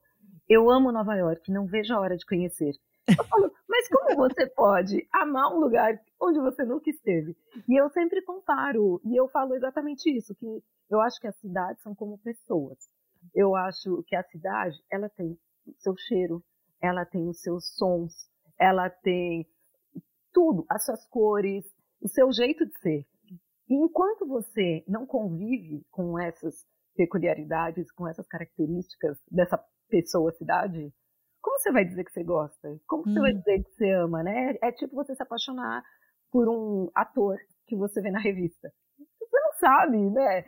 Eu 0.47 0.69
amo 0.69 0.91
Nova 0.91 1.15
York, 1.15 1.51
não 1.51 1.65
vejo 1.65 1.93
a 1.93 1.99
hora 1.99 2.17
de 2.17 2.25
conhecer. 2.25 2.73
Eu 3.07 3.25
falo, 3.25 3.51
mas 3.67 3.87
como 3.87 4.15
você 4.15 4.45
pode 4.47 5.07
amar 5.11 5.51
um 5.51 5.59
lugar 5.59 5.99
onde 6.21 6.39
você 6.39 6.63
nunca 6.63 6.89
esteve? 6.89 7.35
E 7.67 7.79
eu 7.79 7.89
sempre 7.89 8.21
comparo, 8.21 9.01
e 9.03 9.19
eu 9.19 9.27
falo 9.29 9.55
exatamente 9.55 10.15
isso, 10.15 10.35
que 10.35 10.45
eu 10.89 11.01
acho 11.01 11.19
que 11.19 11.27
as 11.27 11.35
cidades 11.37 11.81
são 11.81 11.95
como 11.95 12.19
pessoas. 12.19 12.77
Eu 13.33 13.55
acho 13.55 14.03
que 14.03 14.15
a 14.15 14.23
cidade, 14.23 14.77
ela 14.91 15.09
tem 15.09 15.37
o 15.65 15.73
seu 15.79 15.95
cheiro, 15.97 16.43
ela 16.81 17.05
tem 17.05 17.27
os 17.27 17.41
seus 17.41 17.75
sons, 17.75 18.29
ela 18.59 18.89
tem 18.89 19.47
tudo, 20.31 20.65
as 20.69 20.85
suas 20.85 21.05
cores, 21.07 21.65
o 22.01 22.07
seu 22.07 22.31
jeito 22.31 22.65
de 22.65 22.79
ser. 22.79 23.05
E 23.69 23.75
enquanto 23.75 24.27
você 24.27 24.83
não 24.87 25.05
convive 25.05 25.85
com 25.91 26.17
essas 26.19 26.65
peculiaridades, 26.95 27.91
com 27.91 28.07
essas 28.07 28.27
características 28.27 29.17
dessa 29.31 29.63
pessoa 29.87 30.31
cidade, 30.31 30.91
como 31.41 31.59
você 31.59 31.71
vai 31.71 31.85
dizer 31.85 32.03
que 32.03 32.11
você 32.11 32.23
gosta? 32.23 32.79
Como 32.87 33.03
hum. 33.03 33.13
você 33.13 33.19
vai 33.19 33.31
hum. 33.33 33.37
dizer 33.37 33.63
que 33.63 33.71
você 33.71 33.91
ama, 33.91 34.23
né? 34.23 34.57
É 34.61 34.71
tipo 34.71 34.95
você 34.95 35.15
se 35.15 35.23
apaixonar 35.23 35.83
por 36.31 36.47
um 36.49 36.89
ator 36.95 37.37
que 37.67 37.75
você 37.75 38.01
vê 38.01 38.11
na 38.11 38.19
revista. 38.19 38.71
Você 38.97 39.39
não 39.39 39.53
sabe, 39.53 39.97
né? 40.09 40.45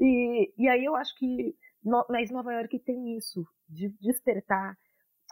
E, 0.00 0.52
e 0.58 0.68
aí 0.68 0.84
eu 0.84 0.94
acho 0.94 1.16
que 1.16 1.56
no, 1.84 2.04
mas 2.08 2.30
Nova 2.30 2.52
York 2.52 2.78
tem 2.80 3.16
isso, 3.16 3.46
de 3.68 3.88
despertar 4.00 4.76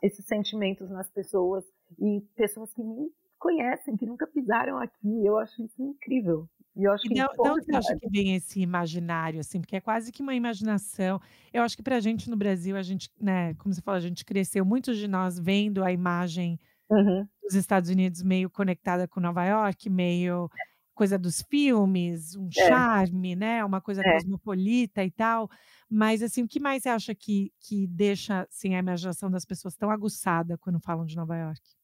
esses 0.02 0.26
sentimentos 0.26 0.90
nas 0.90 1.10
pessoas 1.10 1.64
e 1.98 2.20
pessoas 2.36 2.72
que 2.72 2.82
nem 2.82 3.10
conhecem, 3.38 3.96
que 3.96 4.06
nunca 4.06 4.26
pisaram 4.26 4.78
aqui. 4.78 5.24
Eu 5.24 5.38
acho 5.38 5.62
isso 5.62 5.82
incrível. 5.82 6.48
E 6.76 6.84
eu 6.84 6.92
acho 6.92 7.08
que 7.08 7.14
não, 7.14 7.28
onde 7.38 7.64
você 7.64 7.74
acha 7.74 7.96
que 7.96 8.08
vem 8.10 8.36
esse 8.36 8.60
imaginário, 8.60 9.40
assim? 9.40 9.60
Porque 9.60 9.76
é 9.76 9.80
quase 9.80 10.12
que 10.12 10.22
uma 10.22 10.34
imaginação. 10.34 11.20
Eu 11.52 11.62
acho 11.62 11.74
que 11.74 11.82
pra 11.82 12.00
gente 12.00 12.28
no 12.28 12.36
Brasil, 12.36 12.76
a 12.76 12.82
gente, 12.82 13.10
né, 13.18 13.54
como 13.54 13.74
você 13.74 13.80
falou, 13.80 13.96
a 13.96 14.00
gente 14.00 14.24
cresceu, 14.24 14.64
muitos 14.64 14.98
de 14.98 15.08
nós 15.08 15.38
vendo 15.38 15.82
a 15.82 15.90
imagem 15.90 16.60
uhum. 16.90 17.26
dos 17.42 17.54
Estados 17.54 17.88
Unidos 17.88 18.22
meio 18.22 18.50
conectada 18.50 19.08
com 19.08 19.20
Nova 19.20 19.44
York, 19.44 19.88
meio 19.88 20.50
coisa 20.94 21.18
dos 21.18 21.42
filmes, 21.42 22.34
um 22.34 22.48
é. 22.48 22.68
charme, 22.68 23.36
né? 23.36 23.64
Uma 23.64 23.80
coisa 23.80 24.02
é. 24.02 24.12
cosmopolita 24.12 25.04
e 25.04 25.10
tal. 25.10 25.50
Mas, 25.88 26.22
assim, 26.22 26.42
o 26.42 26.48
que 26.48 26.58
mais 26.58 26.82
você 26.82 26.88
acha 26.88 27.14
que, 27.14 27.52
que 27.60 27.86
deixa 27.86 28.46
assim, 28.50 28.74
a 28.74 28.78
imaginação 28.78 29.30
das 29.30 29.44
pessoas 29.44 29.76
tão 29.76 29.90
aguçada 29.90 30.58
quando 30.58 30.80
falam 30.80 31.04
de 31.06 31.14
Nova 31.14 31.36
York? 31.36 31.75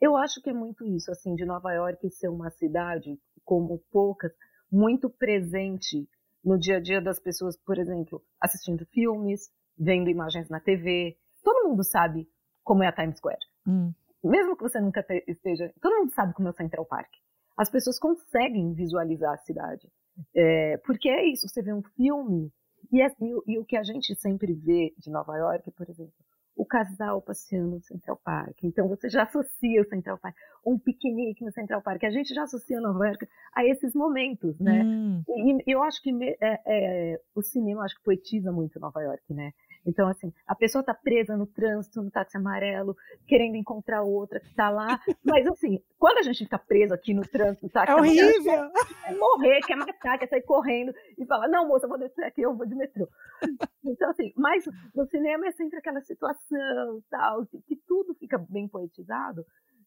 Eu 0.00 0.16
acho 0.16 0.40
que 0.40 0.50
é 0.50 0.52
muito 0.52 0.86
isso, 0.86 1.10
assim, 1.10 1.34
de 1.34 1.44
Nova 1.44 1.72
York 1.72 2.10
ser 2.10 2.28
uma 2.28 2.50
cidade 2.50 3.18
como 3.44 3.78
poucas, 3.90 4.32
muito 4.70 5.10
presente 5.10 6.08
no 6.44 6.58
dia 6.58 6.78
a 6.78 6.80
dia 6.80 7.00
das 7.00 7.20
pessoas, 7.20 7.56
por 7.56 7.78
exemplo, 7.78 8.22
assistindo 8.40 8.86
filmes, 8.86 9.50
vendo 9.78 10.08
imagens 10.08 10.48
na 10.48 10.60
TV. 10.60 11.16
Todo 11.42 11.68
mundo 11.68 11.84
sabe 11.84 12.26
como 12.64 12.82
é 12.82 12.88
a 12.88 12.92
Times 12.92 13.18
Square. 13.18 13.38
Hum. 13.66 13.92
Mesmo 14.22 14.56
que 14.56 14.62
você 14.62 14.80
nunca 14.80 15.04
esteja. 15.26 15.72
Todo 15.80 15.98
mundo 15.98 16.12
sabe 16.12 16.34
como 16.34 16.48
é 16.48 16.50
o 16.50 16.54
Central 16.54 16.86
Park. 16.86 17.10
As 17.56 17.70
pessoas 17.70 17.98
conseguem 17.98 18.72
visualizar 18.72 19.34
a 19.34 19.38
cidade. 19.38 19.90
É, 20.34 20.76
porque 20.78 21.08
é 21.08 21.24
isso, 21.26 21.48
você 21.48 21.62
vê 21.62 21.72
um 21.72 21.82
filme. 21.82 22.52
E, 22.92 23.02
é, 23.02 23.06
e, 23.20 23.52
e 23.54 23.58
o 23.58 23.64
que 23.64 23.76
a 23.76 23.82
gente 23.82 24.14
sempre 24.16 24.54
vê 24.54 24.94
de 24.98 25.10
Nova 25.10 25.36
York, 25.36 25.70
por 25.72 25.88
exemplo, 25.88 26.14
o 26.60 26.64
casal 26.66 27.22
passeando 27.22 27.76
no 27.76 27.82
Central 27.82 28.20
Park. 28.22 28.64
Então 28.64 28.86
você 28.86 29.08
já 29.08 29.22
associa 29.22 29.80
o 29.80 29.88
Central 29.88 30.18
Park, 30.18 30.36
um 30.64 30.78
piquenique 30.78 31.42
no 31.42 31.50
Central 31.50 31.80
Park. 31.80 32.04
A 32.04 32.10
gente 32.10 32.34
já 32.34 32.42
associa 32.42 32.78
Nova 32.82 33.06
York 33.06 33.26
a 33.54 33.64
esses 33.64 33.94
momentos, 33.94 34.60
né? 34.60 34.82
Hum. 34.84 35.22
E, 35.26 35.72
eu 35.72 35.82
acho 35.82 36.02
que 36.02 36.10
é, 36.38 36.60
é, 36.66 37.20
o 37.34 37.40
cinema 37.40 37.82
acho 37.82 37.96
que 37.96 38.04
poetiza 38.04 38.52
muito 38.52 38.78
Nova 38.78 39.00
York, 39.00 39.32
né? 39.32 39.54
Então, 39.84 40.08
assim, 40.08 40.32
a 40.46 40.54
pessoa 40.54 40.84
tá 40.84 40.94
presa 40.94 41.36
no 41.36 41.46
trânsito, 41.46 42.02
no 42.02 42.10
táxi 42.10 42.36
amarelo, 42.36 42.96
querendo 43.26 43.56
encontrar 43.56 44.02
outra 44.02 44.40
que 44.40 44.54
tá 44.54 44.68
lá. 44.68 45.00
Mas, 45.24 45.46
assim, 45.46 45.82
quando 45.98 46.18
a 46.18 46.22
gente 46.22 46.44
fica 46.44 46.58
preso 46.58 46.92
aqui 46.92 47.14
no 47.14 47.22
trânsito, 47.22 47.64
no 47.64 47.72
táxi 47.72 47.90
é 47.90 47.94
amarelo, 47.94 48.28
horrível. 48.28 48.72
quer 48.72 49.16
morrer, 49.16 49.60
quer 49.60 49.76
matar, 49.76 50.18
quer 50.18 50.28
sair 50.28 50.42
correndo 50.42 50.92
e 51.18 51.24
falar, 51.26 51.48
não, 51.48 51.66
moça, 51.66 51.86
eu 51.86 51.88
vou 51.88 51.98
descer 51.98 52.24
aqui, 52.24 52.42
eu 52.42 52.54
vou 52.54 52.66
de 52.66 52.74
metrô. 52.74 53.08
Então, 53.82 54.10
assim, 54.10 54.32
mas 54.36 54.64
no 54.94 55.06
cinema 55.06 55.46
é 55.48 55.52
sempre 55.52 55.78
aquela 55.78 56.00
situação, 56.02 57.02
tal, 57.10 57.46
que, 57.46 57.60
que 57.62 57.76
tudo 57.88 58.14
fica 58.14 58.38
bem 58.38 58.68
poetizado. 58.68 59.44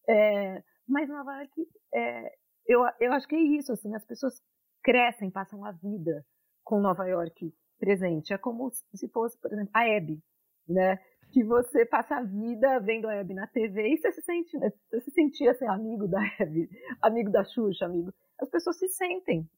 É, 0.10 0.62
mas 0.88 1.08
Nova 1.08 1.38
York, 1.38 1.67
é, 1.93 2.34
eu, 2.67 2.82
eu 2.99 3.13
acho 3.13 3.27
que 3.27 3.36
é 3.36 3.39
isso, 3.39 3.71
assim, 3.71 3.95
as 3.95 4.03
pessoas 4.03 4.41
crescem, 4.84 5.29
passam 5.32 5.63
a 5.63 5.71
vida 5.71 6.25
com 6.63 6.79
Nova 6.79 7.06
York 7.08 7.53
presente. 7.79 8.33
É 8.33 8.38
como 8.38 8.71
se 8.93 9.07
fosse, 9.09 9.38
por 9.38 9.51
exemplo, 9.51 9.71
a 9.73 9.88
Hebe, 9.88 10.21
né? 10.67 10.99
Que 11.31 11.43
você 11.43 11.86
passa 11.86 12.17
a 12.17 12.23
vida 12.23 12.79
vendo 12.79 13.07
a 13.07 13.15
Hebe 13.15 13.33
na 13.33 13.47
TV 13.47 13.93
e 13.93 13.97
você 13.97 14.12
se 14.12 14.21
sente, 14.21 14.57
né? 14.57 14.71
você 14.89 15.01
se 15.01 15.12
sentia 15.12 15.51
assim, 15.51 15.67
amigo 15.67 16.07
da 16.07 16.21
Hebe, 16.39 16.69
amigo 17.01 17.31
da 17.31 17.43
Xuxa, 17.43 17.86
amigo. 17.86 18.13
As 18.39 18.49
pessoas 18.49 18.77
se 18.77 18.88
sentem 18.89 19.49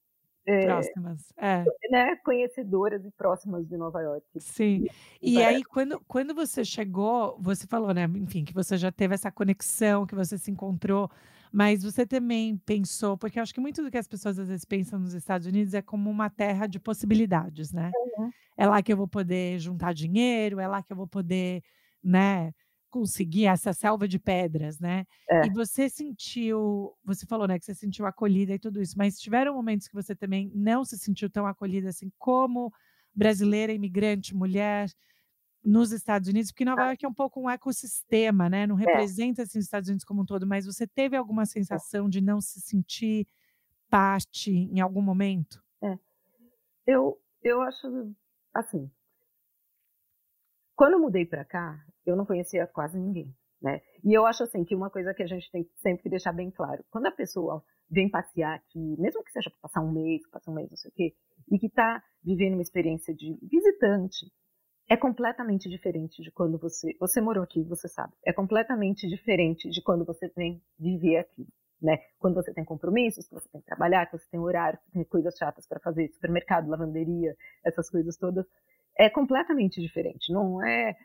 é, 0.45 0.65
próximas, 0.65 1.34
é. 1.38 1.65
né, 1.89 2.15
conhecedoras 2.17 3.04
e 3.04 3.12
próximas 3.12 3.67
de 3.67 3.75
Nova 3.75 3.99
York. 4.01 4.25
Sim. 4.38 4.86
E, 5.21 5.34
e 5.34 5.43
aí, 5.43 5.63
quando, 5.63 5.99
quando 6.08 6.36
você 6.36 6.63
chegou, 6.63 7.36
você 7.39 7.65
falou, 7.65 7.93
né, 7.93 8.04
enfim, 8.04 8.45
que 8.45 8.54
você 8.54 8.78
já 8.78 8.91
teve 8.91 9.15
essa 9.15 9.32
conexão, 9.32 10.06
que 10.06 10.13
você 10.13 10.38
se 10.38 10.51
encontrou, 10.51 11.10
mas 11.56 11.84
você 11.84 12.06
também 12.06 12.58
pensou, 12.65 13.18
porque 13.18 13.39
eu 13.39 13.44
acho 13.44 13.54
que 13.54 13.62
muito 13.62 13.82
do 13.82 13.89
que 13.89 13.98
as 13.98 14.10
pessoas 14.10 14.38
às 14.38 14.50
vezes 14.50 14.65
pensam 14.65 15.00
nos 15.00 15.13
Estados 15.13 15.48
Unidos 15.48 15.74
é 15.74 15.82
como 15.82 16.10
uma 16.10 16.30
terra 16.30 16.68
de 16.68 16.82
possibilidades, 16.82 17.72
né? 17.72 17.91
Uhum. 18.18 18.30
É 18.58 18.68
lá 18.68 18.84
que 18.84 18.91
eu 18.91 18.98
vou 18.98 19.08
poder 19.08 19.58
juntar 19.58 19.94
dinheiro, 19.94 20.60
é 20.60 20.68
lá 20.68 20.84
que 20.84 20.91
eu 20.91 20.98
vou 20.98 21.08
poder, 21.08 21.63
né, 22.04 22.52
conseguir 22.89 23.46
essa 23.46 23.72
selva 23.72 24.06
de 24.06 24.20
pedras, 24.20 24.82
né? 24.82 25.06
É. 25.32 25.46
E 25.46 25.50
você 25.50 25.88
sentiu, 25.88 26.94
você 27.06 27.26
falou, 27.26 27.48
né, 27.48 27.58
que 27.58 27.63
você 27.63 27.74
sentiu 27.74 28.06
acolhida 28.06 28.54
e 28.54 28.60
tudo 28.60 28.82
isso, 28.82 28.98
mas 28.98 29.18
tiveram 29.18 29.54
momentos 29.54 29.88
que 29.88 29.96
você 29.96 30.13
também 30.13 30.52
não 30.54 30.84
se 30.84 30.98
sentiu 30.98 31.30
tão 31.30 31.48
acolhida 31.48 31.88
assim 31.88 32.12
como 32.20 32.70
brasileira, 33.15 33.72
imigrante, 33.72 34.36
mulher 34.36 34.89
nos 35.65 35.91
Estados 35.91 36.30
Unidos, 36.30 36.51
porque 36.51 36.63
Nova 36.63 36.86
York 36.86 37.04
é 37.04 37.08
um 37.08 37.13
pouco 37.13 37.41
um 37.41 37.49
ecossistema, 37.49 38.47
né? 38.47 38.67
Não 38.67 38.78
é. 38.78 38.84
representa 38.84 39.41
assim, 39.41 39.58
os 39.58 39.65
Estados 39.65 39.89
Unidos 39.89 40.06
como 40.06 40.21
um 40.21 40.25
todo, 40.25 40.45
mas 40.45 40.65
você 40.65 40.86
teve 40.86 41.17
alguma 41.17 41.41
é. 41.41 41.45
sensação 41.45 42.08
de 42.08 42.21
não 42.21 42.39
se 42.39 42.62
sentir 42.62 43.28
parte 43.89 44.51
em 44.51 44.80
algum 44.80 45.01
momento? 45.01 45.62
É. 45.82 45.97
Eu, 46.86 47.19
eu 47.41 47.62
acho 47.62 48.15
assim. 48.54 48.91
Quando 50.75 50.93
eu 50.93 50.99
mudei 50.99 51.25
para 51.25 51.43
cá, 51.43 51.84
eu 52.06 52.15
não 52.15 52.25
conhecia 52.25 52.67
quase 52.67 52.99
ninguém, 52.99 53.36
né? 53.62 53.82
E 54.04 54.13
eu 54.13 54.25
acho 54.25 54.43
assim 54.43 54.63
que 54.63 54.75
uma 54.75 54.89
coisa 54.89 55.13
que 55.13 55.23
a 55.23 55.28
gente 55.28 55.49
tem 55.49 55.67
sempre 55.78 56.04
que 56.04 56.10
deixar 56.10 56.34
bem 56.34 56.51
claro, 56.51 56.86
quando 56.91 57.08
a 57.08 57.12
pessoa 57.12 57.63
vem 57.89 58.10
passear 58.10 58.56
aqui, 58.56 58.95
mesmo 58.99 59.23
que 59.23 59.32
seja 59.32 59.49
para 59.49 59.60
passar 59.62 59.82
um 59.82 59.91
mês, 59.91 60.28
passar 60.30 60.51
um 60.51 60.56
mês, 60.56 60.69
não 60.69 60.78
sei 60.78 60.91
o 60.91 60.93
quê, 60.93 61.15
e 61.51 61.58
que 61.58 61.67
está 61.67 62.04
vivendo 62.23 62.54
uma 62.54 62.62
experiência 62.62 63.13
de 63.15 63.38
visitante, 63.41 64.32
é 64.88 64.95
completamente 64.95 65.69
diferente 65.69 66.21
de 66.21 66.32
quando 66.32 66.58
você 66.58 66.95
você 67.00 67.19
morou 67.19 67.43
aqui, 67.43 67.63
você 67.63 67.88
sabe. 67.88 68.13
É 68.24 68.32
completamente 68.32 69.08
diferente 69.08 69.69
de 69.69 69.82
quando 69.82 70.06
você 70.06 70.28
vem 70.36 70.62
viver 70.78 71.17
aqui, 71.17 71.48
né? 71.82 71.98
Quando 72.19 72.36
você 72.36 72.54
tem 72.54 72.63
compromissos, 72.63 73.28
que 73.28 73.34
você 73.34 73.50
tem 73.50 73.62
que 73.62 73.67
trabalhar, 73.67 74.06
que 74.06 74.17
você 74.17 74.28
tem 74.30 74.39
horário, 74.39 74.80
que 74.86 74.91
tem 74.91 75.04
coisas 75.04 75.36
chatas 75.38 75.67
para 75.67 75.80
fazer, 75.80 76.10
supermercado, 76.10 76.69
lavanderia, 76.69 77.36
essas 77.63 77.89
coisas 77.89 78.15
todas, 78.17 78.45
é 78.98 79.10
completamente 79.10 79.82
diferente. 79.82 80.32
Não 80.32 80.63
é 80.63 80.95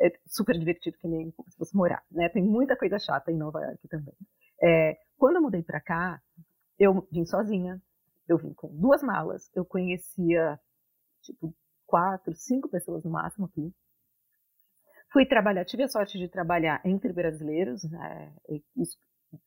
é 0.00 0.12
super 0.26 0.56
divertido 0.56 0.96
que 0.98 1.08
nem 1.08 1.30
se 1.48 1.58
você 1.58 1.76
morar, 1.76 2.02
né? 2.10 2.28
Tem 2.28 2.42
muita 2.42 2.76
coisa 2.76 2.98
chata 2.98 3.32
em 3.32 3.36
Nova 3.36 3.60
York 3.60 3.88
também. 3.88 4.14
É, 4.62 4.96
quando 5.16 5.36
eu 5.36 5.42
mudei 5.42 5.62
para 5.62 5.80
cá, 5.80 6.20
eu 6.78 7.06
vim 7.10 7.26
sozinha, 7.26 7.82
eu 8.28 8.38
vim 8.38 8.52
com 8.54 8.68
duas 8.68 9.02
malas, 9.02 9.50
eu 9.54 9.64
conhecia 9.64 10.58
tipo 11.22 11.54
quatro, 11.88 12.32
cinco 12.34 12.68
pessoas 12.68 13.02
no 13.02 13.10
máximo 13.10 13.46
aqui. 13.46 13.72
Fui 15.10 15.26
trabalhar, 15.26 15.64
tive 15.64 15.82
a 15.82 15.88
sorte 15.88 16.18
de 16.18 16.28
trabalhar 16.28 16.80
entre 16.84 17.12
brasileiros, 17.12 17.82
né? 17.84 18.32
Isso 18.76 18.96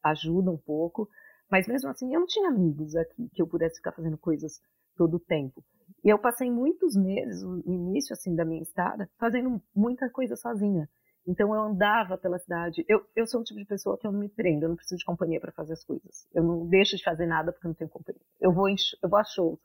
ajuda 0.04 0.50
um 0.50 0.58
pouco, 0.58 1.08
mas 1.50 1.68
mesmo 1.68 1.90
assim 1.90 2.14
eu 2.14 2.20
não 2.20 2.28
tinha 2.28 2.50
amigos 2.50 2.96
aqui 2.96 3.30
que 3.32 3.42
eu 3.42 3.48
pudesse 3.48 3.76
ficar 3.76 3.92
fazendo 3.92 4.18
coisas 4.18 4.60
todo 4.98 5.18
o 5.18 5.20
tempo. 5.20 5.64
E 6.04 6.10
eu 6.10 6.18
passei 6.18 6.50
muitos 6.50 6.96
meses, 6.96 7.44
o 7.44 7.62
início 7.66 8.14
assim 8.14 8.36
da 8.36 8.44
minha 8.44 8.62
estada, 8.62 9.08
fazendo 9.20 9.62
muita 9.76 10.10
coisa 10.10 10.36
sozinha. 10.36 10.90
Então 11.28 11.54
eu 11.54 11.62
andava 11.62 12.18
pela 12.18 12.40
cidade. 12.40 12.84
Eu, 12.88 13.06
eu 13.16 13.28
sou 13.28 13.42
o 13.42 13.44
tipo 13.44 13.60
de 13.60 13.66
pessoa 13.68 14.00
que 14.00 14.08
eu 14.08 14.12
não 14.12 14.20
me 14.20 14.30
prendo, 14.30 14.64
eu 14.64 14.70
não 14.70 14.76
preciso 14.76 14.98
de 14.98 15.06
companhia 15.06 15.40
para 15.40 15.52
fazer 15.52 15.74
as 15.74 15.84
coisas. 15.84 16.28
Eu 16.34 16.44
não 16.44 16.68
deixo 16.68 16.98
de 16.98 17.04
fazer 17.04 17.28
nada 17.28 17.52
porque 17.52 17.68
eu 17.68 17.70
não 17.70 17.76
tenho 17.76 17.90
companhia. 17.92 18.26
Eu 18.40 18.52
vou, 18.52 18.68
eu 18.68 19.10
vou 19.10 19.20
a 19.20 19.24
shows, 19.24 19.60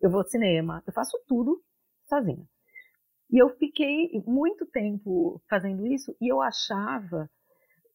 eu 0.00 0.10
vou 0.10 0.20
ao 0.20 0.26
cinema, 0.26 0.82
eu 0.86 0.92
faço 0.94 1.18
tudo 1.28 1.62
sozinha. 2.12 2.46
E 3.30 3.42
eu 3.42 3.48
fiquei 3.56 4.22
muito 4.26 4.66
tempo 4.66 5.40
fazendo 5.48 5.86
isso 5.86 6.14
e 6.20 6.30
eu 6.30 6.42
achava. 6.42 7.30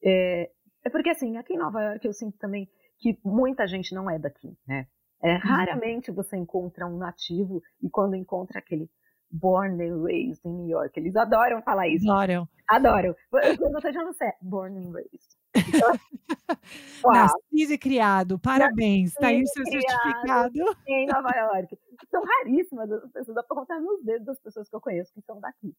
É, 0.04 0.50
é 0.84 0.90
porque 0.90 1.12
assim, 1.12 1.38
aqui 1.38 1.54
em 1.54 1.60
Nova 1.60 1.82
York 1.84 2.06
eu 2.06 2.14
sinto 2.14 2.38
também 2.40 2.68
que 2.98 3.20
muita 3.24 3.68
gente 3.68 3.94
não 3.94 4.10
é 4.10 4.18
daqui, 4.18 4.58
né? 4.68 4.88
É, 5.24 5.34
uhum. 5.34 5.40
raramente 5.40 6.12
você 6.12 6.38
encontra 6.38 6.86
um 6.88 6.98
nativo 6.98 7.62
e 7.82 7.90
quando 7.90 8.16
encontra 8.16 8.60
aquele 8.60 8.90
born 9.32 9.82
and 9.84 10.04
raised 10.04 10.44
in 10.46 10.54
New 10.54 10.68
York, 10.68 11.00
eles 11.00 11.16
adoram 11.16 11.62
falar 11.62 11.88
isso. 11.88 12.10
Adoram. 12.10 12.48
Adoram. 12.68 13.16
Você 13.32 13.92
já 13.92 14.04
não 14.04 14.14
sei, 14.14 14.32
born 14.42 14.78
and 14.78 14.92
raised. 14.92 15.38
Então, 15.68 15.92
Nascido 17.06 17.74
e 17.74 17.78
criado, 17.78 18.40
parabéns, 18.40 19.12
está 19.12 19.28
aí 19.28 19.42
o 19.42 19.48
seu 19.48 19.66
certificado. 19.66 20.54
Em 20.88 21.06
Nova 21.08 21.30
York. 21.30 21.78
São 22.10 22.24
raríssimas 22.24 22.92
as 22.92 23.12
pessoas, 23.12 23.36
dá 23.36 23.44
para 23.44 23.58
contar 23.58 23.80
nos 23.80 24.04
dedos 24.04 24.26
das 24.26 24.40
pessoas 24.40 24.70
que 24.70 24.76
eu 24.76 24.82
conheço 24.82 25.14
que 25.14 25.22
são 25.22 25.40
daqui. 25.40 25.74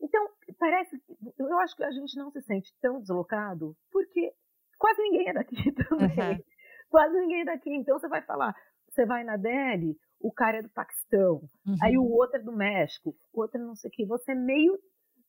Então, 0.00 0.28
parece, 0.58 1.00
eu 1.38 1.58
acho 1.60 1.76
que 1.76 1.84
a 1.84 1.90
gente 1.90 2.16
não 2.16 2.30
se 2.30 2.42
sente 2.42 2.74
tão 2.80 3.00
deslocado, 3.00 3.74
porque 3.90 4.32
quase 4.78 5.00
ninguém 5.02 5.28
é 5.28 5.32
daqui 5.32 5.72
também. 5.88 6.36
Uhum 6.36 6.44
quase 6.94 7.18
ninguém 7.18 7.44
daqui. 7.44 7.74
Então 7.74 7.98
você 7.98 8.06
vai 8.06 8.22
falar, 8.22 8.54
você 8.88 9.04
vai 9.04 9.24
na 9.24 9.36
Delhi, 9.36 9.96
o 10.20 10.32
cara 10.32 10.58
é 10.58 10.62
do 10.62 10.70
Paquistão, 10.70 11.42
uhum. 11.66 11.76
aí 11.82 11.98
o 11.98 12.08
outro 12.08 12.38
é 12.38 12.42
do 12.42 12.52
México, 12.52 13.16
o 13.32 13.40
outro 13.40 13.60
é 13.60 13.64
não 13.64 13.74
sei 13.74 13.88
o 13.88 13.92
que. 13.92 14.06
Você 14.06 14.30
é 14.30 14.36
meio, 14.36 14.78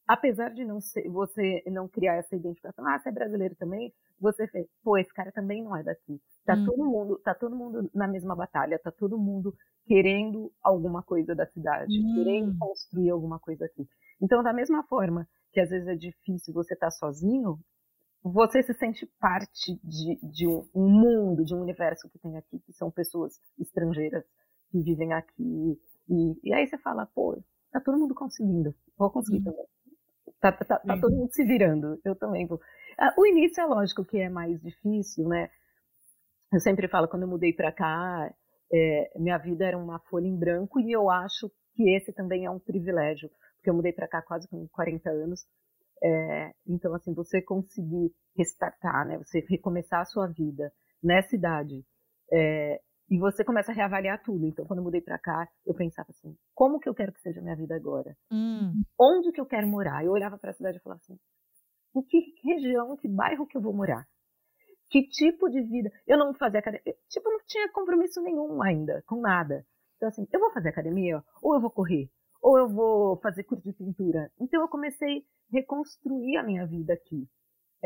apesar 0.08 0.50
de 0.50 0.64
não 0.64 0.80
ser, 0.80 1.10
você 1.10 1.64
não 1.68 1.88
criar 1.88 2.16
essa 2.16 2.36
identificação, 2.36 2.86
ah, 2.88 3.00
você 3.00 3.10
é 3.10 3.12
brasileiro 3.12 3.56
também, 3.56 3.94
você 4.20 4.48
fez, 4.48 4.68
pô, 4.84 4.98
esse 4.98 5.14
cara 5.14 5.32
também 5.32 5.64
não 5.64 5.76
é 5.76 5.84
daqui. 5.84 6.22
Tá 6.46 6.56
uhum. 6.56 6.66
todo 6.66 6.86
mundo, 6.86 7.20
tá 7.24 7.34
todo 7.34 7.56
mundo 7.56 7.90
na 7.94 8.08
mesma 8.08 8.36
batalha, 8.36 8.80
tá 8.80 8.92
todo 8.92 9.18
mundo 9.18 9.54
querendo 9.86 10.52
alguma 10.64 11.04
coisa 11.04 11.36
da 11.36 11.46
cidade, 11.48 12.00
uhum. 12.00 12.16
querendo 12.16 12.58
construir 12.58 13.10
alguma 13.10 13.40
coisa 13.40 13.66
aqui. 13.66 13.88
Então, 14.22 14.44
da 14.44 14.54
mesma 14.54 14.84
forma 14.84 15.28
que 15.52 15.60
às 15.60 15.70
vezes 15.70 15.88
é 15.88 15.96
difícil 15.96 16.54
você 16.54 16.74
estar 16.74 16.88
tá 16.88 16.92
sozinho, 16.92 17.58
você 18.24 18.64
se 18.64 18.74
sente 18.74 19.06
parte 19.20 19.80
de, 19.84 20.20
de 20.22 20.48
um, 20.48 20.90
mundo, 20.90 21.46
de 21.46 21.54
um 21.54 21.62
universo 21.62 22.10
que 22.10 22.20
tem 22.20 22.36
aqui, 22.38 22.60
que 22.60 22.74
são 22.74 22.90
pessoas 22.90 23.34
estrangeiras 23.60 24.26
que 24.72 24.82
vivem 24.82 25.14
aqui. 25.14 25.80
E, 26.10 26.40
e 26.44 26.54
aí 26.54 26.68
você 26.68 26.78
fala, 26.80 27.06
pô, 27.14 27.42
tá 27.72 27.80
todo 27.80 28.00
mundo 28.00 28.16
conseguindo, 28.16 28.74
vou 28.98 29.12
conseguir 29.12 29.38
uhum. 29.38 29.44
também. 29.46 29.66
Tá, 30.42 30.52
tá, 30.52 30.66
tá, 30.80 31.00
todo 31.00 31.16
mundo 31.16 31.32
se 31.32 31.44
virando, 31.44 32.00
eu 32.04 32.16
também 32.16 32.46
vou. 32.48 32.60
Ah, 33.00 33.14
o 33.18 33.26
início 33.26 33.62
é 33.62 33.66
lógico 33.66 34.06
que 34.06 34.20
é 34.20 34.30
mais 34.30 34.62
difícil, 34.62 35.28
né? 35.28 35.50
Eu 36.54 36.60
sempre 36.60 36.88
falo, 36.88 37.08
quando 37.08 37.24
eu 37.24 37.30
mudei 37.30 37.54
para 37.54 37.72
cá, 37.72 38.32
é, 38.72 39.12
minha 39.18 39.38
vida 39.38 39.66
era 39.66 39.78
uma 39.78 40.00
folha 40.00 40.28
em 40.28 40.38
branco 40.38 40.80
e 40.80 40.92
eu 40.92 41.10
acho 41.10 41.50
que 41.76 41.90
esse 41.96 42.14
também 42.14 42.46
é 42.46 42.50
um 42.50 42.60
privilégio, 42.60 43.30
porque 43.58 43.70
eu 43.70 43.74
mudei 43.74 43.92
para 43.92 44.08
cá 44.08 44.22
quase 44.22 44.48
com 44.48 44.68
40 44.70 45.10
anos 45.10 45.46
é, 46.04 46.52
então, 46.68 46.94
assim, 46.94 47.14
você 47.14 47.42
conseguir 47.42 48.12
restartar, 48.38 49.08
né? 49.08 49.18
Você 49.18 49.44
recomeçar 49.50 50.02
a 50.02 50.06
sua 50.06 50.28
vida 50.28 50.72
nessa 51.02 51.36
idade. 51.36 51.84
É, 52.32 52.80
e 53.10 53.18
você 53.18 53.44
começa 53.44 53.72
a 53.72 53.76
reavaliar 53.76 54.22
tudo. 54.24 54.46
Então, 54.46 54.66
quando 54.66 54.80
eu 54.80 54.84
mudei 54.84 55.02
para 55.02 55.20
cá, 55.20 55.48
eu 55.66 55.74
pensava 55.74 56.10
assim: 56.10 56.36
como 56.54 56.80
que 56.80 56.90
eu 56.90 56.96
quero 56.96 57.12
que 57.12 57.22
seja 57.22 57.40
a 57.40 57.44
minha 57.44 57.56
vida 57.56 57.76
agora? 57.76 58.16
Hum. 58.32 58.84
Onde 59.00 59.32
que 59.32 59.42
eu 59.42 59.46
quero 59.46 59.68
morar? 59.68 60.04
Eu 60.04 60.12
olhava 60.12 60.38
para 60.38 60.52
a 60.52 60.54
cidade 60.54 60.78
e 60.78 60.82
falava 60.82 61.02
assim: 61.02 61.18
em 61.96 62.02
que 62.04 62.34
região, 62.44 62.96
que 62.98 63.08
bairro 63.08 63.48
que 63.48 63.58
eu 63.58 63.62
vou 63.62 63.74
morar? 63.74 64.06
Que 64.90 65.04
tipo 65.08 65.50
de 65.50 65.62
vida? 65.62 65.92
Eu 66.06 66.18
não 66.18 66.34
fazia 66.34 66.60
academia. 66.60 66.96
Tipo, 67.10 67.30
não 67.30 67.40
tinha 67.46 67.72
compromisso 67.72 68.22
nenhum 68.22 68.62
ainda 68.62 69.04
com 69.08 69.20
nada. 69.20 69.66
Então, 69.98 70.10
assim, 70.10 70.28
eu 70.32 70.40
vou 70.40 70.52
fazer 70.52 70.70
academia 70.70 71.24
ou 71.42 71.56
eu 71.56 71.62
vou 71.62 71.72
correr? 71.72 72.10
ou 72.46 72.60
eu 72.60 72.70
vou 72.70 73.18
fazer 73.22 73.44
curso 73.44 73.64
de 73.64 73.74
pintura. 73.74 74.32
Então 74.40 74.62
eu 74.62 74.68
comecei 74.68 75.18
a 75.18 75.58
reconstruir 75.58 76.38
a 76.38 76.44
minha 76.44 76.64
vida 76.68 76.94
aqui. 76.94 77.28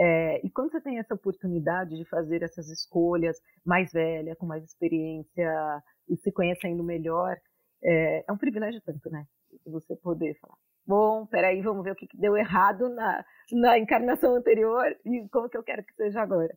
É, 0.02 0.40
e 0.46 0.50
quando 0.50 0.72
você 0.72 0.80
tem 0.80 0.98
essa 0.98 1.14
oportunidade 1.14 1.98
de 1.98 2.06
fazer 2.06 2.42
essas 2.42 2.70
escolhas 2.70 3.38
mais 3.66 3.92
velha, 3.92 4.34
com 4.38 4.46
mais 4.46 4.64
experiência 4.64 5.84
e 6.08 6.16
se 6.16 6.32
conhecendo 6.32 6.82
melhor, 6.82 7.36
é, 7.84 8.24
é 8.26 8.32
um 8.32 8.38
privilégio 8.38 8.82
tanto, 8.82 9.10
né? 9.10 9.26
Você 9.66 9.98
poder 9.98 10.38
falar, 10.40 10.56
bom, 10.88 11.26
peraí, 11.26 11.62
vamos 11.62 11.84
ver 11.84 11.92
o 11.92 11.96
que 11.96 12.08
deu 12.14 12.38
errado 12.38 12.88
na, 12.88 13.26
na 13.52 13.78
encarnação 13.78 14.36
anterior 14.36 14.86
e 15.06 15.28
como 15.30 15.50
que 15.50 15.58
eu 15.58 15.64
quero 15.64 15.84
que 15.84 15.94
seja 15.96 16.22
agora. 16.22 16.56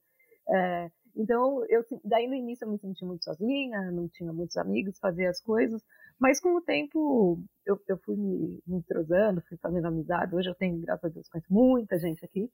É, 0.49 0.91
então, 1.17 1.65
eu, 1.69 1.85
daí 2.05 2.29
no 2.29 2.35
início 2.35 2.65
eu 2.65 2.71
me 2.71 2.79
senti 2.79 3.05
muito 3.05 3.25
sozinha, 3.25 3.91
não 3.91 4.09
tinha 4.09 4.33
muitos 4.33 4.57
amigos, 4.57 4.99
fazia 5.01 5.29
as 5.29 5.41
coisas, 5.41 5.83
mas 6.19 6.41
com 6.41 6.55
o 6.57 6.61
tempo 6.61 7.43
eu, 7.67 7.77
eu 7.89 7.99
fui 7.99 8.17
me, 8.17 8.63
me 8.67 8.77
entrosando, 8.77 9.43
fui 9.49 9.59
fazendo 9.59 9.89
amizade. 9.89 10.35
Hoje 10.35 10.49
eu 10.49 10.55
tenho, 10.55 10.81
graças 10.81 11.05
a 11.05 11.13
Deus, 11.13 11.29
conheço 11.29 11.53
muita 11.53 11.99
gente 11.99 12.25
aqui. 12.25 12.49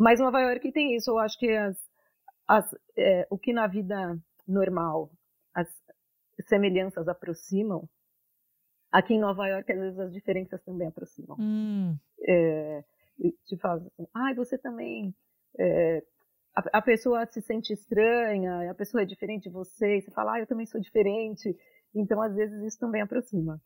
Mas 0.00 0.18
Nova 0.18 0.40
York 0.40 0.72
tem 0.72 0.96
isso, 0.96 1.10
eu 1.10 1.18
acho 1.18 1.38
que 1.38 1.50
as, 1.50 1.76
as, 2.48 2.74
é, 2.96 3.26
o 3.28 3.36
que 3.36 3.52
na 3.52 3.66
vida 3.66 4.18
normal 4.48 5.10
as 5.54 5.68
semelhanças 6.48 7.06
aproximam, 7.06 7.86
aqui 8.90 9.12
em 9.12 9.20
Nova 9.20 9.46
York 9.46 9.70
às 9.70 9.78
vezes 9.78 9.98
as 9.98 10.12
diferenças 10.12 10.62
também 10.62 10.88
aproximam. 10.88 11.36
Hum. 11.38 11.98
É, 12.26 12.82
te 13.44 13.58
faz 13.58 13.84
assim, 13.84 14.06
ai, 14.14 14.32
ah, 14.32 14.36
você 14.36 14.56
também 14.56 15.14
é, 15.58 16.02
a, 16.54 16.80
pessoa 16.80 17.26
se 17.26 17.42
sente 17.42 17.74
estranha, 17.74 18.70
a 18.70 18.74
pessoa 18.74 19.02
é 19.02 19.06
diferente 19.06 19.44
de 19.44 19.50
você, 19.50 19.98
e 19.98 20.00
você 20.00 20.10
fala, 20.10 20.34
ah, 20.34 20.40
eu 20.40 20.46
também 20.46 20.64
sou 20.64 20.80
diferente. 20.80 21.54
Então, 21.94 22.22
às 22.22 22.34
vezes, 22.34 22.62
isso 22.62 22.78
também 22.78 23.02
aproxima. 23.02 23.60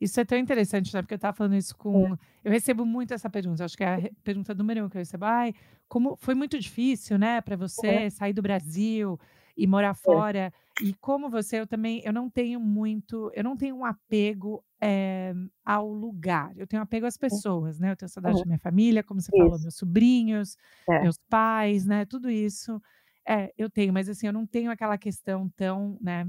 Isso 0.00 0.20
é 0.20 0.24
tão 0.24 0.36
interessante, 0.36 0.92
né? 0.92 1.02
Porque 1.02 1.14
eu 1.14 1.16
estava 1.16 1.36
falando 1.36 1.54
isso 1.54 1.76
com. 1.76 2.14
É. 2.14 2.18
Eu 2.44 2.52
recebo 2.52 2.84
muito 2.84 3.14
essa 3.14 3.30
pergunta. 3.30 3.64
Acho 3.64 3.76
que 3.76 3.84
é 3.84 3.94
a 3.94 4.10
pergunta 4.22 4.54
número 4.54 4.84
um 4.84 4.88
que 4.88 4.96
eu 4.96 5.00
recebo. 5.00 5.24
Ai, 5.24 5.54
como 5.88 6.16
foi 6.16 6.34
muito 6.34 6.58
difícil, 6.58 7.18
né, 7.18 7.40
para 7.40 7.56
você 7.56 7.86
é. 7.86 8.10
sair 8.10 8.32
do 8.32 8.42
Brasil 8.42 9.18
e 9.56 9.66
morar 9.66 9.90
é. 9.90 9.94
fora. 9.94 10.52
E 10.82 10.92
como 10.94 11.30
você, 11.30 11.60
eu 11.60 11.66
também, 11.66 12.02
eu 12.04 12.12
não 12.12 12.28
tenho 12.28 12.58
muito, 12.58 13.30
eu 13.32 13.44
não 13.44 13.56
tenho 13.56 13.76
um 13.76 13.84
apego 13.84 14.64
é, 14.80 15.32
ao 15.64 15.88
lugar. 15.88 16.52
Eu 16.56 16.66
tenho 16.66 16.82
apego 16.82 17.06
às 17.06 17.16
pessoas, 17.16 17.78
né? 17.78 17.92
Eu 17.92 17.96
tenho 17.96 18.08
saudade 18.08 18.36
uhum. 18.36 18.42
da 18.42 18.46
minha 18.46 18.58
família, 18.58 19.02
como 19.02 19.20
você 19.20 19.30
isso. 19.32 19.44
falou, 19.44 19.60
meus 19.60 19.76
sobrinhos, 19.76 20.56
é. 20.88 21.02
meus 21.02 21.18
pais, 21.30 21.86
né? 21.86 22.04
Tudo 22.04 22.28
isso. 22.28 22.82
É, 23.26 23.52
eu 23.56 23.70
tenho, 23.70 23.92
mas 23.92 24.08
assim, 24.08 24.26
eu 24.26 24.32
não 24.32 24.46
tenho 24.46 24.70
aquela 24.70 24.98
questão 24.98 25.48
tão, 25.56 25.96
né? 26.00 26.28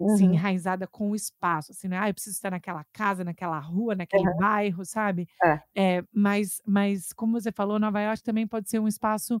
Assim, 0.00 0.32
enraizada 0.32 0.86
com 0.86 1.10
o 1.10 1.14
espaço, 1.14 1.72
assim, 1.72 1.88
né? 1.88 1.98
Ah, 1.98 2.08
eu 2.08 2.14
preciso 2.14 2.36
estar 2.36 2.50
naquela 2.50 2.84
casa, 2.92 3.22
naquela 3.22 3.58
rua, 3.58 3.94
naquele 3.94 4.28
uhum. 4.28 4.36
bairro, 4.36 4.84
sabe? 4.84 5.28
É. 5.42 5.60
é. 5.74 6.04
mas, 6.12 6.60
mas, 6.66 7.12
como 7.12 7.38
você 7.38 7.52
falou, 7.52 7.78
Nova 7.78 8.00
York 8.00 8.22
também 8.22 8.46
pode 8.46 8.70
ser 8.70 8.78
um 8.78 8.88
espaço 8.88 9.40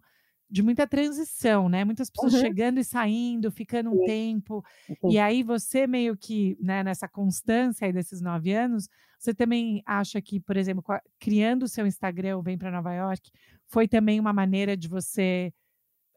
de 0.50 0.62
muita 0.62 0.86
transição, 0.86 1.68
né? 1.68 1.84
Muitas 1.84 2.10
pessoas 2.10 2.34
uhum. 2.34 2.40
chegando 2.40 2.80
e 2.80 2.84
saindo, 2.84 3.52
ficando 3.52 3.90
um 3.90 4.04
tempo. 4.04 4.64
E 5.08 5.18
aí 5.18 5.42
você 5.44 5.86
meio 5.86 6.16
que, 6.16 6.56
né, 6.60 6.82
nessa 6.82 7.08
constância 7.08 7.86
aí 7.86 7.92
desses 7.92 8.20
nove 8.20 8.52
anos, 8.52 8.88
você 9.18 9.32
também 9.32 9.80
acha 9.86 10.20
que, 10.20 10.40
por 10.40 10.56
exemplo, 10.56 10.82
criando 11.20 11.62
o 11.62 11.68
seu 11.68 11.86
Instagram, 11.86 12.42
Vem 12.42 12.58
para 12.58 12.70
Nova 12.70 12.92
York, 12.92 13.30
foi 13.66 13.86
também 13.86 14.18
uma 14.18 14.32
maneira 14.32 14.76
de 14.76 14.88
você 14.88 15.52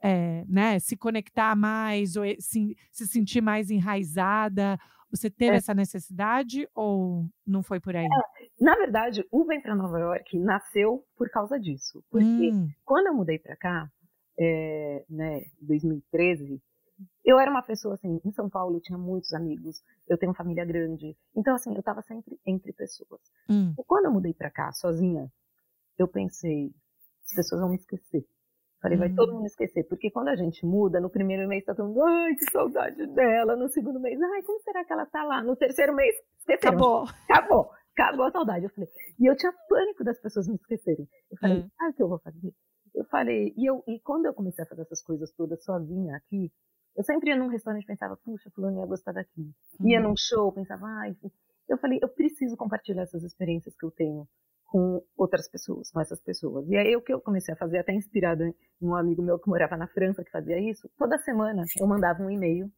é, 0.04 0.44
né, 0.48 0.80
se 0.80 0.98
conectar 0.98 1.56
mais 1.56 2.18
ou 2.18 2.24
se, 2.39 2.76
se 2.92 3.08
sentir 3.08 3.42
mais 3.42 3.72
enraizada? 3.72 4.78
Você 5.10 5.30
teve 5.30 5.54
é. 5.54 5.58
essa 5.58 5.74
necessidade 5.74 6.68
ou 6.76 7.26
não 7.46 7.63
foi 7.63 7.80
por 7.80 7.96
aí? 7.96 8.04
É, 8.04 8.63
na 8.63 8.76
verdade, 8.76 9.26
o 9.32 9.46
Vem 9.46 9.62
para 9.62 9.76
Nova 9.76 10.00
York 10.00 10.38
nasceu 10.39 11.06
por 11.16 11.30
causa 11.30 11.60
disso. 11.60 12.04
Porque 12.10 12.52
hum. 12.52 12.68
quando 12.84 13.08
eu 13.08 13.13
mudei 13.13 13.38
para 13.38 13.56
cá, 13.56 13.88
é, 14.38 15.06
né, 15.08 15.44
2013, 15.62 16.62
eu 17.24 17.39
era 17.39 17.50
uma 17.50 17.62
pessoa 17.62 17.94
assim, 17.94 18.20
em 18.26 18.32
São 18.32 18.50
Paulo 18.50 18.78
eu 18.78 18.82
tinha 18.82 18.98
muitos 18.98 19.34
amigos, 19.34 19.82
eu 20.08 20.18
tenho 20.18 20.34
família 20.34 20.66
grande, 20.66 21.16
então 21.36 21.56
assim, 21.56 21.74
eu 21.74 21.80
estava 21.80 22.02
sempre 22.02 22.39
entre 22.46 22.74
pessoas. 22.74 23.22
Hum. 23.50 23.74
E 23.78 23.84
quando 23.86 24.06
eu 24.06 24.12
mudei 24.12 24.34
para 24.34 24.52
cá, 24.52 24.72
sozinha, 24.74 25.32
eu 25.98 26.08
pensei, 26.08 26.74
as 27.26 27.36
pessoas 27.36 27.62
vão 27.62 27.70
me 27.70 27.78
esquecer. 27.78 28.26
Falei, 28.84 28.98
vai 28.98 29.13
todo 29.13 29.32
hum. 29.32 29.36
mundo 29.38 29.46
esquecer. 29.46 29.86
Porque 29.86 30.12
quando 30.12 30.28
a 30.28 30.36
gente 30.36 30.65
muda, 30.65 31.00
no 31.00 31.10
primeiro 31.10 31.48
mês 31.48 31.63
tá 31.63 31.74
todo 31.74 31.88
mundo, 31.88 32.04
ai, 32.04 32.36
que 32.36 32.52
saudade 32.52 33.08
dela. 33.08 33.56
No 33.56 33.69
segundo 33.69 33.98
mês, 33.98 34.22
ai, 34.22 34.43
como 34.43 34.60
será 34.60 34.84
que 34.84 34.91
ela 34.91 35.06
tá 35.06 35.24
lá? 35.24 35.41
No 35.41 35.56
terceiro 35.56 35.96
mês, 35.96 36.13
esqueceram. 36.38 36.74
Acabou. 36.74 37.06
Acabou. 37.30 37.72
Acabou 37.93 38.26
a 38.26 38.32
saudade. 38.32 38.65
Eu 38.65 38.69
falei, 38.72 38.89
e 39.17 39.26
eu 39.26 39.38
tinha 39.38 39.54
pânico 39.69 40.04
das 40.04 40.19
pessoas 40.19 40.50
me 40.50 40.56
esquecerem. 40.56 41.08
Eu 41.32 41.38
falei, 41.38 41.58
hum. 41.60 41.69
sabe 41.78 41.91
o 41.91 41.93
que 41.93 42.04
eu 42.04 42.10
vou 42.10 42.19
fazer? 42.19 42.54
Eu 42.93 43.06
falei, 43.06 43.54
e, 43.56 43.65
eu, 43.65 43.82
e 43.88 44.02
quando 44.02 44.26
eu 44.26 44.34
comecei 44.34 44.65
a 44.65 44.67
fazer 44.67 44.82
essas 44.82 45.02
coisas 45.02 45.32
todas 45.32 45.63
sozinha 45.63 46.17
aqui, 46.17 46.52
eu 46.93 47.04
sempre 47.06 47.30
ia 47.30 47.38
num 47.38 47.48
restaurante 47.48 47.84
e 47.84 47.88
pensava, 47.88 48.17
puxa, 48.17 48.52
fulano 48.54 48.82
ia 48.82 48.86
gostar 48.86 49.13
daqui. 49.13 49.50
Hum. 49.80 49.88
Ia 49.88 50.02
num 50.02 50.15
show, 50.17 50.52
pensava, 50.52 50.86
ai. 50.86 51.15
Eu 51.69 51.78
falei, 51.78 52.00
eu 52.04 52.10
preciso 52.10 52.58
compartilhar 52.58 53.04
essas 53.04 53.24
experiências 53.24 53.74
que 53.78 53.86
eu 53.86 53.91
tenho 53.91 54.28
com 54.74 55.04
outras 55.16 55.48
pessoas, 55.48 55.92
com 55.92 56.02
essas 56.02 56.20
pessoas. 56.20 56.68
E 56.68 56.76
aí 56.76 56.96
o 56.96 57.02
que 57.02 57.14
eu 57.14 57.22
comecei 57.22 57.54
a 57.54 57.58
fazer, 57.58 57.78
até 57.78 57.94
inspirada 57.94 58.44
em 58.48 58.56
um 58.82 58.96
amigo 58.96 59.22
meu 59.22 59.38
que 59.38 59.48
morava 59.48 59.78
na 59.78 59.86
França 59.86 60.24
que 60.24 60.32
fazia 60.32 60.60
isso, 60.60 60.90
toda 60.98 61.16
semana 61.20 61.64
eu 61.80 61.86
mandava 61.86 62.24
um 62.24 62.30
e-mail 62.32 62.72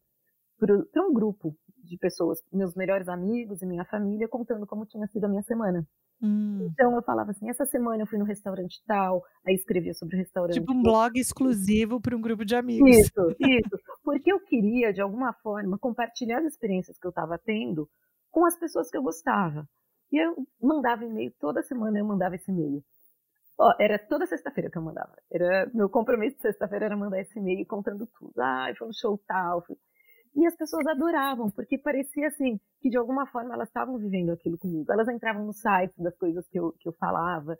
para 0.58 0.76
um 1.02 1.14
grupo 1.14 1.56
de 1.82 1.96
pessoas, 1.96 2.42
meus 2.52 2.74
melhores 2.74 3.08
amigos 3.08 3.62
e 3.62 3.66
minha 3.66 3.86
família, 3.86 4.28
contando 4.28 4.66
como 4.66 4.84
tinha 4.84 5.06
sido 5.06 5.24
a 5.24 5.28
minha 5.28 5.42
semana. 5.42 5.88
Hum. 6.20 6.68
Então 6.70 6.94
eu 6.94 7.02
falava 7.02 7.30
assim, 7.30 7.48
essa 7.48 7.64
semana 7.64 8.02
eu 8.02 8.06
fui 8.06 8.18
no 8.18 8.26
restaurante 8.26 8.82
tal, 8.86 9.24
aí 9.46 9.54
escrevia 9.54 9.94
sobre 9.94 10.16
o 10.16 10.18
restaurante. 10.18 10.60
Tipo 10.60 10.74
um 10.74 10.82
blog 10.82 11.18
exclusivo 11.18 11.98
para 11.98 12.14
um 12.14 12.20
grupo 12.20 12.44
de 12.44 12.54
amigos. 12.54 12.90
Isso, 12.90 13.36
isso. 13.40 13.80
Porque 14.04 14.30
eu 14.30 14.40
queria, 14.40 14.92
de 14.92 15.00
alguma 15.00 15.32
forma, 15.32 15.78
compartilhar 15.78 16.40
as 16.40 16.52
experiências 16.52 16.98
que 16.98 17.06
eu 17.06 17.10
estava 17.10 17.38
tendo 17.38 17.88
com 18.30 18.44
as 18.44 18.58
pessoas 18.58 18.90
que 18.90 18.98
eu 18.98 19.02
gostava. 19.02 19.66
E 20.12 20.18
eu 20.18 20.36
mandava 20.60 21.04
e-mail, 21.04 21.32
toda 21.40 21.62
semana 21.62 21.98
eu 21.98 22.04
mandava 22.04 22.36
esse 22.36 22.50
e-mail. 22.50 22.82
Ó, 23.58 23.72
era 23.80 23.98
toda 23.98 24.26
sexta-feira 24.26 24.70
que 24.70 24.76
eu 24.76 24.82
mandava. 24.82 25.14
Era, 25.30 25.70
meu 25.72 25.88
compromisso 25.88 26.36
de 26.36 26.42
sexta-feira 26.42 26.86
era 26.86 26.96
mandar 26.96 27.20
esse 27.20 27.38
e-mail 27.38 27.66
contando 27.66 28.06
tudo. 28.06 28.32
Ah, 28.38 28.70
foi 28.76 28.88
um 28.88 28.92
show 28.92 29.18
tal. 29.26 29.64
E 30.34 30.46
as 30.46 30.54
pessoas 30.54 30.86
adoravam, 30.86 31.50
porque 31.50 31.78
parecia 31.78 32.26
assim, 32.28 32.60
que 32.80 32.90
de 32.90 32.98
alguma 32.98 33.26
forma 33.26 33.54
elas 33.54 33.68
estavam 33.68 33.96
vivendo 33.98 34.30
aquilo 34.30 34.58
comigo. 34.58 34.92
Elas 34.92 35.08
entravam 35.08 35.46
no 35.46 35.54
site 35.54 35.94
das 35.96 36.14
coisas 36.18 36.46
que 36.48 36.58
eu, 36.58 36.72
que 36.78 36.88
eu 36.88 36.92
falava. 36.92 37.56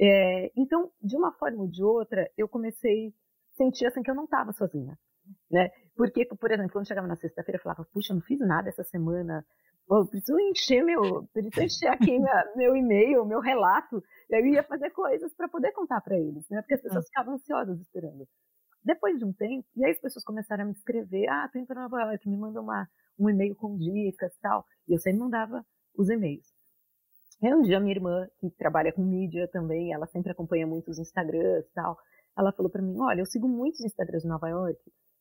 É, 0.00 0.50
então, 0.56 0.90
de 1.02 1.16
uma 1.16 1.32
forma 1.32 1.62
ou 1.62 1.68
de 1.68 1.84
outra, 1.84 2.28
eu 2.36 2.48
comecei 2.48 3.08
a 3.08 3.56
sentir 3.56 3.86
assim 3.86 4.02
que 4.02 4.10
eu 4.10 4.14
não 4.14 4.24
estava 4.24 4.52
sozinha. 4.52 4.98
Né? 5.50 5.70
Porque, 5.96 6.24
por 6.24 6.50
exemplo, 6.50 6.72
quando 6.72 6.88
chegava 6.88 7.06
na 7.06 7.16
sexta-feira, 7.16 7.58
eu 7.58 7.62
falava, 7.62 7.86
puxa, 7.92 8.12
eu 8.12 8.16
não 8.16 8.22
fiz 8.22 8.38
nada 8.40 8.68
essa 8.68 8.84
semana, 8.84 9.44
Pô, 9.86 10.04
preciso 10.04 10.38
encher 10.40 10.82
meu, 10.82 11.28
preciso 11.32 11.62
encher 11.62 11.88
aqui 11.88 12.10
minha, 12.18 12.52
meu 12.56 12.76
e-mail, 12.76 13.24
meu 13.24 13.40
relato. 13.40 14.02
E 14.28 14.34
aí 14.34 14.42
eu 14.42 14.48
ia 14.48 14.62
fazer 14.64 14.90
coisas 14.90 15.32
para 15.34 15.48
poder 15.48 15.70
contar 15.72 16.00
para 16.00 16.18
eles, 16.18 16.48
né? 16.50 16.60
Porque 16.60 16.74
as 16.74 16.82
pessoas 16.82 17.06
ficavam 17.06 17.34
ansiosas 17.34 17.80
esperando. 17.80 18.26
Depois 18.84 19.16
de 19.18 19.24
um 19.24 19.32
tempo, 19.32 19.64
e 19.76 19.84
aí 19.84 19.92
as 19.92 20.00
pessoas 20.00 20.24
começaram 20.24 20.64
a 20.64 20.66
me 20.66 20.72
escrever, 20.72 21.28
ah, 21.28 21.48
tô 21.52 21.58
indo 21.58 21.66
para 21.66 21.82
Nova 21.82 22.00
York, 22.02 22.28
me 22.28 22.36
manda 22.36 22.60
uma, 22.60 22.88
um 23.18 23.30
e-mail 23.30 23.54
com 23.54 23.76
dicas 23.76 24.34
e 24.34 24.40
tal. 24.40 24.64
E 24.88 24.92
eu 24.92 24.98
sempre 24.98 25.20
mandava 25.20 25.64
os 25.96 26.10
e-mails. 26.10 26.46
Um 27.42 27.62
dia 27.62 27.78
minha 27.78 27.94
irmã, 27.94 28.26
que 28.40 28.50
trabalha 28.50 28.92
com 28.92 29.04
mídia 29.04 29.46
também, 29.48 29.92
ela 29.92 30.06
sempre 30.06 30.32
acompanha 30.32 30.66
muitos 30.66 30.98
Instagrams 30.98 31.66
e 31.66 31.72
tal, 31.74 31.96
ela 32.36 32.52
falou 32.52 32.70
para 32.70 32.82
mim, 32.82 32.96
olha, 32.98 33.20
eu 33.20 33.26
sigo 33.26 33.46
muitos 33.46 33.80
Instagrams 33.84 34.22
de 34.22 34.28
Nova 34.28 34.48
York, 34.48 34.80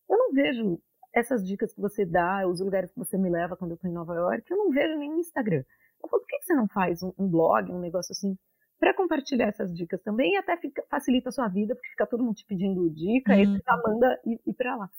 eu 0.10 0.18
não 0.18 0.32
vejo 0.32 0.80
essas 1.14 1.46
dicas 1.46 1.74
que 1.74 1.80
você 1.80 2.06
dá, 2.06 2.46
os 2.48 2.60
lugares 2.60 2.92
que 2.92 3.00
você 3.00 3.18
me 3.18 3.30
leva 3.30 3.56
quando 3.56 3.72
eu 3.72 3.76
estou 3.76 3.90
em 3.90 3.94
Nova 3.94 4.14
York, 4.14 4.52
eu 4.52 4.58
não 4.58 4.70
vejo 4.70 4.98
nem 4.98 5.10
no 5.10 5.20
Instagram. 5.20 5.64
Eu 6.04 6.10
falo, 6.10 6.22
por 6.22 6.28
que 6.28 6.42
você 6.42 6.54
não 6.54 6.68
faz 6.68 7.02
um, 7.02 7.14
um 7.18 7.28
blog, 7.28 7.72
um 7.72 7.80
negócio 7.80 8.12
assim, 8.12 8.38
para 8.78 8.94
compartilhar 8.94 9.48
essas 9.48 9.74
dicas 9.74 10.02
também 10.02 10.34
e 10.34 10.38
até 10.38 10.58
fica, 10.58 10.84
facilita 10.90 11.30
a 11.30 11.32
sua 11.32 11.48
vida, 11.48 11.74
porque 11.74 11.90
fica 11.90 12.06
todo 12.06 12.24
mundo 12.24 12.36
te 12.36 12.46
pedindo 12.46 12.90
dica, 12.90 13.32
uhum. 13.32 13.38
aí 13.38 13.46
você 13.46 13.62
já 13.66 13.78
manda 13.78 14.20
ir, 14.26 14.42
ir 14.46 14.54
para 14.54 14.76
lá. 14.76 14.90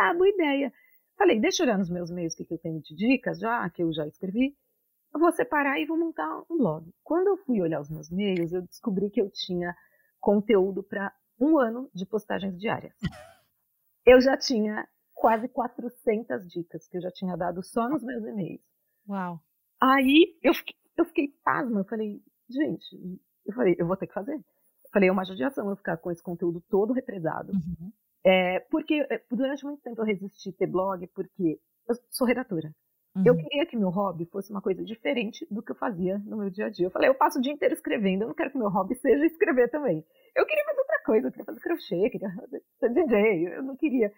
Ah, 0.00 0.12
boa 0.14 0.28
ideia. 0.28 0.72
Falei, 1.16 1.40
deixa 1.40 1.62
eu 1.62 1.66
olhar 1.66 1.78
nos 1.78 1.88
meus 1.88 2.10
meios 2.10 2.34
o 2.34 2.36
que, 2.36 2.44
que 2.44 2.54
eu 2.54 2.58
tenho 2.58 2.80
de 2.82 2.94
dicas 2.94 3.38
já, 3.38 3.68
que 3.70 3.82
eu 3.82 3.92
já 3.92 4.06
escrevi. 4.06 4.54
Eu 5.14 5.20
vou 5.20 5.32
separar 5.32 5.80
e 5.80 5.86
vou 5.86 5.96
montar 5.96 6.42
um 6.50 6.58
blog. 6.58 6.92
Quando 7.02 7.28
eu 7.28 7.38
fui 7.38 7.62
olhar 7.62 7.80
os 7.80 7.88
meus 7.88 8.10
meios, 8.10 8.52
eu 8.52 8.60
descobri 8.60 9.08
que 9.08 9.22
eu 9.22 9.30
tinha 9.30 9.74
conteúdo 10.20 10.82
para 10.82 11.10
um 11.40 11.58
ano 11.58 11.90
de 11.94 12.04
postagens 12.04 12.58
diárias. 12.58 12.94
Eu 14.06 14.20
já 14.20 14.36
tinha 14.36 14.86
quase 15.12 15.48
400 15.48 16.48
dicas 16.48 16.86
que 16.86 16.96
eu 16.96 17.02
já 17.02 17.10
tinha 17.10 17.36
dado 17.36 17.62
só 17.62 17.88
nos 17.88 18.02
meus 18.04 18.24
e-mails. 18.24 18.62
Uau. 19.08 19.40
Aí 19.80 20.38
eu 20.42 20.54
fiquei, 20.54 20.74
eu 20.96 21.04
fiquei 21.04 21.28
pasma, 21.44 21.80
eu 21.80 21.84
falei, 21.84 22.22
gente, 22.48 23.20
eu 23.44 23.54
falei, 23.54 23.74
eu 23.78 23.86
vou 23.86 23.96
ter 23.96 24.06
que 24.06 24.14
fazer. 24.14 24.36
Eu 24.36 24.90
falei, 24.92 25.08
é 25.08 25.12
uma 25.12 25.24
judiação 25.24 25.68
eu 25.68 25.76
ficar 25.76 25.96
com 25.96 26.10
esse 26.10 26.22
conteúdo 26.22 26.62
todo 26.70 26.92
represado. 26.92 27.52
Uhum. 27.52 27.92
É, 28.24 28.60
porque 28.70 29.06
é, 29.10 29.22
durante 29.30 29.64
muito 29.64 29.82
tempo 29.82 30.00
eu 30.00 30.06
resisti 30.06 30.52
ter 30.52 30.66
blog, 30.66 31.06
porque 31.08 31.60
eu 31.88 31.94
sou 32.10 32.26
redatora. 32.26 32.72
Uhum. 33.16 33.22
Eu 33.24 33.34
queria 33.34 33.64
que 33.64 33.76
meu 33.78 33.88
hobby 33.88 34.26
fosse 34.26 34.50
uma 34.50 34.60
coisa 34.60 34.84
diferente 34.84 35.46
do 35.50 35.62
que 35.62 35.72
eu 35.72 35.76
fazia 35.76 36.18
no 36.18 36.36
meu 36.36 36.50
dia 36.50 36.66
a 36.66 36.68
dia. 36.68 36.86
Eu 36.86 36.90
falei, 36.90 37.08
eu 37.08 37.14
passo 37.14 37.38
o 37.38 37.42
dia 37.42 37.52
inteiro 37.52 37.72
escrevendo, 37.72 38.22
eu 38.22 38.28
não 38.28 38.34
quero 38.34 38.50
que 38.50 38.58
meu 38.58 38.68
hobby 38.68 38.94
seja 38.96 39.24
escrever 39.24 39.70
também. 39.70 40.04
Eu 40.34 40.44
queria 40.44 40.64
fazer 40.66 40.80
outra 40.80 41.02
coisa, 41.02 41.26
eu 41.26 41.30
queria 41.30 41.46
fazer 41.46 41.60
crochê, 41.60 42.10
queria 42.10 42.28
ser 42.78 42.92
DJ, 42.92 43.56
eu 43.56 43.62
não 43.62 43.74
queria. 43.74 44.12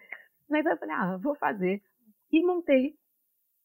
Mas 0.49 0.65
eu 0.65 0.77
falei, 0.77 0.95
ah, 0.95 1.17
vou 1.17 1.33
fazer. 1.35 1.81
E 2.29 2.45
montei. 2.45 2.95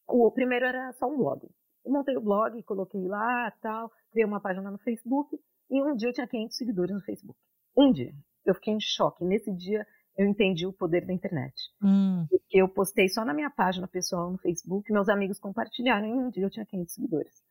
O 0.07 0.31
primeiro 0.31 0.67
era 0.67 0.93
só 0.93 1.09
um 1.09 1.17
blog. 1.17 1.49
Eu 1.85 1.93
montei 1.93 2.17
o 2.17 2.21
blog, 2.21 2.63
coloquei 2.63 3.05
lá, 3.09 3.51
tal, 3.61 3.91
criei 4.13 4.25
uma 4.25 4.41
página 4.41 4.71
no 4.71 4.79
Facebook. 4.79 5.37
E 5.69 5.83
um 5.83 5.97
dia 5.97 6.11
eu 6.11 6.13
tinha 6.13 6.29
500 6.29 6.57
seguidores 6.57 6.95
no 6.95 7.01
Facebook. 7.01 7.39
Um 7.77 7.91
dia. 7.91 8.13
Eu 8.47 8.55
fiquei 8.55 8.73
em 8.73 8.81
choque. 8.81 9.25
Nesse 9.25 9.51
dia 9.53 9.85
eu 10.17 10.27
entendi 10.27 10.67
o 10.67 10.73
poder 10.73 11.07
da 11.07 11.13
internet. 11.13 11.55
Hum. 11.83 12.27
Porque 12.29 12.61
eu 12.61 12.69
postei 12.69 13.09
só 13.09 13.25
na 13.25 13.35
minha 13.35 13.51
página 13.51 13.89
pessoal 13.89 14.31
no 14.31 14.39
Facebook, 14.39 14.93
meus 14.93 15.09
amigos 15.09 15.39
compartilharam, 15.39 16.07
e 16.07 16.13
um 16.13 16.31
dia 16.31 16.45
eu 16.45 16.51
tinha 16.51 16.67
500 16.67 16.95
seguidores. 16.95 17.43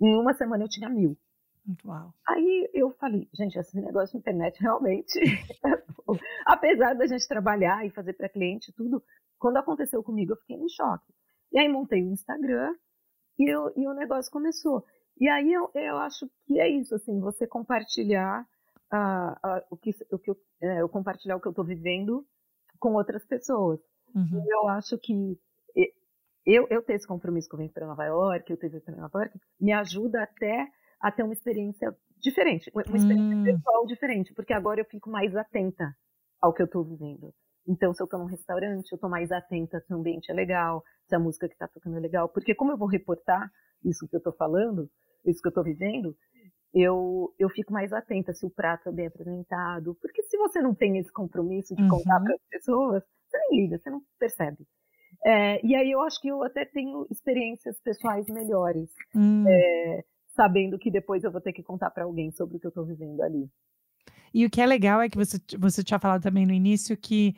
Em 0.00 0.14
uma 0.16 0.34
semana 0.34 0.64
eu 0.64 0.68
tinha 0.68 0.88
mil. 0.88 1.16
Uau. 1.84 2.12
Aí 2.26 2.68
eu 2.74 2.90
falei, 2.92 3.28
gente, 3.34 3.56
esse 3.56 3.80
negócio 3.80 4.12
de 4.12 4.18
internet 4.18 4.60
realmente, 4.60 5.20
apesar 6.44 6.94
da 6.94 7.06
gente 7.06 7.26
trabalhar 7.28 7.86
e 7.86 7.90
fazer 7.90 8.14
para 8.14 8.28
cliente 8.28 8.72
tudo, 8.72 9.02
quando 9.38 9.58
aconteceu 9.58 10.02
comigo 10.02 10.32
eu 10.32 10.36
fiquei 10.38 10.56
em 10.56 10.68
choque. 10.68 11.12
E 11.52 11.58
aí 11.58 11.68
montei 11.68 12.02
o 12.02 12.10
Instagram 12.10 12.74
e, 13.38 13.48
eu, 13.48 13.72
e 13.76 13.86
o 13.86 13.94
negócio 13.94 14.32
começou. 14.32 14.84
E 15.20 15.28
aí 15.28 15.52
eu, 15.52 15.70
eu 15.74 15.98
acho 15.98 16.28
que 16.46 16.58
é 16.58 16.68
isso, 16.68 16.94
assim, 16.96 17.20
você 17.20 17.46
compartilhar 17.46 18.44
uh, 18.92 19.32
uh, 19.32 19.62
o 19.70 19.76
que, 19.76 19.90
o 20.10 20.18
que 20.18 20.30
eu, 20.30 20.36
é, 20.60 20.82
eu 20.82 20.88
compartilhar 20.88 21.36
o 21.36 21.40
que 21.40 21.48
eu 21.48 21.52
estou 21.52 21.64
vivendo 21.64 22.24
com 22.78 22.94
outras 22.94 23.24
pessoas. 23.24 23.80
Uhum. 24.14 24.44
E 24.44 24.54
eu 24.54 24.68
acho 24.68 24.98
que 24.98 25.38
eu, 26.44 26.66
eu 26.70 26.82
ter 26.82 26.94
esse 26.94 27.06
compromisso 27.06 27.48
que 27.48 27.54
eu 27.54 27.58
venho 27.58 27.72
para 27.72 27.86
Nova 27.86 28.04
York, 28.04 28.50
eu 28.50 28.56
ter 28.56 28.68
para 28.80 28.96
Nova 28.96 29.18
York, 29.20 29.38
me 29.60 29.72
ajuda 29.72 30.22
até 30.22 30.68
a 31.00 31.10
ter 31.10 31.22
uma 31.22 31.32
experiência 31.32 31.96
diferente, 32.18 32.70
uma 32.74 32.82
experiência 32.82 33.36
hum. 33.36 33.44
pessoal 33.44 33.86
diferente, 33.86 34.34
porque 34.34 34.52
agora 34.52 34.80
eu 34.80 34.84
fico 34.84 35.10
mais 35.10 35.34
atenta 35.36 35.94
ao 36.40 36.52
que 36.52 36.62
eu 36.62 36.66
estou 36.66 36.84
vivendo. 36.84 37.32
Então, 37.66 37.94
se 37.94 38.02
eu 38.02 38.04
estou 38.04 38.18
num 38.18 38.26
restaurante, 38.26 38.90
eu 38.90 38.96
estou 38.96 39.08
mais 39.08 39.30
atenta 39.30 39.80
se 39.80 39.92
o 39.92 39.96
ambiente 39.96 40.30
é 40.30 40.34
legal, 40.34 40.82
se 41.08 41.14
a 41.14 41.18
música 41.18 41.48
que 41.48 41.54
está 41.54 41.68
tocando 41.68 41.96
é 41.96 42.00
legal, 42.00 42.28
porque 42.28 42.54
como 42.54 42.72
eu 42.72 42.76
vou 42.76 42.88
reportar 42.88 43.48
isso 43.84 44.08
que 44.08 44.16
eu 44.16 44.18
estou 44.18 44.32
falando, 44.32 44.90
isso 45.24 45.40
que 45.40 45.46
eu 45.46 45.50
estou 45.50 45.62
vivendo, 45.62 46.16
eu, 46.74 47.34
eu 47.38 47.48
fico 47.50 47.72
mais 47.72 47.92
atenta 47.92 48.32
se 48.32 48.46
o 48.46 48.50
prato 48.50 48.88
é 48.88 48.92
bem 48.92 49.06
apresentado, 49.06 49.96
porque 50.00 50.22
se 50.22 50.36
você 50.38 50.60
não 50.60 50.74
tem 50.74 50.98
esse 50.98 51.12
compromisso 51.12 51.74
de 51.74 51.86
contar 51.88 52.18
uhum. 52.18 52.24
para 52.24 52.34
as 52.34 52.42
pessoas, 52.50 53.02
você 53.28 53.38
nem 53.50 53.62
liga, 53.62 53.78
você 53.78 53.90
não 53.90 54.02
percebe. 54.18 54.66
É, 55.24 55.64
e 55.64 55.74
aí 55.74 55.90
eu 55.90 56.00
acho 56.00 56.20
que 56.20 56.28
eu 56.28 56.42
até 56.42 56.64
tenho 56.64 57.06
experiências 57.10 57.80
pessoais 57.80 58.26
melhores, 58.28 58.90
hum. 59.14 59.44
é, 59.46 60.04
sabendo 60.34 60.78
que 60.78 60.90
depois 60.90 61.22
eu 61.22 61.30
vou 61.30 61.40
ter 61.40 61.52
que 61.52 61.62
contar 61.62 61.90
para 61.90 62.04
alguém 62.04 62.32
sobre 62.32 62.56
o 62.56 62.60
que 62.60 62.66
eu 62.66 62.70
estou 62.70 62.84
vivendo 62.84 63.22
ali. 63.22 63.48
E 64.34 64.46
o 64.46 64.50
que 64.50 64.60
é 64.60 64.66
legal 64.66 65.00
é 65.00 65.08
que 65.08 65.16
você, 65.16 65.38
você 65.58 65.84
tinha 65.84 66.00
falado 66.00 66.22
também 66.22 66.46
no 66.46 66.52
início 66.52 66.96
que 66.96 67.36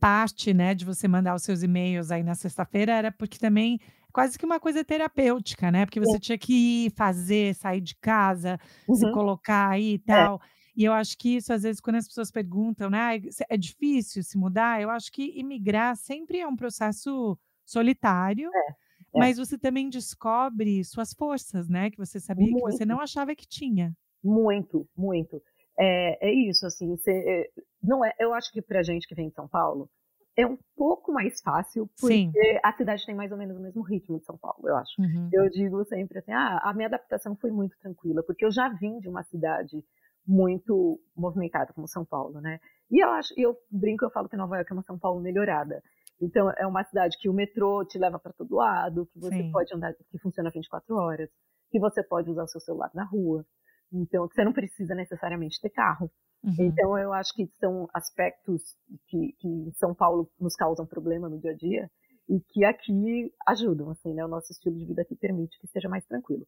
parte, 0.00 0.52
né, 0.52 0.74
de 0.74 0.84
você 0.84 1.06
mandar 1.06 1.34
os 1.34 1.44
seus 1.44 1.62
e-mails 1.62 2.10
aí 2.10 2.24
na 2.24 2.34
sexta-feira 2.34 2.92
era 2.92 3.12
porque 3.12 3.38
também 3.38 3.78
quase 4.12 4.38
que 4.38 4.44
uma 4.44 4.60
coisa 4.60 4.84
terapêutica, 4.84 5.70
né? 5.70 5.86
Porque 5.86 6.00
você 6.00 6.16
é. 6.16 6.20
tinha 6.20 6.38
que 6.38 6.86
ir 6.86 6.92
fazer, 6.92 7.54
sair 7.54 7.80
de 7.80 7.96
casa, 7.96 8.58
uhum. 8.88 8.94
se 8.94 9.10
colocar 9.12 9.70
aí 9.70 9.92
e 9.92 9.94
é. 9.94 9.98
tal. 9.98 10.36
É. 10.36 10.62
E 10.74 10.84
eu 10.84 10.92
acho 10.92 11.18
que 11.18 11.36
isso, 11.36 11.52
às 11.52 11.62
vezes, 11.62 11.80
quando 11.80 11.96
as 11.96 12.06
pessoas 12.06 12.30
perguntam, 12.30 12.88
né, 12.88 13.20
é 13.48 13.56
difícil 13.56 14.22
se 14.22 14.38
mudar, 14.38 14.80
eu 14.80 14.88
acho 14.88 15.12
que 15.12 15.38
imigrar 15.38 15.96
sempre 15.96 16.40
é 16.40 16.46
um 16.46 16.56
processo 16.56 17.38
solitário. 17.64 18.50
É, 18.54 18.70
é. 18.70 18.74
Mas 19.14 19.36
você 19.36 19.58
também 19.58 19.90
descobre 19.90 20.82
suas 20.84 21.12
forças, 21.12 21.68
né? 21.68 21.90
Que 21.90 21.98
você 21.98 22.18
sabia 22.18 22.46
muito. 22.46 22.64
que 22.64 22.72
você 22.72 22.84
não 22.86 23.00
achava 23.00 23.34
que 23.34 23.46
tinha. 23.46 23.94
Muito, 24.24 24.88
muito. 24.96 25.42
É, 25.78 26.28
é 26.28 26.32
isso, 26.32 26.66
assim, 26.66 26.88
você, 26.88 27.10
é, 27.10 27.50
não 27.82 28.04
é, 28.04 28.12
eu 28.18 28.32
acho 28.34 28.52
que 28.52 28.60
pra 28.62 28.82
gente 28.82 29.06
que 29.06 29.14
vem 29.14 29.28
de 29.28 29.34
São 29.34 29.48
Paulo, 29.48 29.90
é 30.36 30.46
um 30.46 30.58
pouco 30.76 31.12
mais 31.12 31.40
fácil, 31.40 31.88
porque 32.00 32.14
Sim. 32.14 32.32
a 32.62 32.72
cidade 32.72 33.04
tem 33.04 33.14
mais 33.14 33.30
ou 33.30 33.38
menos 33.38 33.56
o 33.56 33.60
mesmo 33.60 33.82
ritmo 33.82 34.18
de 34.18 34.24
São 34.24 34.36
Paulo, 34.38 34.66
eu 34.66 34.76
acho. 34.76 35.00
Uhum. 35.00 35.28
Eu 35.32 35.48
digo 35.50 35.84
sempre 35.84 36.18
assim, 36.18 36.32
ah, 36.32 36.58
a 36.62 36.72
minha 36.72 36.88
adaptação 36.88 37.36
foi 37.36 37.50
muito 37.50 37.76
tranquila, 37.78 38.22
porque 38.22 38.44
eu 38.44 38.50
já 38.50 38.68
vim 38.68 38.98
de 38.98 39.08
uma 39.08 39.22
cidade 39.24 39.84
muito 40.26 41.00
movimentada 41.16 41.72
como 41.72 41.86
São 41.88 42.04
Paulo, 42.04 42.40
né? 42.40 42.60
E 42.90 43.02
eu 43.02 43.10
acho, 43.10 43.34
eu 43.36 43.56
brinco, 43.70 44.04
eu 44.04 44.10
falo 44.10 44.28
que 44.28 44.36
Nova 44.36 44.56
York 44.56 44.70
é 44.70 44.74
uma 44.74 44.82
São 44.84 44.98
Paulo 44.98 45.20
melhorada. 45.20 45.82
Então 46.20 46.50
é 46.56 46.66
uma 46.66 46.84
cidade 46.84 47.18
que 47.18 47.28
o 47.28 47.32
metrô 47.32 47.84
te 47.84 47.98
leva 47.98 48.18
para 48.18 48.32
todo 48.32 48.54
lado, 48.54 49.06
que 49.06 49.18
você 49.18 49.36
Sim. 49.36 49.50
pode 49.50 49.74
andar, 49.74 49.92
que 49.94 50.18
funciona 50.18 50.50
24 50.50 50.94
horas, 50.94 51.28
que 51.70 51.80
você 51.80 52.02
pode 52.02 52.30
usar 52.30 52.44
o 52.44 52.48
seu 52.48 52.60
celular 52.60 52.90
na 52.94 53.04
rua. 53.04 53.44
Então 53.92 54.26
você 54.28 54.44
não 54.44 54.52
precisa 54.52 54.94
necessariamente 54.94 55.60
ter 55.60 55.70
carro. 55.70 56.10
Uhum. 56.42 56.54
Então 56.58 56.98
eu 56.98 57.12
acho 57.12 57.32
que 57.34 57.46
são 57.58 57.88
aspectos 57.94 58.62
que, 59.08 59.34
que 59.38 59.48
em 59.48 59.72
São 59.74 59.94
Paulo 59.94 60.28
nos 60.40 60.54
causam 60.56 60.86
problema 60.86 61.28
no 61.28 61.38
dia 61.38 61.52
a 61.52 61.56
dia 61.56 61.90
e 62.28 62.40
que 62.40 62.64
aqui 62.64 63.32
ajudam, 63.46 63.90
assim, 63.90 64.14
né? 64.14 64.24
O 64.24 64.28
nosso 64.28 64.52
estilo 64.52 64.76
de 64.76 64.86
vida 64.86 65.02
aqui 65.02 65.14
permite 65.14 65.58
que 65.60 65.66
seja 65.66 65.88
mais 65.88 66.04
tranquilo. 66.06 66.46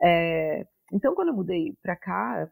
É, 0.00 0.66
então, 0.92 1.14
quando 1.14 1.28
eu 1.28 1.34
mudei 1.34 1.76
para 1.82 1.96
cá, 1.96 2.50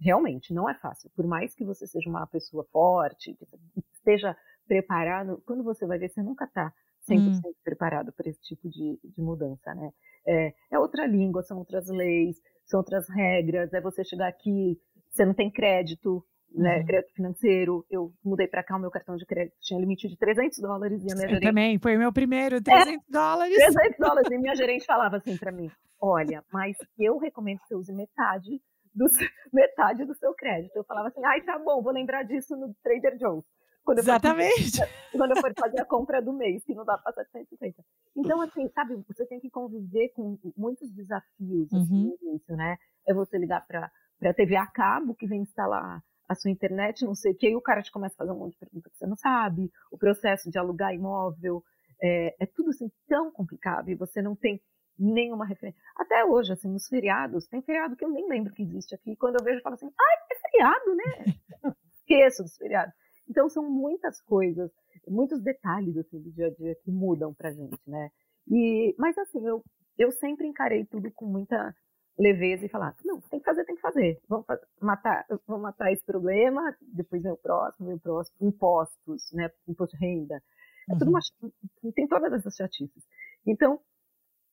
realmente 0.00 0.54
não 0.54 0.68
é 0.68 0.74
fácil. 0.74 1.10
Por 1.14 1.26
mais 1.26 1.54
que 1.54 1.64
você 1.64 1.86
seja 1.86 2.08
uma 2.08 2.26
pessoa 2.26 2.64
forte, 2.72 3.34
que 3.34 3.46
esteja 3.94 4.36
preparado, 4.66 5.42
quando 5.44 5.62
você 5.62 5.86
vai 5.86 5.98
ver, 5.98 6.08
você 6.08 6.22
nunca 6.22 6.44
está 6.44 6.72
100% 7.08 7.18
hum. 7.18 7.52
preparado 7.64 8.12
para 8.12 8.28
esse 8.28 8.40
tipo 8.42 8.68
de, 8.68 8.98
de 9.02 9.20
mudança, 9.20 9.74
né? 9.74 9.90
É, 10.26 10.54
é, 10.72 10.78
outra 10.78 11.06
língua, 11.06 11.42
são 11.42 11.58
outras 11.58 11.88
leis, 11.88 12.36
são 12.64 12.80
outras 12.80 13.08
regras, 13.08 13.72
é 13.72 13.80
você 13.80 14.04
chegar 14.04 14.28
aqui, 14.28 14.78
você 15.10 15.24
não 15.24 15.34
tem 15.34 15.50
crédito, 15.50 16.24
né, 16.54 16.78
uhum. 16.78 16.86
crédito 16.86 17.14
financeiro. 17.14 17.86
Eu 17.90 18.12
mudei 18.24 18.46
para 18.46 18.62
cá, 18.62 18.76
o 18.76 18.80
meu 18.80 18.90
cartão 18.90 19.16
de 19.16 19.26
crédito 19.26 19.56
tinha 19.60 19.78
limite 19.78 20.08
de 20.08 20.16
300 20.16 20.58
dólares 20.58 21.02
e 21.02 21.12
a 21.12 21.14
minha 21.14 21.26
eu 21.26 21.30
gerente... 21.30 21.42
também, 21.42 21.78
foi 21.78 21.96
o 21.96 21.98
meu 21.98 22.12
primeiro, 22.12 22.62
300 22.62 22.94
é, 22.94 22.98
dólares. 23.08 23.56
300 23.56 23.98
dólares, 23.98 24.30
e 24.30 24.38
minha 24.38 24.54
gerente 24.54 24.86
falava 24.86 25.16
assim 25.16 25.36
para 25.36 25.52
mim, 25.52 25.70
olha, 26.00 26.42
mas 26.52 26.76
eu 26.98 27.18
recomendo 27.18 27.58
que 27.60 27.68
você 27.68 27.74
use 27.74 27.92
metade 27.92 28.60
do, 28.94 29.04
metade 29.52 30.04
do 30.04 30.14
seu 30.14 30.32
crédito. 30.34 30.76
Eu 30.76 30.84
falava 30.84 31.08
assim, 31.08 31.24
ai, 31.24 31.42
tá 31.42 31.58
bom, 31.58 31.82
vou 31.82 31.92
lembrar 31.92 32.22
disso 32.22 32.56
no 32.56 32.72
Trader 32.82 33.18
Joe's. 33.18 33.44
Quando 33.84 33.98
Exatamente. 33.98 34.78
For, 34.78 34.88
quando 35.12 35.30
eu 35.32 35.40
for 35.40 35.52
fazer 35.58 35.80
a 35.80 35.84
compra 35.84 36.22
do 36.22 36.32
mês, 36.32 36.64
que 36.64 36.74
não 36.74 36.84
dá 36.84 36.96
para 36.98 37.12
passar 37.12 37.24
de 37.24 37.30
150. 37.30 37.84
Então, 38.16 38.40
assim, 38.40 38.68
sabe, 38.70 38.96
você 39.06 39.26
tem 39.26 39.38
que 39.38 39.50
conviver 39.50 40.08
com 40.10 40.38
muitos 40.56 40.90
desafios 40.90 41.72
assim, 41.72 41.94
uhum. 41.94 42.16
no 42.22 42.28
início, 42.30 42.56
né? 42.56 42.76
É 43.06 43.12
você 43.12 43.36
ligar 43.38 43.66
para 43.66 43.90
a 44.22 44.34
TV 44.34 44.56
a 44.56 44.66
cabo, 44.66 45.14
que 45.14 45.26
vem 45.26 45.42
instalar 45.42 46.02
a 46.26 46.34
sua 46.34 46.50
internet, 46.50 47.04
não 47.04 47.14
sei 47.14 47.32
o 47.32 47.36
que, 47.36 47.50
e 47.50 47.56
o 47.56 47.60
cara 47.60 47.82
te 47.82 47.92
começa 47.92 48.14
a 48.14 48.18
fazer 48.18 48.32
um 48.32 48.38
monte 48.38 48.52
de 48.52 48.58
perguntas 48.58 48.90
que 48.92 48.98
você 48.98 49.06
não 49.06 49.16
sabe, 49.16 49.70
o 49.90 49.98
processo 49.98 50.50
de 50.50 50.58
alugar 50.58 50.94
imóvel, 50.94 51.62
é, 52.02 52.34
é 52.40 52.46
tudo 52.46 52.70
assim 52.70 52.90
tão 53.06 53.30
complicado 53.30 53.90
e 53.90 53.94
você 53.94 54.22
não 54.22 54.34
tem 54.34 54.60
nenhuma 54.98 55.44
referência. 55.44 55.80
Até 55.96 56.24
hoje, 56.24 56.52
assim, 56.52 56.68
nos 56.68 56.88
feriados, 56.88 57.46
tem 57.46 57.60
feriado 57.62 57.96
que 57.96 58.04
eu 58.04 58.10
nem 58.10 58.28
lembro 58.28 58.52
que 58.52 58.62
existe 58.62 58.94
aqui. 58.94 59.16
Quando 59.16 59.36
eu 59.36 59.44
vejo, 59.44 59.58
eu 59.58 59.62
falo 59.62 59.74
assim, 59.74 59.90
ai, 60.00 60.16
é 60.30 60.50
feriado, 60.50 60.94
né? 60.94 61.34
Esqueço 61.98 62.42
dos 62.42 62.56
feriados. 62.56 62.94
Então, 63.28 63.48
são 63.48 63.68
muitas 63.68 64.20
coisas, 64.22 64.70
muitos 65.08 65.42
detalhes, 65.42 65.96
assim, 65.96 66.20
do 66.20 66.30
dia 66.30 66.48
a 66.48 66.50
dia 66.50 66.74
que 66.82 66.90
mudam 66.90 67.32
pra 67.34 67.52
gente, 67.52 67.78
né? 67.86 68.10
E, 68.48 68.94
mas, 68.98 69.16
assim, 69.18 69.46
eu, 69.46 69.62
eu 69.98 70.12
sempre 70.12 70.46
encarei 70.46 70.84
tudo 70.84 71.10
com 71.12 71.26
muita 71.26 71.74
leveza 72.18 72.64
e 72.64 72.68
falar, 72.68 72.94
não, 73.04 73.20
tem 73.20 73.40
que 73.40 73.44
fazer, 73.44 73.64
tem 73.64 73.74
que 73.74 73.80
fazer. 73.80 74.20
Vamos 74.28 74.46
matar, 74.80 75.26
vamos 75.46 75.62
matar 75.62 75.92
esse 75.92 76.04
problema, 76.04 76.76
depois 76.80 77.22
vem 77.22 77.32
o 77.32 77.36
próximo, 77.36 77.86
vem 77.86 77.96
o 77.96 78.00
próximo. 78.00 78.36
Impostos, 78.40 79.32
né? 79.32 79.50
Imposto 79.66 79.96
de 79.96 80.04
renda. 80.04 80.42
É 80.90 80.92
tudo 80.94 81.10
uhum. 81.10 81.18
uma, 81.42 81.92
tem 81.94 82.06
todas 82.06 82.32
essas 82.32 82.54
chatices. 82.54 83.04
Então, 83.46 83.80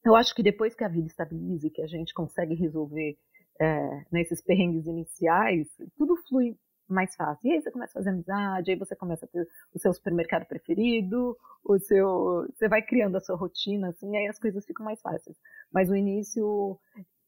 eu 0.04 0.16
acho 0.16 0.34
que 0.34 0.42
depois 0.42 0.74
que 0.74 0.84
a 0.84 0.88
vida 0.88 1.08
estabiliza 1.08 1.68
e 1.68 1.70
que 1.70 1.82
a 1.82 1.88
gente 1.88 2.14
consegue 2.14 2.56
resolver 2.56 3.18
é, 3.60 4.06
nesses 4.12 4.42
perrengues 4.42 4.88
iniciais, 4.88 5.68
tudo 5.98 6.16
flui 6.28 6.58
mais 6.94 7.16
fácil. 7.16 7.50
E 7.50 7.54
aí 7.54 7.62
você 7.62 7.72
começa 7.72 7.92
a 7.92 8.00
fazer 8.02 8.10
amizade, 8.10 8.72
aí 8.72 8.78
você 8.78 8.96
começa 8.96 9.26
a 9.26 9.28
ter 9.28 9.48
o 9.74 9.80
seu 9.80 9.94
supermercado 9.94 10.46
preferido, 10.46 11.38
o 11.64 11.80
seu, 11.80 12.48
você 12.54 12.68
vai 12.68 12.82
criando 12.82 13.18
a 13.18 13.22
sua 13.22 13.36
rotina, 13.36 13.90
assim, 13.90 14.16
aí 14.18 14.28
as 14.28 14.40
coisas 14.40 14.66
ficam 14.66 14.86
mais 14.86 15.02
fáceis. 15.02 15.38
Mas 15.72 15.90
o 15.90 15.96
início 15.96 16.78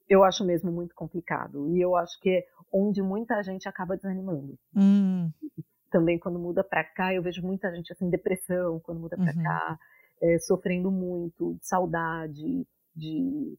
eu 0.10 0.24
acho 0.24 0.46
mesmo 0.46 0.72
muito 0.72 0.94
complicado 0.94 1.70
e 1.70 1.82
eu 1.82 1.96
acho 1.96 2.20
que 2.20 2.30
é 2.30 2.46
onde 2.72 3.02
muita 3.02 3.42
gente 3.44 3.68
acaba 3.68 3.96
desanimando. 3.96 4.58
Hum. 4.76 5.32
Também 5.90 6.20
quando 6.20 6.40
muda 6.40 6.64
para 6.64 6.84
cá, 6.84 7.14
eu 7.14 7.22
vejo 7.22 7.42
muita 7.42 7.74
gente 7.74 7.92
assim 7.92 8.10
depressão 8.10 8.80
quando 8.80 9.00
muda 9.00 9.16
para 9.16 9.34
uhum. 9.34 9.44
cá 9.44 9.80
é, 10.22 10.40
sofrendo 10.40 10.90
muito, 10.90 11.56
de 11.56 11.68
saudade, 11.68 12.66
de. 12.96 13.58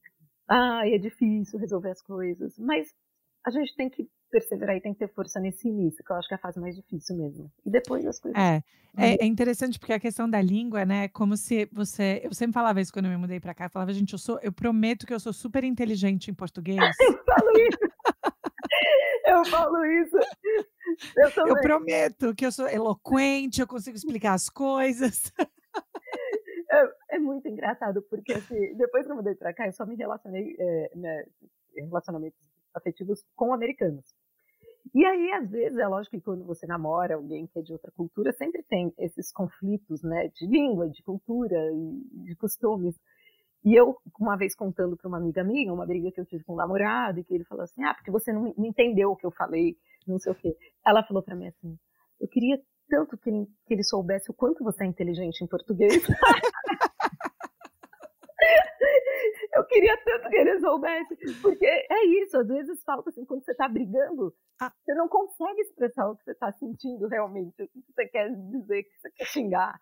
Ah, 0.48 0.82
é 0.84 0.98
difícil 0.98 1.58
resolver 1.58 1.90
as 1.90 2.02
coisas. 2.02 2.58
Mas 2.58 2.88
a 3.44 3.50
gente 3.50 3.74
tem 3.76 3.90
que 3.90 4.08
perseverar 4.34 4.76
e 4.76 4.80
tem 4.80 4.92
que 4.92 4.98
ter 4.98 5.08
força 5.08 5.38
nesse 5.38 5.68
início, 5.68 6.02
que 6.02 6.10
eu 6.10 6.16
acho 6.16 6.26
que 6.26 6.34
é 6.34 6.36
a 6.36 6.40
fase 6.40 6.58
mais 6.58 6.74
difícil 6.74 7.16
mesmo. 7.16 7.48
E 7.64 7.70
depois 7.70 8.04
as 8.04 8.18
coisas. 8.18 8.40
É, 8.40 8.64
é, 8.96 9.22
é 9.22 9.26
interessante 9.26 9.78
porque 9.78 9.92
a 9.92 10.00
questão 10.00 10.28
da 10.28 10.42
língua, 10.42 10.84
né? 10.84 11.04
É 11.04 11.08
como 11.08 11.36
se 11.36 11.68
você. 11.72 12.20
Eu 12.24 12.34
sempre 12.34 12.54
falava 12.54 12.80
isso 12.80 12.92
quando 12.92 13.04
eu 13.04 13.12
me 13.12 13.16
mudei 13.16 13.38
para 13.38 13.54
cá. 13.54 13.66
Eu 13.66 13.70
falava, 13.70 13.92
gente, 13.92 14.12
eu 14.12 14.18
sou. 14.18 14.40
Eu 14.42 14.52
prometo 14.52 15.06
que 15.06 15.14
eu 15.14 15.20
sou 15.20 15.32
super 15.32 15.62
inteligente 15.62 16.32
em 16.32 16.34
português. 16.34 16.78
eu 17.06 17.24
falo 17.24 17.50
isso. 17.58 17.78
eu 19.26 19.44
falo 19.44 19.84
isso. 19.84 20.16
Eu, 21.16 21.46
eu, 21.46 21.54
prometo 21.60 22.34
que 22.34 22.44
eu 22.44 22.50
sou 22.52 22.68
eloquente, 22.68 23.60
eu 23.60 23.68
consigo 23.68 23.96
explicar 23.96 24.34
as 24.34 24.48
coisas. 24.48 25.32
É, 26.70 27.16
é, 27.16 27.18
muito 27.20 27.46
engraçado, 27.46 28.02
porque 28.10 28.32
assim, 28.32 28.74
depois 28.74 29.06
que 29.06 29.12
eu 29.12 29.16
mudei 29.16 29.36
pra 29.36 29.54
cá, 29.54 29.66
eu 29.66 29.72
só 29.72 29.86
me 29.86 29.94
relacionei, 29.94 30.56
é, 30.58 30.90
né, 30.96 31.24
relacionamentos 31.76 32.38
afetivos 32.74 33.24
com 33.36 33.54
americanos. 33.54 34.04
E 34.92 35.04
aí, 35.04 35.32
às 35.32 35.50
vezes, 35.50 35.78
é 35.78 35.86
lógico 35.86 36.16
que 36.16 36.22
quando 36.22 36.44
você 36.44 36.66
namora 36.66 37.14
alguém 37.14 37.46
que 37.46 37.58
é 37.58 37.62
de 37.62 37.72
outra 37.72 37.90
cultura, 37.92 38.32
sempre 38.32 38.62
tem 38.62 38.92
esses 38.98 39.32
conflitos, 39.32 40.02
né, 40.02 40.28
de 40.28 40.46
língua, 40.46 40.88
de 40.88 41.02
cultura 41.02 41.56
e 41.72 42.24
de 42.24 42.36
costumes. 42.36 42.94
E 43.64 43.74
eu, 43.74 43.96
uma 44.20 44.36
vez 44.36 44.54
contando 44.54 44.96
para 44.96 45.08
uma 45.08 45.16
amiga 45.16 45.42
minha, 45.42 45.72
uma 45.72 45.86
briga 45.86 46.12
que 46.12 46.20
eu 46.20 46.26
tive 46.26 46.44
com 46.44 46.52
um 46.52 46.56
namorado, 46.56 47.18
e 47.18 47.24
que 47.24 47.34
ele 47.34 47.44
falou 47.44 47.64
assim: 47.64 47.82
Ah, 47.82 47.94
porque 47.94 48.10
você 48.10 48.32
não, 48.32 48.52
não 48.56 48.66
entendeu 48.66 49.10
o 49.10 49.16
que 49.16 49.24
eu 49.24 49.30
falei, 49.30 49.76
não 50.06 50.18
sei 50.18 50.32
o 50.32 50.34
quê. 50.34 50.54
Ela 50.86 51.02
falou 51.02 51.22
para 51.22 51.34
mim 51.34 51.46
assim: 51.46 51.78
Eu 52.20 52.28
queria 52.28 52.60
tanto 52.88 53.16
que 53.16 53.30
que 53.66 53.74
ele 53.74 53.82
soubesse 53.82 54.30
o 54.30 54.34
quanto 54.34 54.62
você 54.62 54.84
é 54.84 54.86
inteligente 54.86 55.42
em 55.42 55.46
português. 55.46 56.02
Eu 59.54 59.64
queria 59.64 59.96
tanto 60.04 60.28
que 60.28 60.36
ele 60.36 60.58
soubesse, 60.60 61.16
porque 61.40 61.66
é 61.66 62.04
isso, 62.22 62.36
às 62.36 62.48
vezes 62.48 62.82
falta 62.82 63.10
assim, 63.10 63.24
quando 63.24 63.44
você 63.44 63.52
está 63.52 63.68
brigando, 63.68 64.34
ah. 64.60 64.72
você 64.84 64.94
não 64.94 65.08
consegue 65.08 65.60
expressar 65.60 66.08
o 66.08 66.16
que 66.16 66.24
você 66.24 66.32
está 66.32 66.52
sentindo 66.52 67.06
realmente, 67.06 67.62
o 67.62 67.68
que 67.68 67.84
você 67.94 68.06
quer 68.06 68.30
dizer, 68.30 68.80
o 68.80 68.84
que 68.84 68.98
você 68.98 69.10
quer 69.10 69.26
xingar. 69.26 69.78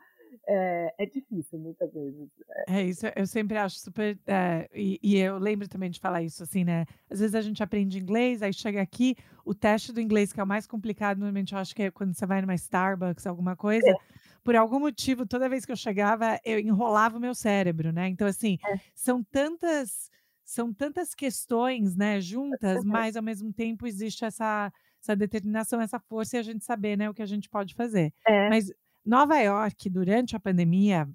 é, 0.46 0.94
é, 0.98 1.06
difícil 1.06 1.58
muitas 1.58 1.92
vezes. 1.92 2.28
É, 2.68 2.80
é 2.80 2.82
isso, 2.84 3.06
eu 3.14 3.26
sempre 3.26 3.56
acho 3.58 3.78
super. 3.78 4.18
É, 4.26 4.68
e, 4.74 4.98
e, 5.02 5.18
eu 5.18 5.38
lembro 5.38 5.68
também 5.68 5.90
de 5.90 6.00
falar 6.00 6.22
isso, 6.22 6.42
assim, 6.42 6.64
né? 6.64 6.86
Às 7.10 7.20
vezes 7.20 7.34
a 7.34 7.40
gente 7.40 7.62
aprende 7.62 7.98
inglês, 7.98 8.42
aí 8.42 8.52
chega 8.52 8.80
aqui, 8.80 9.16
o 9.44 9.54
teste 9.54 9.92
do 9.92 10.00
inglês, 10.00 10.32
que 10.32 10.40
é 10.40 10.42
o 10.42 10.46
mais 10.46 10.66
complicado, 10.66 11.18
normalmente 11.18 11.52
eu 11.52 11.58
acho 11.58 11.74
que 11.74 11.82
é 11.82 11.90
quando 11.90 12.14
você 12.14 12.26
vai 12.26 12.40
numa 12.40 12.54
Starbucks, 12.54 13.26
alguma 13.26 13.56
coisa. 13.56 13.94
É. 14.42 14.44
Por 14.44 14.56
algum 14.56 14.80
motivo, 14.80 15.26
toda 15.26 15.48
vez 15.48 15.64
que 15.64 15.72
eu 15.72 15.76
chegava, 15.76 16.38
eu 16.44 16.58
enrolava 16.58 17.16
o 17.16 17.20
meu 17.20 17.34
cérebro, 17.34 17.92
né? 17.92 18.08
Então, 18.08 18.26
assim, 18.26 18.58
é. 18.66 18.78
são 18.94 19.22
tantas. 19.22 20.10
São 20.44 20.74
tantas 20.74 21.14
questões, 21.14 21.96
né, 21.96 22.20
juntas, 22.20 22.84
mas 22.84 23.16
ao 23.16 23.22
mesmo 23.22 23.52
tempo 23.52 23.86
existe 23.86 24.24
essa, 24.24 24.70
essa 25.00 25.16
determinação, 25.16 25.80
essa 25.80 26.00
força 26.00 26.36
e 26.36 26.40
a 26.40 26.42
gente 26.42 26.64
saber, 26.64 26.98
né, 26.98 27.08
o 27.08 27.14
que 27.14 27.22
a 27.22 27.26
gente 27.26 27.48
pode 27.48 27.74
fazer. 27.74 28.12
Mas 28.50 28.70
Nova 29.06 29.38
York, 29.38 29.88
durante 29.88 30.36
a 30.36 30.40
pandemia, 30.40 31.08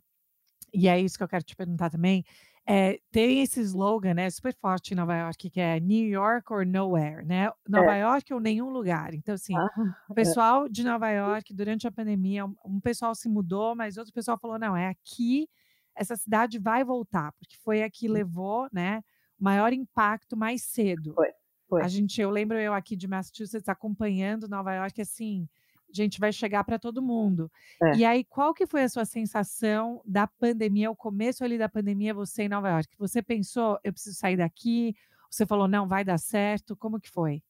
e 0.73 0.87
é 0.87 0.99
isso 0.99 1.17
que 1.17 1.23
eu 1.23 1.27
quero 1.27 1.43
te 1.43 1.55
perguntar 1.55 1.89
também, 1.89 2.23
é, 2.69 2.99
tem 3.11 3.41
esse 3.41 3.61
slogan, 3.61 4.13
né, 4.13 4.29
super 4.29 4.53
forte 4.53 4.91
em 4.91 4.97
Nova 4.97 5.15
York, 5.15 5.49
que 5.49 5.59
é 5.59 5.79
New 5.79 6.05
York 6.05 6.51
or 6.51 6.65
Nowhere, 6.65 7.25
né? 7.25 7.49
Nova 7.65 7.95
é. 7.95 8.01
York 8.01 8.33
ou 8.33 8.41
nenhum 8.41 8.69
lugar. 8.69 9.13
Então, 9.13 9.35
assim, 9.35 9.55
ah, 9.55 9.69
o 10.09 10.11
é. 10.11 10.15
pessoal 10.15 10.65
é. 10.65 10.69
de 10.69 10.83
Nova 10.83 11.09
York, 11.09 11.53
durante 11.53 11.87
a 11.87 11.91
pandemia, 11.91 12.45
um, 12.45 12.53
um, 12.65 12.79
pessoal 12.81 13.15
se 13.15 13.29
mudou, 13.29 13.73
mas 13.73 13.95
outro 13.95 14.11
pessoal 14.11 14.37
falou, 14.37 14.59
não, 14.59 14.75
é 14.75 14.89
aqui, 14.89 15.47
essa 15.95 16.17
cidade 16.17 16.59
vai 16.59 16.83
voltar, 16.83 17.31
porque 17.39 17.55
foi 17.55 17.83
a 17.83 17.89
que 17.89 18.05
levou, 18.09 18.67
né, 18.73 19.01
o 19.39 19.45
maior 19.45 19.71
impacto 19.71 20.35
mais 20.35 20.63
cedo. 20.63 21.13
Foi, 21.13 21.29
foi. 21.69 21.81
A 21.83 21.87
gente, 21.87 22.19
eu 22.19 22.29
lembro 22.29 22.57
eu 22.57 22.73
aqui 22.73 22.97
de 22.97 23.07
Massachusetts 23.07 23.69
acompanhando 23.69 24.49
Nova 24.49 24.73
York, 24.73 25.01
assim, 25.01 25.47
gente 25.91 26.19
vai 26.19 26.31
chegar 26.31 26.63
para 26.63 26.79
todo 26.79 27.01
mundo. 27.01 27.49
É. 27.81 27.97
E 27.97 28.05
aí, 28.05 28.23
qual 28.23 28.53
que 28.53 28.65
foi 28.65 28.83
a 28.83 28.89
sua 28.89 29.05
sensação 29.05 30.01
da 30.05 30.27
pandemia, 30.27 30.91
o 30.91 30.95
começo 30.95 31.43
ali 31.43 31.57
da 31.57 31.69
pandemia, 31.69 32.13
você 32.13 32.43
em 32.43 32.49
Nova 32.49 32.69
York? 32.69 32.89
Você 32.97 33.21
pensou, 33.21 33.79
eu 33.83 33.93
preciso 33.93 34.17
sair 34.17 34.37
daqui? 34.37 34.95
Você 35.29 35.45
falou, 35.45 35.67
não, 35.67 35.87
vai 35.87 36.03
dar 36.03 36.17
certo? 36.17 36.75
Como 36.75 36.99
que 36.99 37.09
foi? 37.09 37.41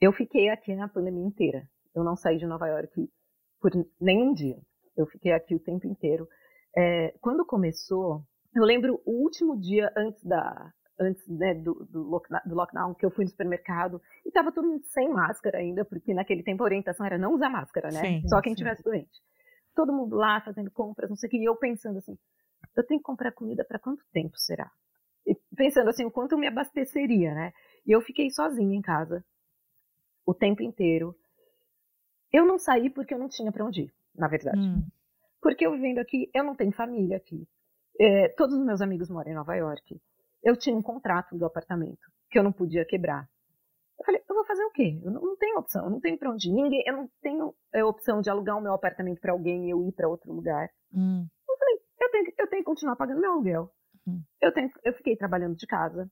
Eu 0.00 0.12
fiquei 0.12 0.48
aqui 0.48 0.74
na 0.74 0.88
pandemia 0.88 1.24
inteira. 1.24 1.68
Eu 1.94 2.02
não 2.02 2.16
saí 2.16 2.38
de 2.38 2.46
Nova 2.46 2.66
York 2.66 3.08
por 3.60 3.70
nenhum 4.00 4.34
dia. 4.34 4.58
Eu 4.96 5.06
fiquei 5.06 5.32
aqui 5.32 5.54
o 5.54 5.60
tempo 5.60 5.86
inteiro. 5.86 6.26
É, 6.76 7.14
quando 7.20 7.46
começou, 7.46 8.24
eu 8.54 8.64
lembro 8.64 9.00
o 9.04 9.22
último 9.22 9.58
dia 9.58 9.92
antes 9.96 10.24
da, 10.24 10.72
antes 10.98 11.26
né, 11.28 11.54
do, 11.54 11.86
do, 11.90 12.02
lockdown, 12.02 12.40
do, 12.44 12.54
lockdown, 12.54 12.94
que 12.94 13.04
eu 13.04 13.10
fui 13.10 13.24
no 13.24 13.30
supermercado 13.30 14.00
e 14.24 14.28
estava 14.28 14.52
todo 14.52 14.68
mundo 14.68 14.84
sem 14.84 15.08
máscara 15.08 15.58
ainda, 15.58 15.84
porque 15.84 16.14
naquele 16.14 16.42
tempo 16.42 16.62
a 16.62 16.66
orientação 16.66 17.04
era 17.04 17.18
não 17.18 17.34
usar 17.34 17.48
máscara, 17.48 17.90
né? 17.90 18.00
Sim, 18.00 18.28
Só 18.28 18.40
quem 18.40 18.54
tivesse 18.54 18.82
doente. 18.82 19.20
Todo 19.74 19.92
mundo 19.92 20.16
lá 20.16 20.40
fazendo 20.40 20.70
compras, 20.70 21.08
não 21.08 21.16
sei 21.16 21.28
o 21.28 21.30
que, 21.30 21.38
e 21.38 21.44
eu 21.44 21.56
pensando 21.56 21.98
assim, 21.98 22.16
eu 22.76 22.86
tenho 22.86 23.00
que 23.00 23.04
comprar 23.04 23.32
comida 23.32 23.64
para 23.64 23.78
quanto 23.78 24.04
tempo 24.12 24.36
será? 24.38 24.70
E 25.26 25.36
pensando 25.56 25.88
assim, 25.88 26.04
o 26.04 26.10
quanto 26.10 26.32
eu 26.32 26.38
me 26.38 26.46
abasteceria, 26.46 27.34
né? 27.34 27.52
E 27.86 27.92
eu 27.92 28.00
fiquei 28.00 28.30
sozinha 28.30 28.76
em 28.76 28.82
casa 28.82 29.24
o 30.26 30.34
tempo 30.34 30.62
inteiro. 30.62 31.16
Eu 32.32 32.44
não 32.44 32.58
saí 32.58 32.90
porque 32.90 33.14
eu 33.14 33.18
não 33.18 33.28
tinha 33.28 33.52
para 33.52 33.64
onde 33.64 33.82
ir, 33.82 33.94
na 34.14 34.28
verdade. 34.28 34.58
Hum. 34.58 34.86
Porque 35.40 35.66
eu 35.66 35.72
vivendo 35.72 35.98
aqui, 35.98 36.30
eu 36.34 36.44
não 36.44 36.54
tenho 36.54 36.72
família 36.72 37.16
aqui. 37.16 37.46
É, 38.00 38.28
todos 38.28 38.56
os 38.56 38.64
meus 38.64 38.80
amigos 38.80 39.10
moram 39.10 39.30
em 39.30 39.34
Nova 39.34 39.54
York 39.54 40.00
eu 40.42 40.56
tinha 40.56 40.76
um 40.76 40.82
contrato 40.82 41.36
do 41.36 41.46
apartamento 41.46 42.10
que 42.30 42.38
eu 42.38 42.42
não 42.42 42.52
podia 42.52 42.84
quebrar. 42.84 43.28
Eu 43.98 44.04
falei, 44.04 44.22
eu 44.28 44.34
vou 44.34 44.44
fazer 44.44 44.64
o 44.64 44.70
quê? 44.70 45.00
Eu 45.04 45.10
não, 45.12 45.36
tenho 45.36 45.58
opção, 45.58 45.84
eu 45.84 45.90
não 45.90 46.00
tenho 46.00 46.18
para 46.18 46.30
onde 46.30 46.48
ir. 46.48 46.52
Ninguém, 46.52 46.82
eu 46.86 46.96
não 46.96 47.10
tenho 47.20 47.54
é, 47.72 47.84
opção 47.84 48.20
de 48.20 48.28
alugar 48.30 48.58
o 48.58 48.60
meu 48.60 48.72
apartamento 48.72 49.20
para 49.20 49.32
alguém 49.32 49.66
e 49.66 49.70
eu 49.70 49.82
ir 49.84 49.92
para 49.92 50.08
outro 50.08 50.32
lugar. 50.32 50.68
Hum. 50.92 51.26
Eu 51.48 51.56
falei, 51.56 51.78
eu 52.00 52.10
tenho, 52.10 52.34
eu 52.38 52.46
tenho 52.48 52.62
que 52.62 52.68
continuar 52.68 52.96
pagando 52.96 53.20
meu 53.20 53.32
aluguel. 53.32 53.70
Hum. 54.06 54.22
Eu, 54.40 54.52
tenho, 54.52 54.70
eu 54.82 54.92
fiquei 54.94 55.16
trabalhando 55.16 55.54
de 55.54 55.66
casa. 55.66 56.10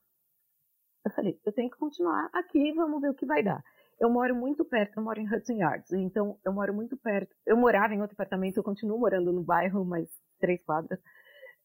Eu 1.04 1.10
falei, 1.10 1.40
eu 1.44 1.52
tenho 1.52 1.70
que 1.70 1.78
continuar 1.78 2.28
aqui, 2.32 2.72
vamos 2.72 3.00
ver 3.00 3.10
o 3.10 3.14
que 3.14 3.26
vai 3.26 3.42
dar. 3.42 3.64
Eu 3.98 4.08
moro 4.08 4.34
muito 4.34 4.64
perto, 4.64 4.98
eu 4.98 5.02
moro 5.02 5.20
em 5.20 5.26
Hudson 5.26 5.54
Yards, 5.54 5.92
então 5.92 6.38
eu 6.44 6.52
moro 6.52 6.72
muito 6.72 6.96
perto. 6.96 7.34
Eu 7.44 7.56
morava 7.56 7.94
em 7.94 8.00
outro 8.00 8.14
apartamento, 8.14 8.56
eu 8.56 8.62
continuo 8.62 8.98
morando 8.98 9.32
no 9.32 9.42
bairro, 9.42 9.84
mas 9.84 10.08
três 10.38 10.62
quadras 10.62 11.00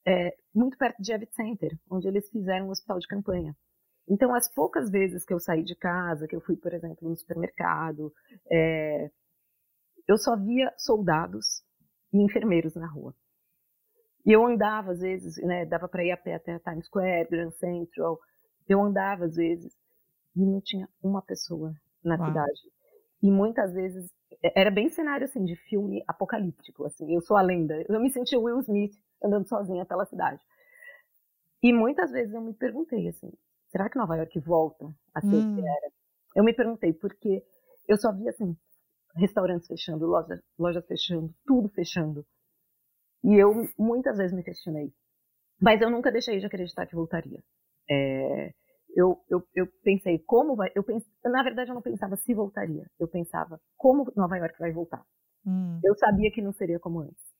é, 0.05 0.35
muito 0.53 0.77
perto 0.77 1.01
de 1.01 1.11
Evit 1.11 1.33
Center, 1.33 1.77
onde 1.89 2.07
eles 2.07 2.29
fizeram 2.29 2.67
um 2.67 2.69
hospital 2.69 2.99
de 2.99 3.07
campanha. 3.07 3.55
Então, 4.07 4.35
as 4.35 4.47
poucas 4.53 4.89
vezes 4.91 5.25
que 5.25 5.33
eu 5.33 5.39
saí 5.39 5.63
de 5.63 5.75
casa, 5.75 6.27
que 6.27 6.35
eu 6.35 6.41
fui, 6.41 6.55
por 6.55 6.73
exemplo, 6.73 7.09
no 7.09 7.15
supermercado, 7.15 8.13
é, 8.51 9.09
eu 10.07 10.17
só 10.17 10.35
via 10.35 10.71
soldados 10.77 11.63
e 12.13 12.21
enfermeiros 12.21 12.75
na 12.75 12.87
rua. 12.87 13.15
E 14.25 14.31
eu 14.31 14.45
andava, 14.45 14.91
às 14.91 14.99
vezes, 14.99 15.37
né, 15.43 15.65
dava 15.65 15.87
para 15.87 16.03
ir 16.03 16.11
a 16.11 16.17
pé 16.17 16.35
até 16.35 16.53
a 16.53 16.59
Times 16.59 16.85
Square, 16.85 17.29
Grand 17.29 17.51
Central. 17.51 18.19
Eu 18.67 18.81
andava, 18.81 19.25
às 19.25 19.35
vezes, 19.35 19.75
e 20.35 20.45
não 20.45 20.61
tinha 20.61 20.87
uma 21.01 21.21
pessoa 21.21 21.73
na 22.03 22.15
Uau. 22.15 22.27
cidade. 22.27 22.61
E 23.21 23.31
muitas 23.31 23.73
vezes, 23.73 24.11
era 24.55 24.69
bem 24.69 24.89
cenário, 24.89 25.25
assim, 25.25 25.43
de 25.43 25.55
filme 25.55 26.03
apocalíptico, 26.07 26.85
assim. 26.85 27.13
Eu 27.13 27.21
sou 27.21 27.37
a 27.37 27.41
lenda. 27.41 27.83
Eu 27.87 27.99
me 27.99 28.09
senti 28.09 28.35
Will 28.35 28.59
Smith 28.59 28.93
andando 29.23 29.47
sozinha 29.47 29.85
pela 29.85 30.05
cidade. 30.05 30.41
E 31.63 31.73
muitas 31.73 32.11
vezes 32.11 32.33
eu 32.33 32.41
me 32.41 32.53
perguntei 32.53 33.07
assim, 33.07 33.31
será 33.69 33.89
que 33.89 33.97
Nova 33.97 34.15
York 34.15 34.39
volta 34.39 34.85
a 35.13 35.21
ser 35.21 35.27
hum. 35.27 35.53
o 35.53 35.55
que 35.55 35.61
hum. 35.61 35.67
era? 35.67 35.91
Eu 36.35 36.43
me 36.43 36.53
perguntei 36.53 36.93
porque 36.93 37.43
eu 37.87 37.97
só 37.97 38.11
via 38.11 38.29
assim, 38.29 38.55
restaurantes 39.15 39.67
fechando, 39.67 40.05
lojas, 40.05 40.41
lojas 40.59 40.85
fechando, 40.85 41.33
tudo 41.45 41.69
fechando. 41.69 42.25
E 43.23 43.33
eu 43.35 43.67
muitas 43.77 44.17
vezes 44.17 44.35
me 44.35 44.43
questionei. 44.43 44.93
Mas 45.59 45.81
eu 45.81 45.89
nunca 45.89 46.11
deixei 46.11 46.37
de 46.37 46.45
acreditar 46.45 46.85
que 46.85 46.95
voltaria. 46.95 47.41
É, 47.89 48.53
eu, 48.95 49.21
eu, 49.29 49.43
eu 49.53 49.67
pensei 49.83 50.17
como 50.19 50.55
vai. 50.55 50.71
Eu 50.73 50.83
pense, 50.83 51.05
na 51.23 51.43
verdade, 51.43 51.69
eu 51.69 51.75
não 51.75 51.81
pensava 51.81 52.15
se 52.15 52.33
voltaria. 52.33 52.89
Eu 52.97 53.07
pensava 53.07 53.59
como 53.77 54.11
Nova 54.15 54.37
York 54.37 54.57
vai 54.57 54.71
voltar. 54.71 55.03
Hum. 55.45 55.79
Eu 55.83 55.95
sabia 55.95 56.31
que 56.31 56.41
não 56.41 56.53
seria 56.53 56.79
como 56.79 57.01
antes. 57.01 57.35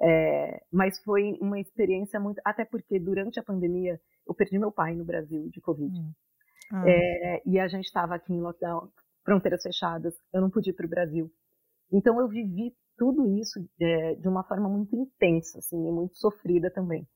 É, 0.00 0.62
mas 0.72 1.02
foi 1.02 1.36
uma 1.40 1.58
experiência 1.58 2.20
muito. 2.20 2.40
Até 2.44 2.64
porque 2.64 3.00
durante 3.00 3.40
a 3.40 3.42
pandemia 3.42 4.00
eu 4.26 4.34
perdi 4.34 4.58
meu 4.58 4.70
pai 4.70 4.94
no 4.94 5.04
Brasil 5.04 5.48
de 5.50 5.60
Covid. 5.60 5.98
Hum. 5.98 6.12
Ah. 6.72 6.84
É, 6.86 7.42
e 7.44 7.58
a 7.58 7.66
gente 7.66 7.84
estava 7.84 8.14
aqui 8.14 8.32
em 8.32 8.40
lockdown, 8.40 8.88
fronteiras 9.24 9.62
fechadas, 9.62 10.14
eu 10.32 10.40
não 10.40 10.50
pude 10.50 10.70
ir 10.70 10.72
para 10.72 10.86
o 10.86 10.88
Brasil. 10.88 11.30
Então 11.92 12.18
eu 12.20 12.28
vivi 12.28 12.74
tudo 12.96 13.26
isso 13.38 13.60
é, 13.80 14.14
de 14.14 14.28
uma 14.28 14.44
forma 14.44 14.68
muito 14.68 14.94
intensa, 14.94 15.58
assim, 15.58 15.76
e 15.76 15.90
muito 15.90 16.16
sofrida 16.16 16.70
também. 16.70 17.06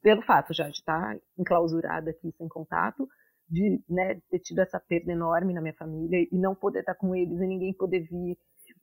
Pelo 0.00 0.22
fato 0.22 0.54
já 0.54 0.68
de 0.68 0.76
estar 0.76 1.18
enclausurada 1.36 2.10
aqui 2.10 2.30
sem 2.38 2.46
contato, 2.46 3.08
de 3.52 3.84
né, 3.86 4.18
ter 4.30 4.38
tido 4.38 4.60
essa 4.60 4.80
perda 4.80 5.12
enorme 5.12 5.52
na 5.52 5.60
minha 5.60 5.74
família 5.74 6.26
e 6.32 6.38
não 6.38 6.54
poder 6.54 6.80
estar 6.80 6.94
com 6.94 7.14
eles 7.14 7.38
e 7.38 7.46
ninguém 7.46 7.74
poder 7.74 8.00
vir. 8.00 8.38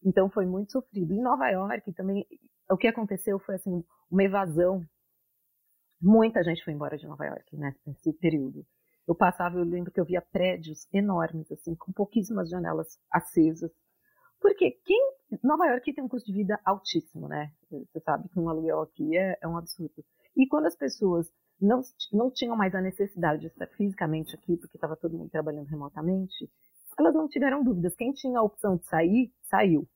Então 0.05 0.29
foi 0.29 0.45
muito 0.45 0.71
sofrido. 0.71 1.11
Em 1.11 1.21
Nova 1.21 1.49
York 1.49 1.91
também, 1.93 2.23
o 2.69 2.77
que 2.77 2.87
aconteceu 2.87 3.39
foi 3.39 3.55
assim 3.55 3.83
uma 4.11 4.23
evasão. 4.23 4.85
Muita 5.99 6.43
gente 6.43 6.63
foi 6.63 6.71
embora 6.71 6.97
de 6.97 7.07
Nova 7.07 7.25
York 7.25 7.57
né, 7.57 7.73
nesse 7.85 8.13
período. 8.13 8.63
Eu 9.07 9.15
passava, 9.15 9.57
eu 9.57 9.63
lembro 9.63 9.91
que 9.91 9.99
eu 9.99 10.05
via 10.05 10.21
prédios 10.21 10.87
enormes, 10.93 11.51
assim, 11.51 11.73
com 11.75 11.91
pouquíssimas 11.91 12.47
janelas 12.47 12.99
acesas. 13.11 13.71
Porque 14.39 14.71
quem. 14.85 15.17
Nova 15.43 15.65
York 15.65 15.93
tem 15.93 16.03
um 16.03 16.07
custo 16.07 16.31
de 16.31 16.37
vida 16.37 16.59
altíssimo, 16.63 17.27
né? 17.27 17.51
Você 17.71 17.99
sabe 18.01 18.29
que 18.29 18.39
um 18.39 18.49
aluguel 18.49 18.81
aqui 18.81 19.17
é, 19.17 19.35
é 19.41 19.47
um 19.47 19.57
absurdo. 19.57 20.05
E 20.37 20.47
quando 20.47 20.67
as 20.67 20.75
pessoas 20.75 21.27
não, 21.61 21.81
não 22.11 22.31
tinham 22.31 22.55
mais 22.55 22.73
a 22.73 22.81
necessidade 22.81 23.41
de 23.41 23.47
estar 23.47 23.67
fisicamente 23.67 24.35
aqui, 24.35 24.57
porque 24.57 24.77
estava 24.77 24.95
todo 24.95 25.17
mundo 25.17 25.29
trabalhando 25.29 25.67
remotamente, 25.67 26.49
elas 26.97 27.13
não 27.13 27.27
tiveram 27.27 27.63
dúvidas. 27.63 27.95
Quem 27.95 28.11
tinha 28.11 28.39
a 28.39 28.43
opção 28.43 28.77
de 28.77 28.85
sair, 28.85 29.31
saiu. 29.43 29.87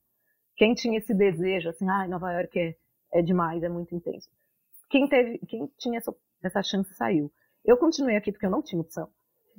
Quem 0.55 0.73
tinha 0.73 0.97
esse 0.97 1.13
desejo, 1.13 1.69
assim, 1.69 1.87
ah, 1.89 2.07
Nova 2.07 2.31
York 2.31 2.59
é, 2.59 2.75
é 3.13 3.21
demais, 3.21 3.63
é 3.63 3.69
muito 3.69 3.95
intenso. 3.95 4.29
Quem, 4.89 5.07
teve, 5.07 5.39
quem 5.47 5.69
tinha 5.77 5.97
essa, 5.97 6.13
essa 6.43 6.61
chance 6.61 6.93
saiu. 6.93 7.31
Eu 7.65 7.77
continuei 7.77 8.15
aqui 8.15 8.31
porque 8.31 8.45
eu 8.45 8.51
não 8.51 8.61
tinha 8.61 8.81
opção. 8.81 9.09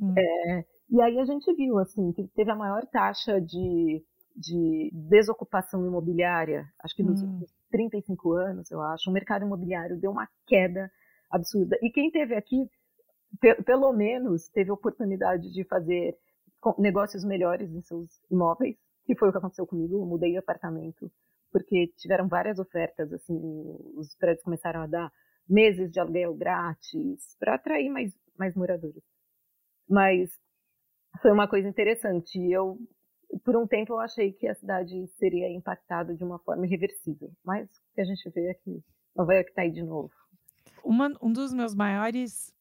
Hum. 0.01 0.15
É, 0.17 0.65
e 0.91 1.01
aí 1.01 1.19
a 1.19 1.25
gente 1.25 1.53
viu, 1.55 1.79
assim, 1.79 2.13
que 2.13 2.27
teve 2.29 2.51
a 2.51 2.57
maior 2.57 2.87
taxa 2.87 3.41
de, 3.41 4.05
de 4.37 4.91
desocupação 4.93 5.85
imobiliária, 5.85 6.67
acho 6.83 6.95
que 6.95 7.03
nos 7.03 7.23
hum. 7.23 7.27
últimos 7.27 7.51
35 7.71 8.33
anos, 8.33 8.71
eu 8.71 8.81
acho. 8.81 9.11
O 9.11 9.13
mercado 9.13 9.45
imobiliário 9.45 9.99
deu 9.99 10.11
uma 10.11 10.29
queda 10.47 10.91
absurda. 11.31 11.79
E 11.83 11.91
quem 11.91 12.11
teve 12.11 12.35
aqui, 12.35 12.69
pelo 13.65 13.93
menos, 13.93 14.49
teve 14.49 14.71
oportunidade 14.71 15.53
de 15.53 15.65
fazer 15.65 16.17
negócios 16.79 17.25
melhores 17.25 17.71
em 17.71 17.83
seus 17.83 18.11
imóveis, 18.31 18.77
que 19.05 19.17
foi 19.17 19.29
o 19.29 19.33
que 19.33 19.39
aconteceu 19.39 19.67
comigo. 19.67 19.97
Eu 19.97 20.07
mudei 20.07 20.33
de 20.33 20.39
apartamento 20.39 21.11
porque 21.53 21.93
tiveram 21.99 22.27
várias 22.27 22.59
ofertas, 22.59 23.13
assim, 23.13 23.39
os 23.97 24.17
prédios 24.17 24.43
começaram 24.43 24.81
a 24.83 24.87
dar 24.89 25.13
meses 25.49 25.91
de 25.93 26.01
aluguel 26.01 26.35
grátis 26.35 27.37
para 27.39 27.55
atrair 27.55 27.89
mais, 27.91 28.13
mais 28.37 28.57
moradores. 28.57 29.05
Mas 29.89 30.31
foi 31.23 31.31
uma 31.31 31.47
coisa 31.47 31.69
interessante. 31.69 32.41
Eu 32.51 32.79
por 33.45 33.57
um 33.57 33.67
tempo 33.67 33.95
eu 33.95 34.01
achei 34.01 34.33
que 34.33 34.47
a 34.47 34.55
cidade 34.55 35.07
seria 35.19 35.51
impactada 35.51 36.15
de 36.15 36.23
uma 36.23 36.39
forma 36.39 36.67
irreversível, 36.67 37.31
mas 37.45 37.69
o 37.69 37.95
que 37.95 38.01
a 38.01 38.05
gente 38.05 38.29
vê 38.31 38.51
aqui, 38.51 38.83
Nova 39.17 39.35
York 39.35 39.51
está 39.51 39.63
aí 39.63 39.71
de 39.71 39.83
novo. 39.83 40.13
Uma, 40.85 41.11
um 41.21 41.33
dos 41.33 41.53
meus 41.53 41.75
maiores 41.75 42.53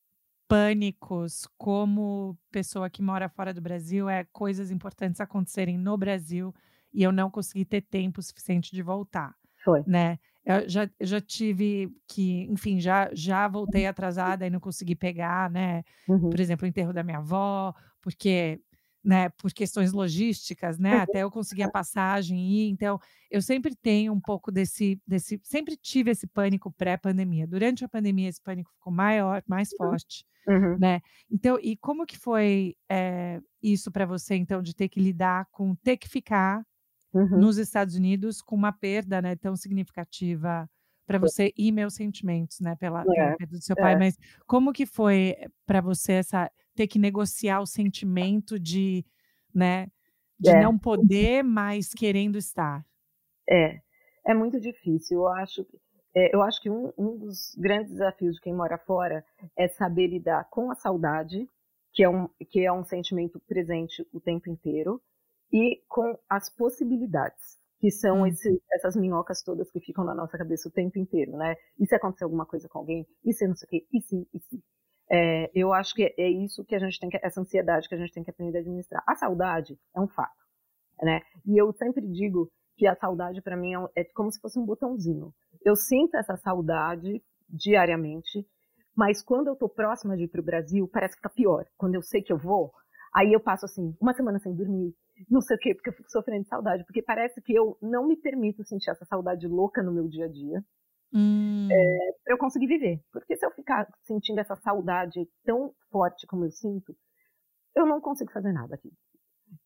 pânicos 0.47 1.47
como 1.57 2.37
pessoa 2.51 2.89
que 2.89 3.01
mora 3.01 3.27
fora 3.27 3.53
do 3.53 3.61
Brasil 3.61 4.07
é 4.07 4.25
coisas 4.31 4.71
importantes 4.71 5.19
acontecerem 5.19 5.77
no 5.77 5.97
Brasil 5.97 6.53
e 6.93 7.01
eu 7.01 7.11
não 7.11 7.29
conseguir 7.29 7.65
ter 7.65 7.81
tempo 7.81 8.21
suficiente 8.21 8.71
de 8.71 8.81
voltar. 8.81 9.35
Foi. 9.63 9.83
Né? 9.87 10.19
Eu 10.45 10.69
já, 10.69 10.89
eu 10.99 11.07
já 11.07 11.21
tive 11.21 11.89
que, 12.07 12.43
enfim, 12.51 12.79
já, 12.79 13.09
já 13.13 13.47
voltei 13.47 13.85
atrasada 13.87 14.45
e 14.45 14.49
não 14.49 14.59
consegui 14.59 14.95
pegar, 14.95 15.49
né? 15.49 15.83
Uhum. 16.07 16.29
Por 16.29 16.39
exemplo, 16.39 16.65
o 16.65 16.69
enterro 16.69 16.93
da 16.93 17.03
minha 17.03 17.19
avó, 17.19 17.73
porque 18.01 18.61
né, 19.03 19.29
por 19.29 19.51
questões 19.51 19.91
logísticas, 19.91 20.79
né, 20.79 20.95
uhum. 20.95 21.01
até 21.01 21.23
eu 21.23 21.31
conseguir 21.31 21.63
a 21.63 21.71
passagem 21.71 22.39
e 22.39 22.69
então 22.69 22.99
eu 23.29 23.41
sempre 23.41 23.75
tenho 23.75 24.13
um 24.13 24.19
pouco 24.19 24.51
desse 24.51 24.99
desse 25.05 25.39
sempre 25.43 25.75
tive 25.75 26.11
esse 26.11 26.25
pânico 26.25 26.71
pré-pandemia. 26.71 27.45
Durante 27.45 27.83
a 27.83 27.89
pandemia 27.89 28.29
esse 28.29 28.41
pânico 28.41 28.71
ficou 28.71 28.93
maior, 28.93 29.43
mais 29.45 29.71
uhum. 29.71 29.77
forte, 29.77 30.25
uhum. 30.47 30.77
né? 30.79 31.01
Então, 31.29 31.59
e 31.61 31.75
como 31.75 32.05
que 32.05 32.17
foi 32.17 32.75
é, 32.89 33.41
isso 33.61 33.91
para 33.91 34.05
você 34.05 34.35
então 34.35 34.61
de 34.61 34.73
ter 34.73 34.87
que 34.87 35.01
lidar 35.01 35.47
com 35.51 35.75
ter 35.75 35.97
que 35.97 36.07
ficar 36.07 36.63
uhum. 37.13 37.39
nos 37.39 37.57
Estados 37.57 37.95
Unidos 37.95 38.41
com 38.41 38.55
uma 38.55 38.71
perda, 38.71 39.21
né, 39.21 39.35
tão 39.35 39.55
significativa 39.55 40.69
para 41.05 41.19
você 41.19 41.53
e 41.57 41.71
meus 41.71 41.95
sentimentos, 41.95 42.59
né, 42.61 42.75
pela, 42.77 43.01
é, 43.01 43.03
pela 43.03 43.35
perda 43.35 43.57
do 43.57 43.63
seu 43.63 43.75
pai, 43.75 43.93
é. 43.93 43.97
mas 43.97 44.17
como 44.47 44.71
que 44.71 44.85
foi 44.85 45.35
para 45.65 45.81
você 45.81 46.13
essa 46.13 46.49
ter 46.75 46.87
que 46.87 46.99
negociar 46.99 47.61
o 47.61 47.65
sentimento 47.65 48.59
de, 48.59 49.05
né, 49.53 49.87
de 50.39 50.51
é. 50.51 50.61
não 50.61 50.77
poder, 50.77 51.43
mas 51.43 51.89
querendo 51.89 52.37
estar. 52.37 52.85
É, 53.49 53.79
é 54.25 54.33
muito 54.33 54.59
difícil. 54.59 55.19
Eu 55.19 55.27
acho, 55.27 55.65
é, 56.15 56.35
eu 56.35 56.41
acho 56.41 56.61
que 56.61 56.69
um, 56.69 56.91
um 56.97 57.17
dos 57.17 57.55
grandes 57.57 57.91
desafios 57.91 58.35
de 58.35 58.41
quem 58.41 58.53
mora 58.53 58.77
fora 58.77 59.23
é 59.57 59.67
saber 59.67 60.07
lidar 60.07 60.49
com 60.49 60.71
a 60.71 60.75
saudade, 60.75 61.47
que 61.93 62.03
é 62.03 62.09
um, 62.09 62.27
que 62.49 62.65
é 62.65 62.71
um 62.71 62.83
sentimento 62.83 63.39
presente 63.47 64.05
o 64.11 64.19
tempo 64.19 64.49
inteiro, 64.49 65.01
e 65.51 65.81
com 65.87 66.17
as 66.27 66.49
possibilidades, 66.49 67.57
que 67.79 67.91
são 67.91 68.21
hum. 68.21 68.27
esse, 68.27 68.61
essas 68.71 68.95
minhocas 68.95 69.43
todas 69.43 69.69
que 69.71 69.79
ficam 69.79 70.03
na 70.03 70.15
nossa 70.15 70.37
cabeça 70.37 70.67
o 70.67 70.71
tempo 70.71 70.97
inteiro, 70.97 71.37
né? 71.37 71.55
E 71.79 71.85
se 71.85 71.95
acontecer 71.95 72.23
alguma 72.23 72.45
coisa 72.45 72.67
com 72.67 72.79
alguém? 72.79 73.05
E 73.23 73.33
se 73.33 73.47
não 73.47 73.55
sei 73.55 73.67
o 73.67 73.69
quê? 73.69 73.87
E 73.93 74.01
se, 74.01 74.27
e 74.33 74.39
se? 74.39 74.63
É, 75.11 75.51
eu 75.53 75.73
acho 75.73 75.93
que 75.93 76.13
é 76.17 76.29
isso 76.29 76.63
que 76.63 76.75
a 76.75 76.79
gente 76.79 76.99
tem 76.99 77.09
que, 77.09 77.19
essa 77.21 77.41
ansiedade 77.41 77.87
que 77.87 77.95
a 77.95 77.97
gente 77.97 78.13
tem 78.13 78.23
que 78.23 78.31
aprender 78.31 78.57
a 78.57 78.61
administrar. 78.61 79.03
A 79.07 79.15
saudade 79.15 79.77
é 79.95 79.99
um 79.99 80.07
fato, 80.07 80.43
né? 81.01 81.21
E 81.45 81.57
eu 81.57 81.71
sempre 81.73 82.07
digo 82.07 82.49
que 82.75 82.87
a 82.87 82.95
saudade 82.95 83.41
para 83.41 83.57
mim 83.57 83.73
é, 83.75 84.01
é 84.01 84.03
como 84.03 84.31
se 84.31 84.39
fosse 84.39 84.57
um 84.57 84.65
botãozinho. 84.65 85.33
Eu 85.63 85.75
sinto 85.75 86.15
essa 86.15 86.35
saudade 86.37 87.21
diariamente, 87.47 88.45
mas 88.95 89.21
quando 89.21 89.47
eu 89.47 89.55
tô 89.55 89.69
próxima 89.69 90.15
de 90.17 90.23
ir 90.23 90.27
para 90.27 90.41
o 90.41 90.43
Brasil, 90.43 90.87
parece 90.91 91.15
que 91.15 91.21
tá 91.21 91.29
pior. 91.29 91.65
Quando 91.77 91.95
eu 91.95 92.01
sei 92.01 92.21
que 92.21 92.31
eu 92.31 92.37
vou, 92.37 92.71
aí 93.13 93.33
eu 93.33 93.39
passo 93.39 93.65
assim, 93.65 93.95
uma 94.01 94.13
semana 94.13 94.39
sem 94.39 94.55
dormir, 94.55 94.95
não 95.29 95.41
sei 95.41 95.55
o 95.57 95.59
quê, 95.59 95.75
porque 95.75 95.89
eu 95.89 95.93
fico 95.93 96.09
sofrendo 96.09 96.43
de 96.43 96.49
saudade, 96.49 96.83
porque 96.85 97.01
parece 97.01 97.41
que 97.41 97.53
eu 97.53 97.77
não 97.81 98.07
me 98.07 98.15
permito 98.15 98.63
sentir 98.65 98.89
essa 98.89 99.05
saudade 99.05 99.47
louca 99.47 99.83
no 99.83 99.91
meu 99.91 100.07
dia 100.07 100.25
a 100.25 100.29
dia. 100.29 100.63
Hum. 101.13 101.69
É, 101.71 102.33
eu 102.33 102.37
conseguir 102.37 102.67
viver. 102.67 102.99
Porque 103.11 103.35
se 103.35 103.45
eu 103.45 103.51
ficar 103.51 103.87
sentindo 104.03 104.39
essa 104.39 104.55
saudade 104.55 105.27
tão 105.45 105.73
forte 105.91 106.25
como 106.25 106.45
eu 106.45 106.51
sinto, 106.51 106.95
eu 107.75 107.85
não 107.85 108.01
consigo 108.01 108.31
fazer 108.31 108.51
nada 108.51 108.75
aqui. 108.75 108.91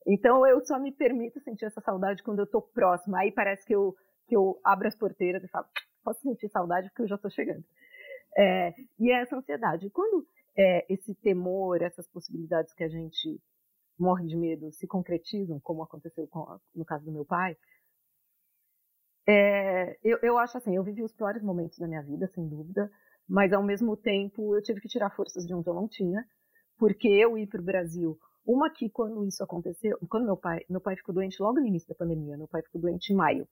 Então 0.06 0.46
eu 0.46 0.64
só 0.66 0.78
me 0.78 0.92
permito 0.92 1.40
sentir 1.42 1.66
essa 1.66 1.82
saudade 1.82 2.24
quando 2.24 2.40
eu 2.40 2.46
estou 2.46 2.62
próxima. 2.62 3.20
Aí 3.20 3.32
parece 3.32 3.66
que 3.66 3.74
eu, 3.74 3.96
que 4.28 4.36
eu 4.36 4.60
abro 4.64 4.88
as 4.88 4.96
porteiras 4.96 5.44
e 5.44 5.48
falo, 5.48 5.66
posso 6.04 6.22
sentir 6.22 6.50
saudade 6.50 6.90
porque 6.90 7.04
eu 7.04 7.08
já 7.08 7.16
estou 7.16 7.32
chegando. 7.32 7.64
É, 8.38 8.74
e 9.00 9.12
é 9.12 9.22
essa 9.22 9.38
ansiedade. 9.38 9.90
Quando 9.90 10.28
é, 10.58 10.86
esse 10.92 11.16
temor, 11.16 11.82
essas 11.82 12.08
possibilidades 12.08 12.74
que 12.74 12.84
a 12.84 12.90
gente 12.90 13.40
morre 13.98 14.26
de 14.28 14.36
medo 14.36 14.72
se 14.72 14.86
concretizam, 14.86 15.60
como 15.60 15.84
aconteceu 15.84 16.30
no 16.76 16.86
caso 16.86 17.06
do 17.06 17.12
meu 17.12 17.26
pai, 17.26 17.58
é, 19.28 19.98
eu, 20.02 20.18
eu 20.24 20.38
acho 20.38 20.58
assim, 20.58 20.76
eu 20.76 20.84
vivi 20.84 21.04
os 21.04 21.14
piores 21.14 21.44
momentos 21.44 21.78
da 21.78 21.88
minha 21.88 22.02
vida, 22.02 22.28
sem 22.28 22.48
dúvida, 22.48 22.90
mas 23.28 23.52
ao 23.52 23.62
mesmo 23.62 23.98
tempo 23.98 24.56
eu 24.56 24.62
tive 24.62 24.80
que 24.80 24.88
tirar 24.88 25.10
forças 25.10 25.46
de 25.46 25.54
onde 25.54 25.68
eu 25.68 25.74
não 25.74 25.88
tinha, 25.88 26.26
porque 26.78 27.10
eu 27.10 27.38
ir 27.38 27.48
para 27.48 27.60
o 27.60 27.64
Brasil, 27.64 28.18
uma 28.46 28.70
que 28.70 28.90
quando 28.90 29.26
isso 29.26 29.44
aconteceu, 29.44 29.98
quando 30.10 30.26
meu 30.26 30.38
pai, 30.38 30.64
meu 30.70 30.80
pai 30.80 30.96
ficou 30.96 31.14
doente 31.14 31.42
logo 31.42 31.60
no 31.60 31.68
início 31.68 31.90
da 31.90 31.96
pandemia, 31.96 32.38
meu 32.38 32.48
pai 32.48 32.62
ficou 32.62 32.80
doente 32.80 33.12
em 33.12 33.16
maio, 33.16 33.46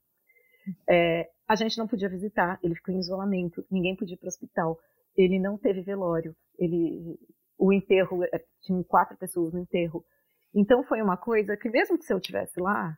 é, 0.89 1.30
a 1.45 1.55
gente 1.55 1.78
não 1.78 1.88
podia 1.88 2.07
visitar, 2.07 2.57
ele 2.63 2.76
ficou 2.76 2.95
em 2.95 2.99
isolamento, 2.99 3.65
ninguém 3.69 3.95
podia 3.95 4.13
ir 4.13 4.17
para 4.17 4.28
o 4.28 4.30
hospital, 4.30 4.80
ele 5.17 5.38
não 5.39 5.57
teve 5.57 5.82
velório, 5.82 6.34
ele, 6.57 7.19
o 7.57 7.73
enterro, 7.73 8.23
é, 8.23 8.41
tinha 8.61 8.82
quatro 8.86 9.17
pessoas 9.17 9.53
no 9.53 9.59
enterro, 9.59 10.05
então 10.53 10.86
foi 10.86 11.01
uma 11.01 11.17
coisa 11.17 11.57
que 11.57 11.69
mesmo 11.69 11.97
que 11.97 12.05
se 12.05 12.13
eu 12.13 12.19
tivesse 12.21 12.61
lá, 12.61 12.97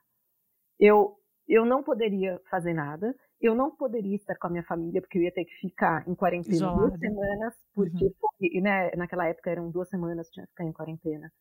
eu 0.79 1.17
eu 1.47 1.65
não 1.65 1.81
poderia 1.81 2.39
fazer 2.49 2.73
nada, 2.73 3.15
eu 3.39 3.55
não 3.55 3.71
poderia 3.71 4.15
estar 4.15 4.35
com 4.35 4.47
a 4.47 4.49
minha 4.49 4.63
família, 4.63 5.01
porque 5.01 5.17
eu 5.17 5.23
ia 5.23 5.31
ter 5.31 5.45
que 5.45 5.55
ficar 5.55 6.07
em 6.07 6.15
quarentena 6.15 6.55
Isolada. 6.55 6.87
duas 6.87 6.99
semanas, 6.99 7.55
porque 7.73 8.05
uhum. 8.05 8.13
foi, 8.19 8.61
né, 8.61 8.91
naquela 8.95 9.27
época 9.27 9.49
eram 9.49 9.69
duas 9.69 9.87
semanas, 9.89 10.29
tinha 10.29 10.45
que 10.45 10.51
ficar 10.51 10.63
em 10.63 10.73
quarentena. 10.73 11.31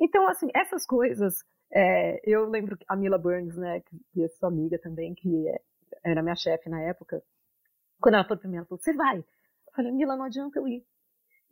Então, 0.00 0.28
assim, 0.28 0.48
essas 0.54 0.86
coisas, 0.86 1.44
é, 1.72 2.20
eu 2.24 2.48
lembro 2.48 2.76
a 2.88 2.96
Mila 2.96 3.18
Burns, 3.18 3.56
né, 3.56 3.80
que 4.12 4.24
é 4.24 4.28
sua 4.28 4.48
amiga 4.48 4.78
também, 4.78 5.14
que 5.14 5.48
é, 5.48 5.60
era 6.04 6.22
minha 6.22 6.36
chefe 6.36 6.68
na 6.68 6.82
época, 6.82 7.22
quando 8.00 8.14
ela 8.14 8.24
falou 8.24 8.38
pra 8.38 8.48
mim, 8.48 8.56
ela 8.56 8.66
falou, 8.66 8.80
você 8.80 8.92
vai? 8.94 9.18
Eu 9.18 9.74
falei, 9.74 9.92
Mila, 9.92 10.16
não 10.16 10.24
adianta 10.24 10.58
eu 10.58 10.66
ir. 10.66 10.84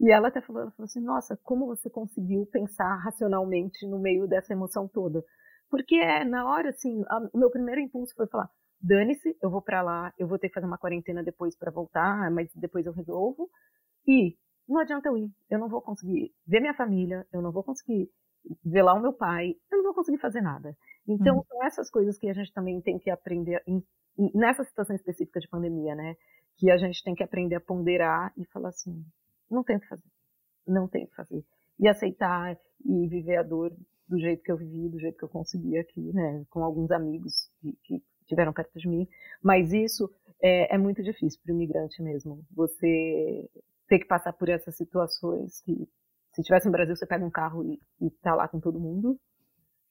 E 0.01 0.11
ela 0.11 0.29
até 0.29 0.41
falou, 0.41 0.63
ela 0.63 0.71
falou 0.73 0.87
assim, 0.87 1.01
nossa, 1.01 1.37
como 1.43 1.67
você 1.67 1.91
conseguiu 1.91 2.47
pensar 2.47 2.97
racionalmente 2.97 3.87
no 3.87 3.99
meio 3.99 4.27
dessa 4.27 4.53
emoção 4.53 4.89
toda? 4.89 5.25
Porque 5.71 5.97
é, 5.97 6.25
na 6.25 6.49
hora, 6.49 6.71
assim, 6.71 7.03
o 7.33 7.39
meu 7.39 7.51
primeiro 7.51 7.81
impulso 7.81 8.15
foi 8.15 8.27
falar: 8.27 8.49
dane-se, 8.81 9.37
eu 9.43 9.51
vou 9.51 9.63
para 9.63 9.83
lá, 9.83 10.13
eu 10.19 10.27
vou 10.27 10.39
ter 10.39 10.49
que 10.49 10.55
fazer 10.55 10.67
uma 10.67 10.79
quarentena 10.79 11.23
depois 11.23 11.57
para 11.57 11.71
voltar, 11.71 12.31
mas 12.31 12.51
depois 12.55 12.87
eu 12.87 12.93
resolvo. 12.93 13.51
E 14.07 14.37
não 14.69 14.81
adianta 14.81 15.09
eu 15.09 15.17
ir, 15.17 15.31
eu 15.51 15.59
não 15.59 15.69
vou 15.69 15.81
conseguir 15.81 16.33
ver 16.47 16.61
minha 16.61 16.75
família, 16.75 17.27
eu 17.33 17.43
não 17.43 17.53
vou 17.53 17.63
conseguir 17.63 18.11
ver 18.65 18.83
lá 18.83 18.95
o 18.95 19.01
meu 19.01 19.13
pai, 19.13 19.55
eu 19.71 19.79
não 19.79 19.85
vou 19.85 19.95
conseguir 19.95 20.19
fazer 20.19 20.41
nada. 20.41 20.77
Então, 21.07 21.37
uhum. 21.37 21.45
são 21.49 21.65
essas 21.65 21.91
coisas 21.91 22.19
que 22.19 22.29
a 22.29 22.33
gente 22.33 22.53
também 22.53 22.81
tem 22.81 22.99
que 22.99 23.11
aprender, 23.11 23.63
em, 23.67 23.83
nessa 24.35 24.65
situação 24.65 24.95
específica 24.95 25.41
de 25.41 25.49
pandemia, 25.49 25.95
né? 25.95 26.15
Que 26.57 26.71
a 26.71 26.77
gente 26.77 27.03
tem 27.03 27.15
que 27.15 27.23
aprender 27.23 27.57
a 27.57 27.61
ponderar 27.61 28.33
e 28.37 28.45
falar 28.47 28.71
assim: 28.71 29.05
não 29.51 29.65
tem 29.65 29.77
o 29.77 29.81
que 29.81 29.89
fazer, 29.89 30.11
não 30.67 30.89
tem 30.89 31.05
o 31.05 31.09
que 31.09 31.15
fazer. 31.15 31.45
E 31.79 31.89
aceitar 31.89 32.59
e 32.85 33.07
viver 33.09 33.37
a 33.37 33.43
dor 33.43 33.73
do 34.09 34.19
jeito 34.19 34.43
que 34.43 34.51
eu 34.51 34.57
vivi, 34.57 34.89
do 34.89 34.99
jeito 34.99 35.19
que 35.19 35.25
eu 35.25 35.29
consegui 35.29 35.77
aqui, 35.77 36.13
né, 36.13 36.45
com 36.49 36.65
alguns 36.65 36.91
amigos 36.91 37.51
que, 37.61 37.73
que 37.85 38.03
tiveram 38.27 38.53
perto 38.53 38.79
de 38.79 38.89
mim. 38.89 39.07
Mas 39.43 39.73
isso 39.73 40.11
é, 40.43 40.75
é 40.75 40.79
muito 40.79 41.03
difícil 41.03 41.41
para 41.43 41.53
o 41.53 41.57
imigrante 41.57 42.03
mesmo. 42.03 42.45
Você 42.53 43.49
ter 43.89 43.99
que 43.99 44.07
passar 44.07 44.33
por 44.33 44.49
essas 44.49 44.77
situações 44.77 45.61
que, 45.63 45.89
se 46.33 46.43
tivesse 46.43 46.67
no 46.67 46.73
Brasil, 46.73 46.95
você 46.95 47.07
pega 47.07 47.25
um 47.25 47.31
carro 47.31 47.65
e, 47.65 47.81
está 48.07 48.35
lá 48.35 48.49
com 48.49 48.61
todo 48.61 48.81
mundo. 48.81 49.19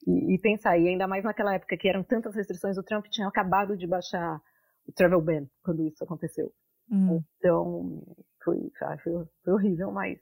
E, 0.06 0.36
e, 0.36 0.40
pensar, 0.40 0.78
e 0.78 0.88
ainda 0.88 1.08
mais 1.08 1.24
naquela 1.24 1.56
época 1.56 1.78
que 1.78 1.88
eram 1.88 2.04
tantas 2.04 2.36
restrições, 2.36 2.78
o 2.78 2.84
Trump 2.84 3.06
tinha 3.10 3.28
acabado 3.28 3.76
de 3.76 3.88
baixar 3.88 4.40
o 4.88 4.92
travel 4.94 5.22
ban 5.22 5.48
quando 5.64 5.86
isso 5.86 6.04
aconteceu. 6.04 6.52
Hum. 6.90 7.22
Então, 7.38 8.04
foi, 8.44 8.72
foi, 9.04 9.26
foi 9.44 9.54
horrível, 9.54 9.92
mas 9.92 10.20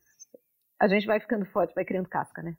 a 0.79 0.87
gente 0.87 1.05
vai 1.05 1.19
ficando 1.19 1.45
forte, 1.45 1.73
vai 1.73 1.85
criando 1.85 2.07
casca, 2.07 2.41
né? 2.41 2.55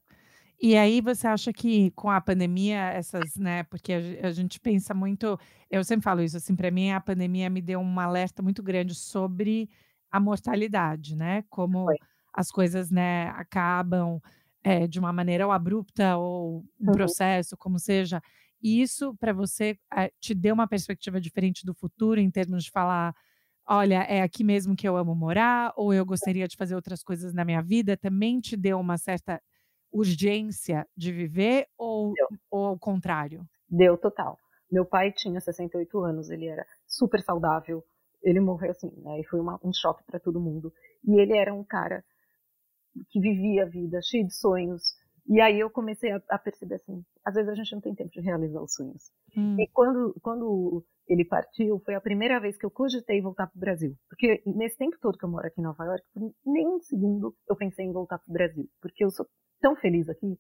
E 0.61 0.75
aí 0.75 1.03
você 1.03 1.27
acha 1.27 1.53
que 1.53 1.91
com 1.91 2.11
a 2.11 2.21
pandemia, 2.21 2.79
essas, 2.91 3.37
né, 3.37 3.63
porque 3.65 3.93
a, 3.93 4.29
a 4.29 4.31
gente 4.33 4.59
pensa 4.59 4.95
muito, 4.95 5.39
eu 5.71 5.85
sempre 5.85 6.05
falo 6.05 6.23
isso, 6.23 6.37
assim, 6.37 6.57
para 6.57 6.71
mim 6.71 6.91
a 6.91 7.01
pandemia 7.01 7.51
me 7.51 7.61
deu 7.61 7.79
um 7.79 8.01
alerta 8.01 8.43
muito 8.43 8.63
grande 8.63 8.95
sobre 8.95 9.69
a 10.11 10.19
mortalidade, 10.19 11.15
né? 11.15 11.45
Como 11.51 11.85
Foi. 11.85 11.97
as 12.33 12.51
coisas, 12.51 12.91
né, 12.91 13.29
acabam 13.31 14.19
é, 14.65 14.87
de 14.87 14.99
uma 14.99 15.13
maneira 15.13 15.47
ou 15.47 15.53
abrupta 15.53 16.17
ou 16.17 16.65
um 16.81 16.87
uhum. 16.89 16.93
processo, 16.93 17.57
como 17.57 17.79
seja. 17.79 18.23
E 18.63 18.81
isso 18.81 19.15
para 19.17 19.33
você 19.33 19.79
é, 19.95 20.11
te 20.19 20.35
deu 20.35 20.55
uma 20.55 20.67
perspectiva 20.67 21.21
diferente 21.21 21.67
do 21.67 21.75
futuro 21.75 22.19
em 22.19 22.31
termos 22.31 22.65
de 22.65 22.71
falar, 22.71 23.15
olha, 23.67 24.03
é 24.05 24.23
aqui 24.23 24.45
mesmo 24.45 24.77
que 24.77 24.89
eu 24.89 24.97
amo 24.97 25.15
morar, 25.15 25.73
ou 25.77 25.93
eu 25.93 26.05
gostaria 26.05 26.47
de 26.47 26.57
fazer 26.57 26.75
outras 26.75 27.03
coisas 27.03 27.35
na 27.35 27.45
minha 27.45 27.63
vida, 27.63 27.97
também 27.97 28.41
te 28.41 28.57
deu 28.57 28.79
uma 28.79 28.97
certa 28.99 29.43
urgência 29.93 30.87
de 30.97 31.13
viver 31.13 31.67
ou, 31.77 32.13
ou 32.51 32.67
ao 32.67 32.79
contrário? 32.79 33.47
Deu 33.69 33.97
total. 33.97 34.39
Meu 34.71 34.85
pai 34.85 35.13
tinha 35.13 35.41
68 35.41 35.99
anos, 36.01 36.31
ele 36.31 36.47
era 36.47 36.67
super 36.87 37.21
saudável, 37.23 37.85
ele 38.23 38.41
morreu 38.41 38.71
assim, 38.71 38.93
né? 38.99 39.21
E 39.21 39.25
foi 39.25 39.41
uma, 39.41 39.59
um 39.63 39.73
choque 39.73 40.03
para 40.05 40.19
todo 40.19 40.41
mundo. 40.41 40.73
E 41.05 41.21
ele 41.21 41.37
era 41.37 41.55
um 41.55 41.65
cara 41.65 42.05
que 43.11 43.21
vivia 43.21 43.63
a 43.63 43.67
vida, 43.67 44.01
cheio 44.03 44.27
de 44.27 44.35
sonhos. 44.35 44.97
E 45.29 45.41
aí 45.41 45.59
eu 45.59 45.69
comecei 45.69 46.13
a, 46.13 46.23
a, 46.31 46.39
perceber 46.39 46.77
assim, 46.77 47.05
às 47.25 47.35
vezes 47.35 47.51
a 47.51 47.55
gente 47.55 47.73
não 47.75 47.81
tem 47.81 47.95
tempo 47.95 48.11
de 48.11 48.21
realizar 48.21 48.63
os 48.63 48.75
sonhos. 48.75 49.11
Hum. 49.37 49.57
E 49.59 49.69
quando, 49.73 50.15
quando 50.23 50.85
ele 51.09 51.25
partiu, 51.25 51.81
foi 51.85 51.95
a 51.95 52.01
primeira 52.01 52.39
vez 52.41 52.57
que 52.57 52.65
eu 52.65 52.71
cogitei 52.71 53.21
voltar 53.21 53.49
para 53.49 53.57
o 53.57 53.61
Brasil. 53.61 53.97
Porque 54.09 54.43
nesse 54.47 54.77
tempo 54.77 54.97
todo 55.01 55.19
que 55.19 55.25
eu 55.25 55.31
moro 55.31 55.47
aqui 55.47 55.61
em 55.61 55.65
Nova 55.65 55.85
York, 55.85 56.05
nem 56.45 56.69
um 56.69 56.81
segundo 56.81 57.35
eu 57.49 57.57
pensei 57.57 57.87
em 57.87 57.93
voltar 57.93 58.19
para 58.19 58.31
o 58.31 58.33
Brasil. 58.33 58.69
Porque 58.81 59.05
eu 59.05 59.11
sou 59.11 59.27
tão 59.61 59.75
feliz 59.77 60.09
aqui 60.09 60.39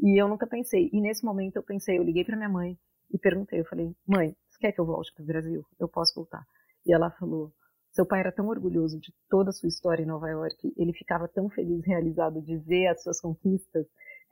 e 0.00 0.20
eu 0.20 0.28
nunca 0.28 0.46
pensei. 0.46 0.90
E 0.92 1.00
nesse 1.00 1.24
momento 1.24 1.56
eu 1.56 1.62
pensei, 1.62 1.98
eu 1.98 2.02
liguei 2.02 2.24
para 2.24 2.36
minha 2.36 2.48
mãe 2.48 2.78
e 3.10 3.18
perguntei, 3.18 3.60
eu 3.60 3.64
falei, 3.64 3.90
mãe, 4.06 4.36
você 4.46 4.58
quer 4.60 4.72
que 4.72 4.80
eu 4.80 4.86
volte 4.86 5.12
para 5.14 5.22
o 5.22 5.26
Brasil? 5.26 5.62
Eu 5.80 5.88
posso 5.88 6.14
voltar. 6.14 6.44
E 6.86 6.92
ela 6.92 7.10
falou, 7.12 7.52
seu 7.92 8.06
pai 8.06 8.20
era 8.20 8.32
tão 8.32 8.46
orgulhoso 8.48 8.98
de 9.00 9.12
toda 9.28 9.50
a 9.50 9.52
sua 9.52 9.68
história 9.68 10.02
em 10.02 10.06
Nova 10.06 10.28
York, 10.28 10.72
ele 10.76 10.92
ficava 10.92 11.26
tão 11.26 11.48
feliz, 11.48 11.84
realizado 11.84 12.40
de 12.42 12.56
ver 12.58 12.88
as 12.88 13.02
suas 13.02 13.20
conquistas, 13.20 13.86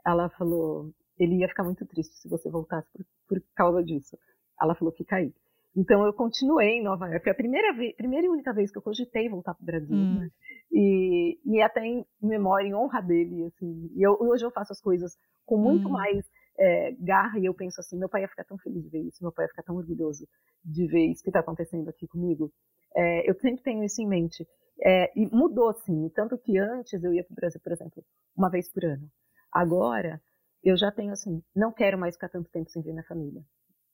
ela 0.07 0.29
falou, 0.31 0.93
ele 1.19 1.41
ia 1.41 1.49
ficar 1.49 1.65
muito 1.65 1.85
triste 1.85 2.15
se 2.15 2.29
você 2.29 2.49
voltasse 2.49 2.89
por, 2.93 3.05
por 3.29 3.43
causa 3.55 3.83
disso. 3.83 4.17
Ela 4.61 4.75
falou, 4.75 4.95
fica 4.95 5.17
aí. 5.17 5.35
Então 5.77 6.07
eu 6.07 6.13
continuei 6.13 6.79
em 6.79 6.83
Nova 6.83 7.07
York. 7.09 7.25
Foi 7.25 7.33
a 7.33 7.37
primeira, 7.37 7.75
vez, 7.75 7.95
primeira 7.97 8.27
e 8.27 8.31
única 8.31 8.53
vez 8.53 8.71
que 8.71 8.79
eu 8.79 8.83
cogitei 8.83 9.29
voltar 9.29 9.55
para 9.55 9.63
o 9.63 9.67
Brasil. 9.67 9.97
Hum. 9.97 10.21
Né? 10.21 10.31
E, 10.73 11.39
e 11.45 11.61
até 11.61 11.85
em 11.85 12.07
memória, 12.23 12.67
em 12.67 12.75
honra 12.75 13.03
dele. 13.03 13.45
Assim. 13.45 13.91
E 13.95 14.03
eu, 14.03 14.17
hoje 14.19 14.45
eu 14.45 14.51
faço 14.51 14.73
as 14.73 14.81
coisas 14.81 15.13
com 15.45 15.59
muito 15.59 15.89
hum. 15.89 15.93
mais 15.93 16.25
é, 16.59 16.93
garra 16.93 17.39
e 17.39 17.45
eu 17.45 17.53
penso 17.53 17.81
assim, 17.81 17.99
meu 17.99 18.09
pai 18.09 18.23
ia 18.23 18.29
ficar 18.29 18.45
tão 18.45 18.57
feliz 18.59 18.83
de 18.83 18.89
ver 18.89 19.03
isso, 19.03 19.23
meu 19.23 19.33
pai 19.33 19.45
ia 19.45 19.51
ficar 19.51 19.63
tão 19.63 19.77
orgulhoso 19.77 20.27
de 20.65 20.87
ver 20.87 21.05
isso 21.07 21.23
que 21.23 21.29
está 21.29 21.41
acontecendo 21.41 21.89
aqui 21.89 22.07
comigo. 22.07 22.51
É, 22.95 23.29
eu 23.29 23.35
sempre 23.35 23.63
tenho 23.63 23.85
isso 23.85 24.01
em 24.01 24.09
mente. 24.09 24.47
É, 24.83 25.11
e 25.19 25.27
mudou, 25.27 25.73
sim. 25.85 26.11
Tanto 26.15 26.39
que 26.39 26.59
antes 26.59 27.03
eu 27.03 27.13
ia 27.13 27.25
para 27.25 27.33
o 27.33 27.37
Brasil, 27.37 27.61
por 27.63 27.73
exemplo, 27.73 28.05
uma 28.37 28.51
vez 28.51 28.71
por 28.73 28.85
ano. 28.85 29.11
Agora, 29.53 30.21
eu 30.63 30.77
já 30.77 30.91
tenho 30.91 31.13
assim, 31.13 31.43
não 31.55 31.73
quero 31.73 31.99
mais 31.99 32.15
ficar 32.15 32.29
tanto 32.29 32.51
tempo 32.51 32.71
sem 32.71 32.83
ver 32.83 32.93
minha 32.93 33.05
família. 33.05 33.43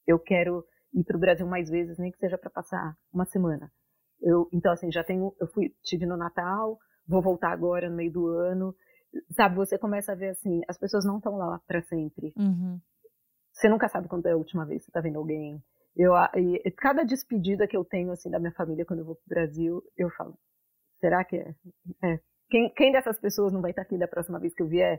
Eu 0.06 0.18
quero 0.18 0.64
ir 0.92 1.04
para 1.04 1.16
o 1.16 1.20
Brasil 1.20 1.46
mais 1.46 1.68
vezes, 1.68 1.98
nem 1.98 2.10
que 2.10 2.18
seja 2.18 2.38
para 2.38 2.50
passar 2.50 2.96
uma 3.12 3.24
semana. 3.24 3.70
Eu, 4.20 4.48
então, 4.52 4.72
assim, 4.72 4.90
já 4.90 5.02
tenho, 5.02 5.34
eu 5.40 5.46
fui, 5.48 5.74
tive 5.82 6.06
no 6.06 6.16
Natal, 6.16 6.78
vou 7.06 7.22
voltar 7.22 7.50
agora 7.50 7.90
no 7.90 7.96
meio 7.96 8.12
do 8.12 8.26
ano. 8.28 8.74
Sabe, 9.32 9.56
você 9.56 9.78
começa 9.78 10.12
a 10.12 10.14
ver 10.14 10.30
assim, 10.30 10.62
as 10.68 10.78
pessoas 10.78 11.04
não 11.04 11.18
estão 11.18 11.36
lá 11.36 11.60
para 11.66 11.82
sempre. 11.82 12.32
Uhum. 12.36 12.80
Você 13.52 13.68
nunca 13.68 13.88
sabe 13.88 14.08
quando 14.08 14.26
é 14.26 14.32
a 14.32 14.36
última 14.36 14.64
vez 14.64 14.80
que 14.80 14.84
você 14.86 14.90
está 14.90 15.00
vendo 15.00 15.18
alguém. 15.18 15.62
Eu, 15.94 16.14
e, 16.36 16.70
cada 16.72 17.04
despedida 17.04 17.66
que 17.66 17.76
eu 17.76 17.84
tenho 17.84 18.12
assim 18.12 18.30
da 18.30 18.38
minha 18.38 18.52
família 18.52 18.84
quando 18.86 19.00
eu 19.00 19.04
vou 19.04 19.16
para 19.16 19.24
o 19.24 19.28
Brasil, 19.28 19.82
eu 19.96 20.08
falo, 20.10 20.38
será 21.00 21.22
que 21.24 21.36
é? 21.36 21.54
é. 22.02 22.20
Quem, 22.48 22.72
quem 22.74 22.92
dessas 22.92 23.18
pessoas 23.20 23.52
não 23.52 23.60
vai 23.60 23.72
estar 23.72 23.82
aqui 23.82 23.98
da 23.98 24.08
próxima 24.08 24.38
vez 24.38 24.54
que 24.54 24.62
eu 24.62 24.68
vier? 24.68 24.98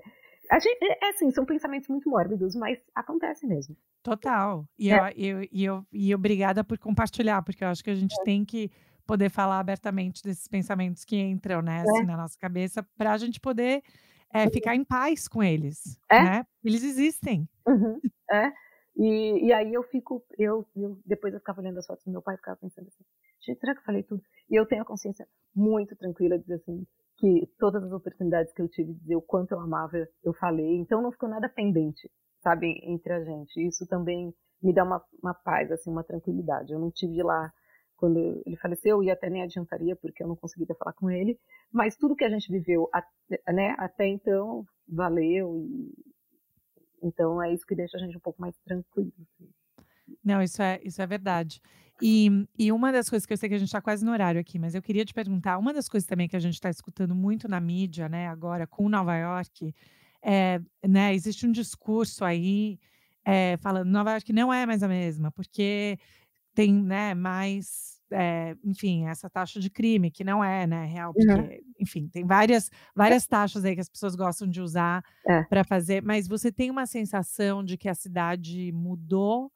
A 0.49 0.59
gente, 0.59 0.83
é, 0.83 1.05
é 1.05 1.09
assim, 1.09 1.31
são 1.31 1.45
pensamentos 1.45 1.87
muito 1.87 2.09
mórbidos, 2.09 2.55
mas 2.55 2.79
acontece 2.93 3.47
mesmo. 3.47 3.75
Total. 4.01 4.65
E, 4.77 4.91
é. 4.91 4.97
eu, 5.15 5.41
eu, 5.41 5.47
e, 5.51 5.65
eu, 5.65 5.85
e 5.91 6.13
obrigada 6.13 6.63
por 6.63 6.77
compartilhar, 6.77 7.41
porque 7.41 7.63
eu 7.63 7.69
acho 7.69 7.83
que 7.83 7.89
a 7.89 7.95
gente 7.95 8.15
é. 8.19 8.23
tem 8.23 8.43
que 8.43 8.69
poder 9.05 9.29
falar 9.29 9.59
abertamente 9.59 10.23
desses 10.23 10.47
pensamentos 10.47 11.03
que 11.05 11.17
entram 11.17 11.61
né, 11.61 11.81
assim, 11.81 12.03
é. 12.03 12.05
na 12.05 12.17
nossa 12.17 12.37
cabeça, 12.37 12.83
para 12.97 13.13
a 13.13 13.17
gente 13.17 13.39
poder 13.39 13.81
é, 14.33 14.49
ficar 14.49 14.75
em 14.75 14.83
paz 14.83 15.27
com 15.27 15.43
eles. 15.43 15.97
Né? 16.11 16.45
Eles 16.63 16.83
existem. 16.83 17.47
Uhum. 17.67 17.99
É. 18.31 18.51
E, 18.95 19.47
e 19.47 19.53
aí 19.53 19.73
eu 19.73 19.83
fico, 19.83 20.23
eu, 20.37 20.65
eu, 20.75 20.99
depois 21.05 21.33
eu 21.33 21.39
ficava 21.39 21.61
olhando 21.61 21.79
as 21.79 21.85
fotos 21.85 22.05
do 22.05 22.11
meu 22.11 22.21
pai 22.21 22.35
e 22.35 22.37
ficava 22.37 22.57
pensando 22.57 22.87
assim, 22.87 23.03
gente, 23.41 23.59
será 23.59 23.73
que 23.73 23.79
eu 23.79 23.85
falei 23.85 24.03
tudo? 24.03 24.21
E 24.49 24.55
eu 24.55 24.65
tenho 24.65 24.83
a 24.83 24.85
consciência 24.85 25.27
muito 25.55 25.95
tranquila 25.95 26.37
de 26.37 26.43
dizer 26.43 26.55
assim, 26.55 26.85
que 27.23 27.47
todas 27.57 27.81
as 27.81 27.93
oportunidades 27.93 28.51
que 28.51 28.61
eu 28.61 28.67
tive 28.67 28.91
de 28.91 28.99
dizer 28.99 29.15
o 29.15 29.21
quanto 29.21 29.53
eu 29.53 29.59
amava, 29.61 29.95
eu 30.21 30.33
falei. 30.33 30.75
Então 30.75 31.01
não 31.01 31.09
ficou 31.09 31.29
nada 31.29 31.47
pendente, 31.47 32.11
sabe, 32.41 32.81
entre 32.83 33.13
a 33.13 33.23
gente. 33.23 33.65
Isso 33.65 33.87
também 33.87 34.33
me 34.61 34.73
dá 34.73 34.83
uma, 34.83 35.01
uma 35.21 35.33
paz, 35.33 35.71
assim, 35.71 35.89
uma 35.89 36.03
tranquilidade. 36.03 36.73
Eu 36.73 36.79
não 36.79 36.91
tive 36.91 37.23
lá 37.23 37.49
quando 37.95 38.19
ele 38.45 38.57
faleceu 38.57 39.01
e 39.01 39.09
até 39.09 39.29
nem 39.29 39.41
adiantaria 39.41 39.95
porque 39.95 40.21
eu 40.21 40.27
não 40.27 40.35
conseguiria 40.35 40.75
falar 40.75 40.91
com 40.91 41.09
ele. 41.09 41.39
Mas 41.71 41.95
tudo 41.95 42.13
que 42.13 42.25
a 42.25 42.29
gente 42.29 42.51
viveu, 42.51 42.89
né, 43.47 43.73
até 43.77 44.05
então, 44.05 44.65
valeu. 44.85 45.57
E, 45.59 45.93
então 47.01 47.41
é 47.41 47.53
isso 47.53 47.65
que 47.65 47.73
deixa 47.73 47.95
a 47.95 48.01
gente 48.01 48.17
um 48.17 48.21
pouco 48.21 48.41
mais 48.41 48.57
tranquilo. 48.65 49.13
Não, 50.21 50.41
isso 50.41 50.61
é, 50.61 50.81
isso 50.83 51.01
é 51.01 51.07
verdade. 51.07 51.61
E, 52.05 52.45
e 52.59 52.69
uma 52.69 52.91
das 52.91 53.09
coisas 53.09 53.25
que 53.25 53.31
eu 53.31 53.37
sei 53.37 53.47
que 53.47 53.55
a 53.55 53.57
gente 53.57 53.69
está 53.69 53.81
quase 53.81 54.03
no 54.03 54.11
horário 54.11 54.41
aqui, 54.41 54.59
mas 54.59 54.75
eu 54.75 54.81
queria 54.81 55.05
te 55.05 55.13
perguntar, 55.13 55.57
uma 55.57 55.73
das 55.73 55.87
coisas 55.87 56.05
também 56.05 56.27
que 56.27 56.35
a 56.35 56.39
gente 56.39 56.55
está 56.55 56.69
escutando 56.69 57.15
muito 57.15 57.47
na 57.47 57.61
mídia, 57.61 58.09
né, 58.09 58.27
agora 58.27 58.67
com 58.67 58.89
Nova 58.89 59.15
York, 59.15 59.73
é, 60.21 60.59
né, 60.85 61.15
existe 61.15 61.47
um 61.47 61.51
discurso 61.53 62.25
aí 62.25 62.77
é, 63.23 63.55
falando 63.61 63.89
Nova 63.89 64.11
York 64.11 64.33
não 64.33 64.53
é 64.53 64.65
mais 64.65 64.83
a 64.83 64.87
mesma, 64.89 65.31
porque 65.31 65.97
tem, 66.53 66.73
né, 66.73 67.13
mais, 67.13 68.01
é, 68.11 68.53
enfim, 68.65 69.07
essa 69.07 69.29
taxa 69.29 69.57
de 69.57 69.69
crime 69.69 70.11
que 70.11 70.25
não 70.25 70.43
é, 70.43 70.67
né, 70.67 70.83
real, 70.83 71.13
porque, 71.13 71.31
uhum. 71.31 71.73
enfim, 71.79 72.09
tem 72.09 72.25
várias, 72.25 72.69
várias 72.93 73.25
taxas 73.25 73.63
aí 73.63 73.75
que 73.75 73.81
as 73.81 73.87
pessoas 73.87 74.13
gostam 74.13 74.45
de 74.45 74.59
usar 74.59 75.01
é. 75.25 75.43
para 75.43 75.63
fazer, 75.63 76.03
mas 76.03 76.27
você 76.27 76.51
tem 76.51 76.69
uma 76.69 76.85
sensação 76.85 77.63
de 77.63 77.77
que 77.77 77.87
a 77.87 77.95
cidade 77.95 78.73
mudou 78.73 79.49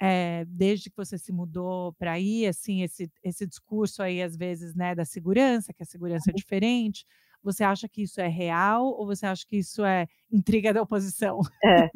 é, 0.00 0.46
desde 0.46 0.88
que 0.88 0.96
você 0.96 1.18
se 1.18 1.30
mudou 1.30 1.92
para 1.92 2.12
aí, 2.12 2.46
assim, 2.46 2.82
esse, 2.82 3.10
esse 3.22 3.46
discurso 3.46 4.02
aí, 4.02 4.22
às 4.22 4.34
vezes, 4.34 4.74
né, 4.74 4.94
da 4.94 5.04
segurança, 5.04 5.74
que 5.74 5.82
a 5.82 5.86
segurança 5.86 6.30
é 6.30 6.32
uhum. 6.32 6.36
diferente, 6.36 7.04
você 7.42 7.62
acha 7.62 7.86
que 7.86 8.02
isso 8.02 8.20
é 8.20 8.26
real 8.26 8.86
ou 8.86 9.06
você 9.06 9.26
acha 9.26 9.44
que 9.46 9.58
isso 9.58 9.84
é 9.84 10.06
intriga 10.32 10.72
da 10.72 10.82
oposição? 10.82 11.40
É. 11.62 11.90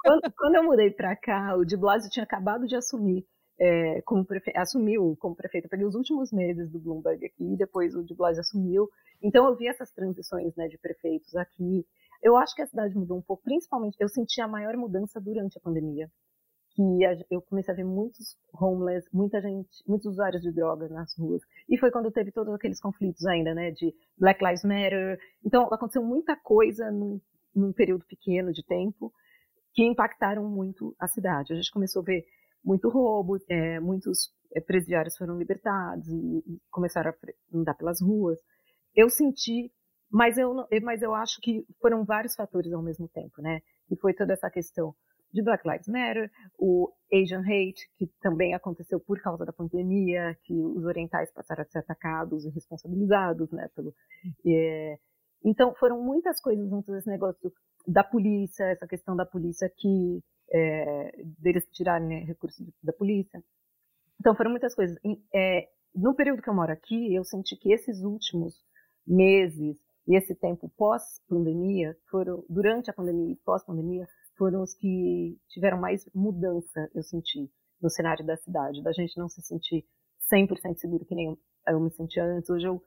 Quando, 0.00 0.32
quando 0.36 0.54
eu 0.54 0.64
mudei 0.64 0.90
para 0.90 1.16
cá, 1.16 1.56
o 1.56 1.64
de 1.64 1.76
Blasio 1.76 2.10
tinha 2.10 2.24
acabado 2.24 2.66
de 2.66 2.76
assumir 2.76 3.26
é, 3.58 4.02
como 4.02 4.24
prefe... 4.24 4.52
assumiu 4.54 5.16
como 5.18 5.34
prefeito. 5.34 5.64
Eu 5.64 5.70
peguei 5.70 5.86
os 5.86 5.94
últimos 5.94 6.30
meses 6.30 6.70
do 6.70 6.78
Bloomberg 6.78 7.24
aqui, 7.24 7.56
depois 7.56 7.94
o 7.94 8.04
de 8.04 8.14
Blasio 8.14 8.40
assumiu. 8.40 8.88
Então 9.22 9.46
eu 9.46 9.56
vi 9.56 9.66
essas 9.66 9.90
transições 9.90 10.54
né, 10.56 10.68
de 10.68 10.78
prefeitos 10.78 11.34
aqui. 11.36 11.86
Eu 12.22 12.36
acho 12.36 12.54
que 12.54 12.62
a 12.62 12.66
cidade 12.66 12.94
mudou 12.94 13.18
um 13.18 13.22
pouco, 13.22 13.42
principalmente 13.42 13.96
eu 13.98 14.08
senti 14.08 14.40
a 14.40 14.48
maior 14.48 14.76
mudança 14.76 15.20
durante 15.20 15.56
a 15.58 15.60
pandemia 15.60 16.10
que 16.78 17.34
eu 17.34 17.42
comecei 17.42 17.74
a 17.74 17.76
ver 17.76 17.84
muitos 17.84 18.36
homeless, 18.54 19.08
muita 19.12 19.40
gente, 19.40 19.68
muitos 19.86 20.06
usuários 20.06 20.42
de 20.42 20.52
drogas 20.52 20.90
nas 20.90 21.12
ruas. 21.18 21.42
E 21.68 21.76
foi 21.76 21.90
quando 21.90 22.10
teve 22.12 22.30
todos 22.30 22.54
aqueles 22.54 22.80
conflitos 22.80 23.26
ainda, 23.26 23.52
né, 23.52 23.72
de 23.72 23.92
Black 24.16 24.42
Lives 24.44 24.62
Matter. 24.62 25.18
Então, 25.44 25.64
aconteceu 25.72 26.04
muita 26.04 26.36
coisa 26.36 26.88
num, 26.92 27.20
num 27.54 27.72
período 27.72 28.04
pequeno 28.06 28.52
de 28.52 28.64
tempo 28.64 29.12
que 29.74 29.84
impactaram 29.84 30.48
muito 30.48 30.94
a 31.00 31.08
cidade. 31.08 31.52
A 31.52 31.56
gente 31.56 31.72
começou 31.72 32.02
a 32.02 32.04
ver 32.04 32.24
muito 32.64 32.88
roubo, 32.88 33.38
é, 33.48 33.80
muitos 33.80 34.32
é, 34.54 34.60
presidiários 34.60 35.16
foram 35.16 35.36
libertados 35.36 36.06
e, 36.08 36.38
e 36.46 36.60
começaram 36.70 37.10
a 37.10 37.58
andar 37.58 37.74
pelas 37.74 38.00
ruas. 38.00 38.38
Eu 38.94 39.10
senti, 39.10 39.72
mas 40.08 40.38
eu, 40.38 40.54
mas 40.82 41.02
eu 41.02 41.12
acho 41.12 41.40
que 41.40 41.66
foram 41.80 42.04
vários 42.04 42.36
fatores 42.36 42.72
ao 42.72 42.82
mesmo 42.82 43.08
tempo, 43.08 43.42
né? 43.42 43.60
E 43.90 43.96
foi 43.96 44.14
toda 44.14 44.32
essa 44.32 44.48
questão 44.48 44.94
de 45.32 45.42
Black 45.42 45.68
Lives 45.68 45.88
Matter, 45.88 46.30
o 46.58 46.90
Asian 47.12 47.40
Hate, 47.40 47.88
que 47.96 48.06
também 48.20 48.54
aconteceu 48.54 48.98
por 49.00 49.20
causa 49.20 49.44
da 49.44 49.52
pandemia, 49.52 50.36
que 50.44 50.54
os 50.54 50.84
orientais 50.84 51.30
passaram 51.32 51.62
a 51.62 51.66
ser 51.66 51.78
atacados 51.78 52.44
e 52.44 52.50
responsabilizados, 52.50 53.50
né, 53.50 53.68
pelo... 53.74 53.94
É, 54.46 54.98
então, 55.44 55.74
foram 55.74 56.02
muitas 56.02 56.40
coisas 56.40 56.68
juntas 56.68 56.96
esse 56.96 57.08
negócio 57.08 57.52
da 57.86 58.02
polícia, 58.02 58.64
essa 58.64 58.86
questão 58.86 59.14
da 59.14 59.24
polícia 59.24 59.70
que, 59.76 60.20
é, 60.52 61.22
deles 61.38 61.66
tirarem 61.72 62.08
né, 62.08 62.18
recursos 62.24 62.66
da 62.82 62.92
polícia. 62.92 63.42
Então, 64.20 64.34
foram 64.34 64.50
muitas 64.50 64.74
coisas. 64.74 64.98
É, 65.32 65.68
no 65.94 66.14
período 66.14 66.42
que 66.42 66.50
eu 66.50 66.54
moro 66.54 66.72
aqui, 66.72 67.14
eu 67.14 67.24
senti 67.24 67.56
que 67.56 67.72
esses 67.72 68.02
últimos 68.02 68.54
meses 69.06 69.78
e 70.08 70.16
esse 70.16 70.34
tempo 70.34 70.72
pós-pandemia, 70.76 71.96
foram, 72.10 72.42
durante 72.48 72.90
a 72.90 72.94
pandemia 72.94 73.32
e 73.32 73.36
pós-pandemia, 73.36 74.06
foram 74.38 74.62
os 74.62 74.72
que 74.74 75.36
tiveram 75.48 75.78
mais 75.78 76.08
mudança, 76.14 76.88
eu 76.94 77.02
senti, 77.02 77.50
no 77.82 77.90
cenário 77.90 78.24
da 78.24 78.36
cidade, 78.36 78.82
da 78.82 78.92
gente 78.92 79.18
não 79.18 79.28
se 79.28 79.42
sentir 79.42 79.84
100% 80.32 80.76
seguro 80.76 81.04
que 81.04 81.14
nem 81.14 81.36
eu 81.66 81.80
me 81.80 81.90
sentia 81.90 82.24
antes. 82.24 82.48
Hoje 82.48 82.66
eu, 82.66 82.82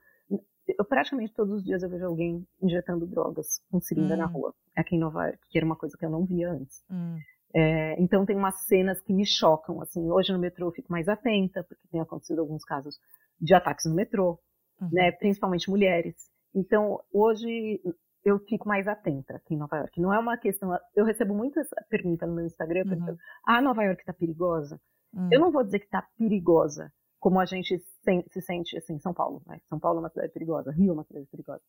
eu 0.68 0.86
praticamente 0.86 1.34
todos 1.34 1.58
os 1.58 1.64
dias 1.64 1.84
eu 1.84 1.90
vejo 1.90 2.06
alguém 2.06 2.48
injetando 2.62 3.06
drogas 3.06 3.62
com 3.70 3.82
seringa 3.82 4.16
hum. 4.16 4.18
na 4.18 4.26
rua, 4.26 4.56
aqui 4.76 4.96
em 4.96 5.00
Nova 5.00 5.26
York, 5.26 5.40
que 5.50 5.58
era 5.58 5.66
uma 5.66 5.76
coisa 5.76 5.96
que 5.98 6.06
eu 6.06 6.10
não 6.10 6.26
via 6.26 6.50
antes. 6.52 6.84
Hum. 6.90 7.18
É, 7.54 8.02
então 8.02 8.26
tem 8.26 8.36
umas 8.36 8.66
cenas 8.66 9.02
que 9.02 9.14
me 9.14 9.26
chocam, 9.26 9.82
assim, 9.82 10.10
hoje 10.10 10.32
no 10.32 10.40
metrô 10.40 10.68
eu 10.68 10.72
fico 10.72 10.92
mais 10.92 11.10
atenta, 11.10 11.64
porque 11.64 11.86
tem 11.90 12.00
acontecido 12.00 12.40
alguns 12.40 12.64
casos 12.64 12.98
de 13.40 13.54
ataques 13.54 13.86
no 13.86 13.96
metrô, 13.96 14.40
uhum. 14.80 14.90
né, 14.92 15.12
principalmente 15.12 15.70
mulheres. 15.70 16.16
Então, 16.56 17.00
hoje, 17.12 17.82
eu 18.24 18.40
fico 18.40 18.68
mais 18.68 18.88
atenta 18.88 19.36
aqui 19.36 19.54
em 19.54 19.58
Nova 19.58 19.78
York. 19.78 20.00
Não 20.00 20.14
é 20.14 20.20
uma 20.20 20.38
questão. 20.38 20.78
Eu 20.96 21.06
recebo 21.06 21.34
muitas 21.34 21.68
perguntas 21.90 22.28
no 22.30 22.36
meu 22.36 22.46
Instagram, 22.46 22.84
uhum. 22.86 23.18
ah, 23.46 23.62
Nova 23.62 23.84
York 23.84 24.02
está 24.02 24.14
perigosa. 24.14 24.80
Uhum. 25.14 25.30
Eu 25.32 25.40
não 25.40 25.52
vou 25.52 25.64
dizer 25.64 25.80
que 25.80 25.86
está 25.86 26.06
perigosa, 26.18 26.92
como 27.20 27.40
a 27.40 27.46
gente 27.46 27.78
se 27.78 28.42
sente 28.42 28.78
assim, 28.78 29.00
São 29.00 29.14
Paulo. 29.14 29.42
Né? 29.48 29.60
São 29.68 29.80
Paulo 29.80 30.00
é 30.00 30.02
uma 30.02 30.10
cidade 30.10 30.32
perigosa, 30.32 30.72
Rio 30.72 30.92
é 30.92 30.94
uma 30.94 31.04
cidade 31.04 31.28
perigosa. 31.28 31.62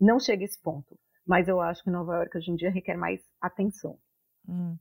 Não 0.00 0.18
chega 0.18 0.42
a 0.42 0.46
esse 0.46 0.60
ponto. 0.60 0.98
mas 1.26 1.48
eu 1.48 1.60
acho 1.60 1.82
que 1.82 1.90
Nova 1.90 2.16
York 2.16 2.36
hoje 2.36 2.50
em 2.50 2.56
dia 2.56 2.70
requer 2.70 2.96
mais 2.96 3.20
atenção. 3.40 3.98
Hum. 4.48 4.76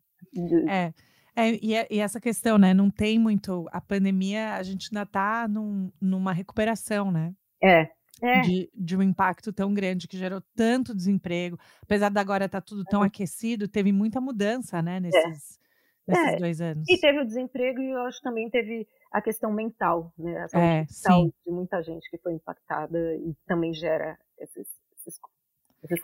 É. 0.70 0.94
É, 1.36 1.50
e, 1.50 1.74
e, 1.90 2.00
essa 2.00 2.22
questão, 2.22 2.58
né? 2.58 2.74
Não 2.74 2.92
tem 2.92 3.18
muito. 3.18 3.68
A 3.72 3.82
pandemia, 3.82 4.54
a 4.54 4.62
gente 4.62 4.90
ainda 4.92 5.04
está 5.04 5.48
num, 5.48 5.92
numa 6.00 6.32
recuperação, 6.32 7.12
né? 7.12 7.34
É. 7.62 7.90
é. 8.24 8.42
De, 8.42 8.70
de, 8.74 8.96
um 8.96 9.02
impacto 9.02 9.52
tão 9.52 9.74
grande 9.74 10.08
que 10.08 10.18
gerou 10.18 10.42
tanto 10.56 10.96
desemprego. 10.96 11.60
Apesar 11.82 12.10
de 12.10 12.20
agora 12.20 12.46
estar 12.46 12.62
tá 12.62 12.66
tudo 12.66 12.84
tão 12.86 13.04
é. 13.04 13.08
aquecido, 13.08 13.68
teve 13.68 13.92
muita 13.92 14.22
mudança, 14.22 14.82
né? 14.82 15.00
Nesses, 15.00 15.60
é. 16.08 16.12
nesses 16.12 16.40
dois 16.40 16.62
anos. 16.62 16.86
E 16.90 16.98
teve 17.00 17.20
o 17.20 17.26
desemprego 17.26 17.82
e 17.82 17.92
eu 17.92 18.02
acho 18.04 18.18
que 18.20 18.24
também 18.24 18.50
teve 18.50 18.88
a 19.12 19.22
questão 19.22 19.52
mental, 19.52 20.14
né? 20.18 20.44
A 20.44 20.48
saúde 20.48 20.64
mental 20.68 21.24
sim. 21.26 21.34
de 21.46 21.52
muita 21.52 21.84
gente 21.84 22.10
que 22.10 22.18
foi 22.18 22.34
impactada 22.34 22.98
e 23.16 23.36
também 23.46 23.74
gera 23.74 24.18
esses, 24.40 24.68
esses 24.98 25.20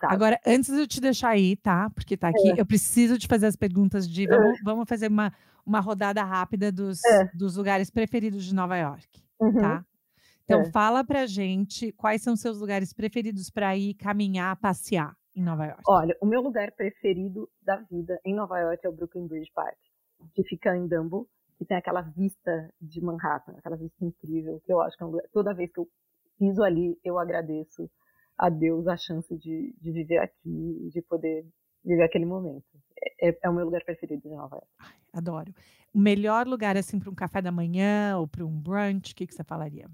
Agora, 0.03 0.37
antes 0.45 0.73
de 0.73 0.81
eu 0.81 0.87
te 0.87 0.99
deixar 0.99 1.29
aí, 1.29 1.55
tá? 1.55 1.89
Porque 1.91 2.17
tá 2.17 2.27
aqui, 2.27 2.51
é. 2.51 2.59
eu 2.59 2.65
preciso 2.65 3.17
te 3.17 3.27
fazer 3.27 3.45
as 3.45 3.55
perguntas 3.55 4.07
de. 4.07 4.27
Vamos, 4.27 4.59
é. 4.59 4.63
vamos 4.63 4.89
fazer 4.89 5.07
uma, 5.07 5.33
uma 5.65 5.79
rodada 5.79 6.21
rápida 6.21 6.69
dos, 6.69 6.99
é. 7.05 7.29
dos 7.33 7.55
lugares 7.55 7.89
preferidos 7.89 8.43
de 8.43 8.53
Nova 8.53 8.75
York, 8.75 9.07
uhum. 9.39 9.53
tá? 9.53 9.85
Então, 10.49 10.61
é. 10.61 10.71
fala 10.71 11.03
pra 11.03 11.27
gente 11.27 11.91
quais 11.91 12.23
são 12.23 12.35
seus 12.35 12.59
lugares 12.59 12.91
preferidos 12.91 13.51
para 13.51 13.77
ir 13.77 13.93
caminhar, 13.93 14.59
passear 14.59 15.15
em 15.35 15.43
Nova 15.43 15.65
York. 15.65 15.83
Olha, 15.87 16.17
o 16.19 16.25
meu 16.25 16.41
lugar 16.41 16.71
preferido 16.71 17.47
da 17.61 17.75
vida 17.75 18.19
em 18.25 18.33
Nova 18.33 18.57
York 18.57 18.83
é 18.83 18.89
o 18.89 18.91
Brooklyn 18.91 19.27
Bridge 19.27 19.51
Park, 19.53 19.77
que 20.33 20.43
fica 20.43 20.75
em 20.75 20.87
Dumbo, 20.87 21.29
que 21.55 21.65
tem 21.65 21.77
aquela 21.77 22.01
vista 22.01 22.73
de 22.81 22.99
Manhattan, 22.99 23.53
aquela 23.57 23.77
vista 23.77 24.03
incrível, 24.03 24.59
que 24.65 24.73
eu 24.73 24.81
acho 24.81 24.97
que 24.97 25.03
é 25.03 25.05
um 25.05 25.09
lugar, 25.11 25.27
toda 25.31 25.53
vez 25.53 25.71
que 25.71 25.79
eu 25.79 25.87
piso 26.39 26.63
ali, 26.63 26.97
eu 27.03 27.19
agradeço 27.19 27.87
a 28.35 28.49
Deus 28.49 28.87
a 28.87 28.97
chance 28.97 29.37
de, 29.37 29.75
de 29.79 29.91
viver 29.91 30.17
aqui, 30.17 30.89
de 30.91 31.01
poder 31.03 31.45
viver 31.85 32.03
aquele 32.03 32.25
momento. 32.25 32.65
É, 33.21 33.29
é, 33.29 33.39
é 33.43 33.49
o 33.49 33.53
meu 33.53 33.65
lugar 33.65 33.83
preferido 33.83 34.23
de 34.23 34.35
Nova 34.35 34.55
York. 34.55 34.67
Ai, 34.79 34.95
adoro. 35.13 35.53
O 35.93 35.99
melhor 35.99 36.47
lugar, 36.47 36.75
assim, 36.75 36.99
para 36.99 37.09
um 37.09 37.15
café 37.15 37.39
da 37.39 37.51
manhã 37.51 38.17
ou 38.17 38.27
para 38.27 38.43
um 38.43 38.59
brunch, 38.59 39.11
o 39.11 39.15
que, 39.15 39.27
que 39.27 39.33
você 39.33 39.43
falaria? 39.43 39.87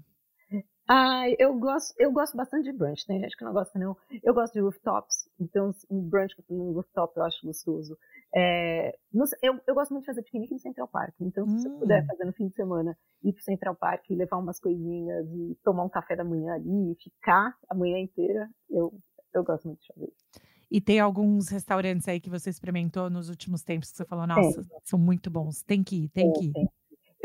Ah, 0.88 1.24
eu 1.38 1.58
gosto, 1.58 1.94
eu 1.98 2.12
gosto 2.12 2.36
bastante 2.36 2.70
de 2.70 2.72
brunch. 2.72 3.06
Tem 3.06 3.20
gente 3.20 3.36
que 3.36 3.44
não 3.44 3.52
gosta, 3.52 3.78
não. 3.78 3.96
Eu 4.22 4.32
gosto 4.32 4.52
de 4.52 4.60
rooftops. 4.60 5.28
Então, 5.40 5.74
um 5.90 6.00
brunch 6.00 6.34
um 6.48 6.72
rooftop 6.72 7.16
eu 7.16 7.24
acho 7.24 7.44
gostoso. 7.44 7.98
É, 8.34 8.96
eu, 9.42 9.60
eu, 9.66 9.74
gosto 9.74 9.92
muito 9.92 10.02
de 10.02 10.06
fazer 10.06 10.22
piquenique 10.22 10.52
no 10.52 10.60
Central 10.60 10.86
Park. 10.88 11.14
Então, 11.20 11.46
se 11.46 11.54
hum. 11.54 11.58
você 11.58 11.70
puder 11.70 12.06
fazer 12.06 12.24
no 12.24 12.32
fim 12.32 12.48
de 12.48 12.54
semana, 12.54 12.96
ir 13.22 13.32
pro 13.32 13.42
Central 13.42 13.74
Park, 13.74 14.04
levar 14.10 14.36
umas 14.36 14.60
coisinhas 14.60 15.26
e 15.32 15.56
tomar 15.64 15.84
um 15.84 15.88
café 15.88 16.14
da 16.14 16.24
manhã 16.24 16.54
ali 16.54 16.92
e 16.92 16.96
ficar 17.02 17.56
a 17.68 17.74
manhã 17.74 17.98
inteira, 17.98 18.48
eu, 18.70 18.92
eu 19.34 19.42
gosto 19.42 19.66
muito 19.66 19.80
de 19.80 19.88
fazer 19.88 20.06
isso. 20.06 20.26
E 20.70 20.80
tem 20.80 20.98
alguns 20.98 21.48
restaurantes 21.48 22.06
aí 22.08 22.20
que 22.20 22.28
você 22.28 22.50
experimentou 22.50 23.08
nos 23.08 23.28
últimos 23.28 23.62
tempos 23.62 23.90
que 23.90 23.96
você 23.96 24.04
falou, 24.04 24.26
nossa, 24.26 24.62
tem. 24.62 24.80
são 24.84 24.98
muito 24.98 25.30
bons. 25.30 25.62
Tem 25.62 25.82
que 25.82 26.04
ir, 26.04 26.08
tem, 26.08 26.30
tem 26.30 26.40
que 26.40 26.46
ir. 26.48 26.52
Tem. 26.52 26.68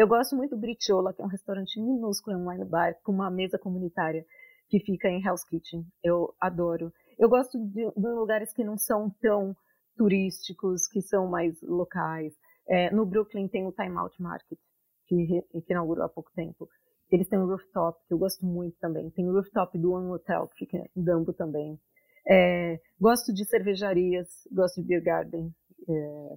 Eu 0.01 0.07
gosto 0.07 0.35
muito 0.35 0.55
do 0.55 0.59
Briciola, 0.59 1.13
que 1.13 1.21
é 1.21 1.25
um 1.25 1.27
restaurante 1.27 1.79
minúsculo, 1.79 2.35
um 2.35 2.49
wine 2.49 2.65
bar, 2.65 2.95
com 3.03 3.11
uma 3.11 3.29
mesa 3.29 3.59
comunitária 3.59 4.25
que 4.67 4.79
fica 4.79 5.07
em 5.07 5.23
Hell's 5.23 5.43
Kitchen. 5.43 5.85
Eu 6.03 6.33
adoro. 6.41 6.91
Eu 7.19 7.29
gosto 7.29 7.63
de, 7.67 7.85
de 7.85 8.07
lugares 8.07 8.51
que 8.51 8.63
não 8.63 8.79
são 8.79 9.11
tão 9.21 9.55
turísticos, 9.95 10.87
que 10.87 11.03
são 11.03 11.27
mais 11.27 11.61
locais. 11.61 12.33
É, 12.67 12.89
no 12.89 13.05
Brooklyn 13.05 13.47
tem 13.47 13.67
o 13.67 13.71
Time 13.71 13.95
Out 13.95 14.19
Market, 14.19 14.57
que, 15.05 15.43
que 15.51 15.71
inaugurou 15.71 16.03
há 16.03 16.09
pouco 16.09 16.31
tempo. 16.33 16.67
Eles 17.11 17.27
têm 17.27 17.37
o 17.37 17.45
rooftop, 17.45 17.99
que 18.07 18.13
eu 18.15 18.17
gosto 18.17 18.43
muito 18.43 18.75
também. 18.79 19.07
Tem 19.11 19.29
o 19.29 19.33
rooftop 19.33 19.77
do 19.77 19.91
One 19.91 20.09
Hotel, 20.09 20.47
que 20.47 20.65
fica 20.65 20.77
em 20.77 21.03
Dumbo 21.03 21.31
também. 21.31 21.79
É, 22.27 22.79
gosto 22.99 23.31
de 23.31 23.45
cervejarias, 23.45 24.47
gosto 24.51 24.81
de 24.81 24.87
beer 24.87 25.03
garden. 25.03 25.53
É, 25.87 26.35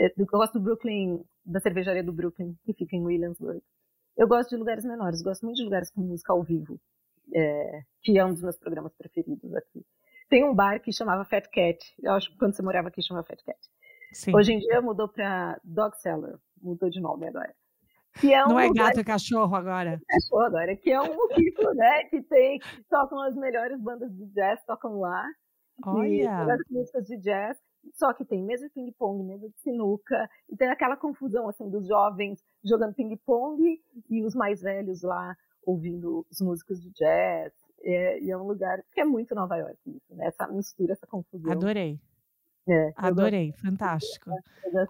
é 0.00 0.14
eu 0.18 0.26
gosto 0.26 0.54
do 0.54 0.64
Brooklyn 0.64 1.24
da 1.48 1.60
cervejaria 1.60 2.04
do 2.04 2.12
Brooklyn, 2.12 2.54
que 2.62 2.74
fica 2.74 2.94
em 2.94 3.04
Williamsburg. 3.04 3.62
Eu 4.16 4.28
gosto 4.28 4.50
de 4.50 4.56
lugares 4.56 4.84
menores, 4.84 5.22
gosto 5.22 5.44
muito 5.44 5.56
de 5.56 5.64
lugares 5.64 5.90
com 5.90 6.02
música 6.02 6.32
ao 6.32 6.42
vivo, 6.42 6.78
é, 7.34 7.82
que 8.02 8.18
é 8.18 8.24
um 8.24 8.32
dos 8.32 8.42
meus 8.42 8.58
programas 8.58 8.94
preferidos 8.94 9.54
aqui. 9.54 9.84
Tem 10.28 10.44
um 10.44 10.54
bar 10.54 10.80
que 10.80 10.92
chamava 10.92 11.24
Fat 11.24 11.48
Cat, 11.50 11.78
eu 12.02 12.12
acho 12.12 12.30
que 12.30 12.36
quando 12.36 12.54
você 12.54 12.62
morava 12.62 12.88
aqui 12.88 13.02
chamava 13.02 13.26
Fat 13.26 13.42
Cat. 13.42 13.58
Sim. 14.12 14.34
Hoje 14.34 14.52
em 14.52 14.58
dia 14.58 14.80
mudou 14.82 15.08
para 15.08 15.58
Dog 15.64 15.96
Cellar, 15.98 16.38
mudou 16.60 16.90
de 16.90 17.00
nome 17.00 17.28
agora. 17.28 17.54
Que 18.20 18.34
é 18.34 18.44
um 18.44 18.48
Não 18.48 18.60
é 18.60 18.70
gato, 18.72 19.00
é 19.00 19.04
cachorro 19.04 19.54
agora. 19.54 20.00
É 20.10 20.14
cachorro 20.14 20.42
agora, 20.42 20.76
que 20.76 20.90
é 20.90 21.00
um 21.00 21.14
moquito, 21.14 21.74
né? 21.74 22.04
Que 22.04 22.22
tem, 22.22 22.60
tocam 22.90 23.20
as 23.22 23.36
melhores 23.36 23.80
bandas 23.80 24.10
de 24.12 24.26
jazz, 24.26 24.60
tocam 24.66 24.98
lá. 24.98 25.24
Olha! 25.86 26.54
as 26.54 26.60
músicas 26.68 27.06
de 27.06 27.16
jazz. 27.18 27.56
Só 27.94 28.12
que 28.12 28.24
tem 28.24 28.42
mesa 28.42 28.66
de 28.66 28.74
ping-pong, 28.74 29.22
mesa 29.24 29.48
de 29.48 29.58
sinuca, 29.60 30.28
e 30.48 30.56
tem 30.56 30.68
aquela 30.68 30.96
confusão 30.96 31.48
assim 31.48 31.68
dos 31.68 31.86
jovens 31.86 32.44
jogando 32.64 32.94
ping-pong 32.94 33.80
e 34.08 34.22
os 34.24 34.34
mais 34.34 34.60
velhos 34.60 35.02
lá 35.02 35.36
ouvindo 35.64 36.26
os 36.30 36.40
músicos 36.40 36.80
de 36.80 36.90
jazz. 36.90 37.52
É, 37.80 38.20
e 38.20 38.30
é 38.30 38.36
um 38.36 38.46
lugar 38.46 38.82
que 38.92 39.00
é 39.00 39.04
muito 39.04 39.34
Nova 39.34 39.56
York, 39.56 39.78
isso, 39.86 40.14
né? 40.14 40.26
Essa 40.26 40.48
mistura, 40.48 40.92
essa 40.92 41.06
confusão. 41.06 41.52
Adorei. 41.52 42.00
É, 42.70 42.92
Adorei, 42.96 43.52
fantástico. 43.52 44.30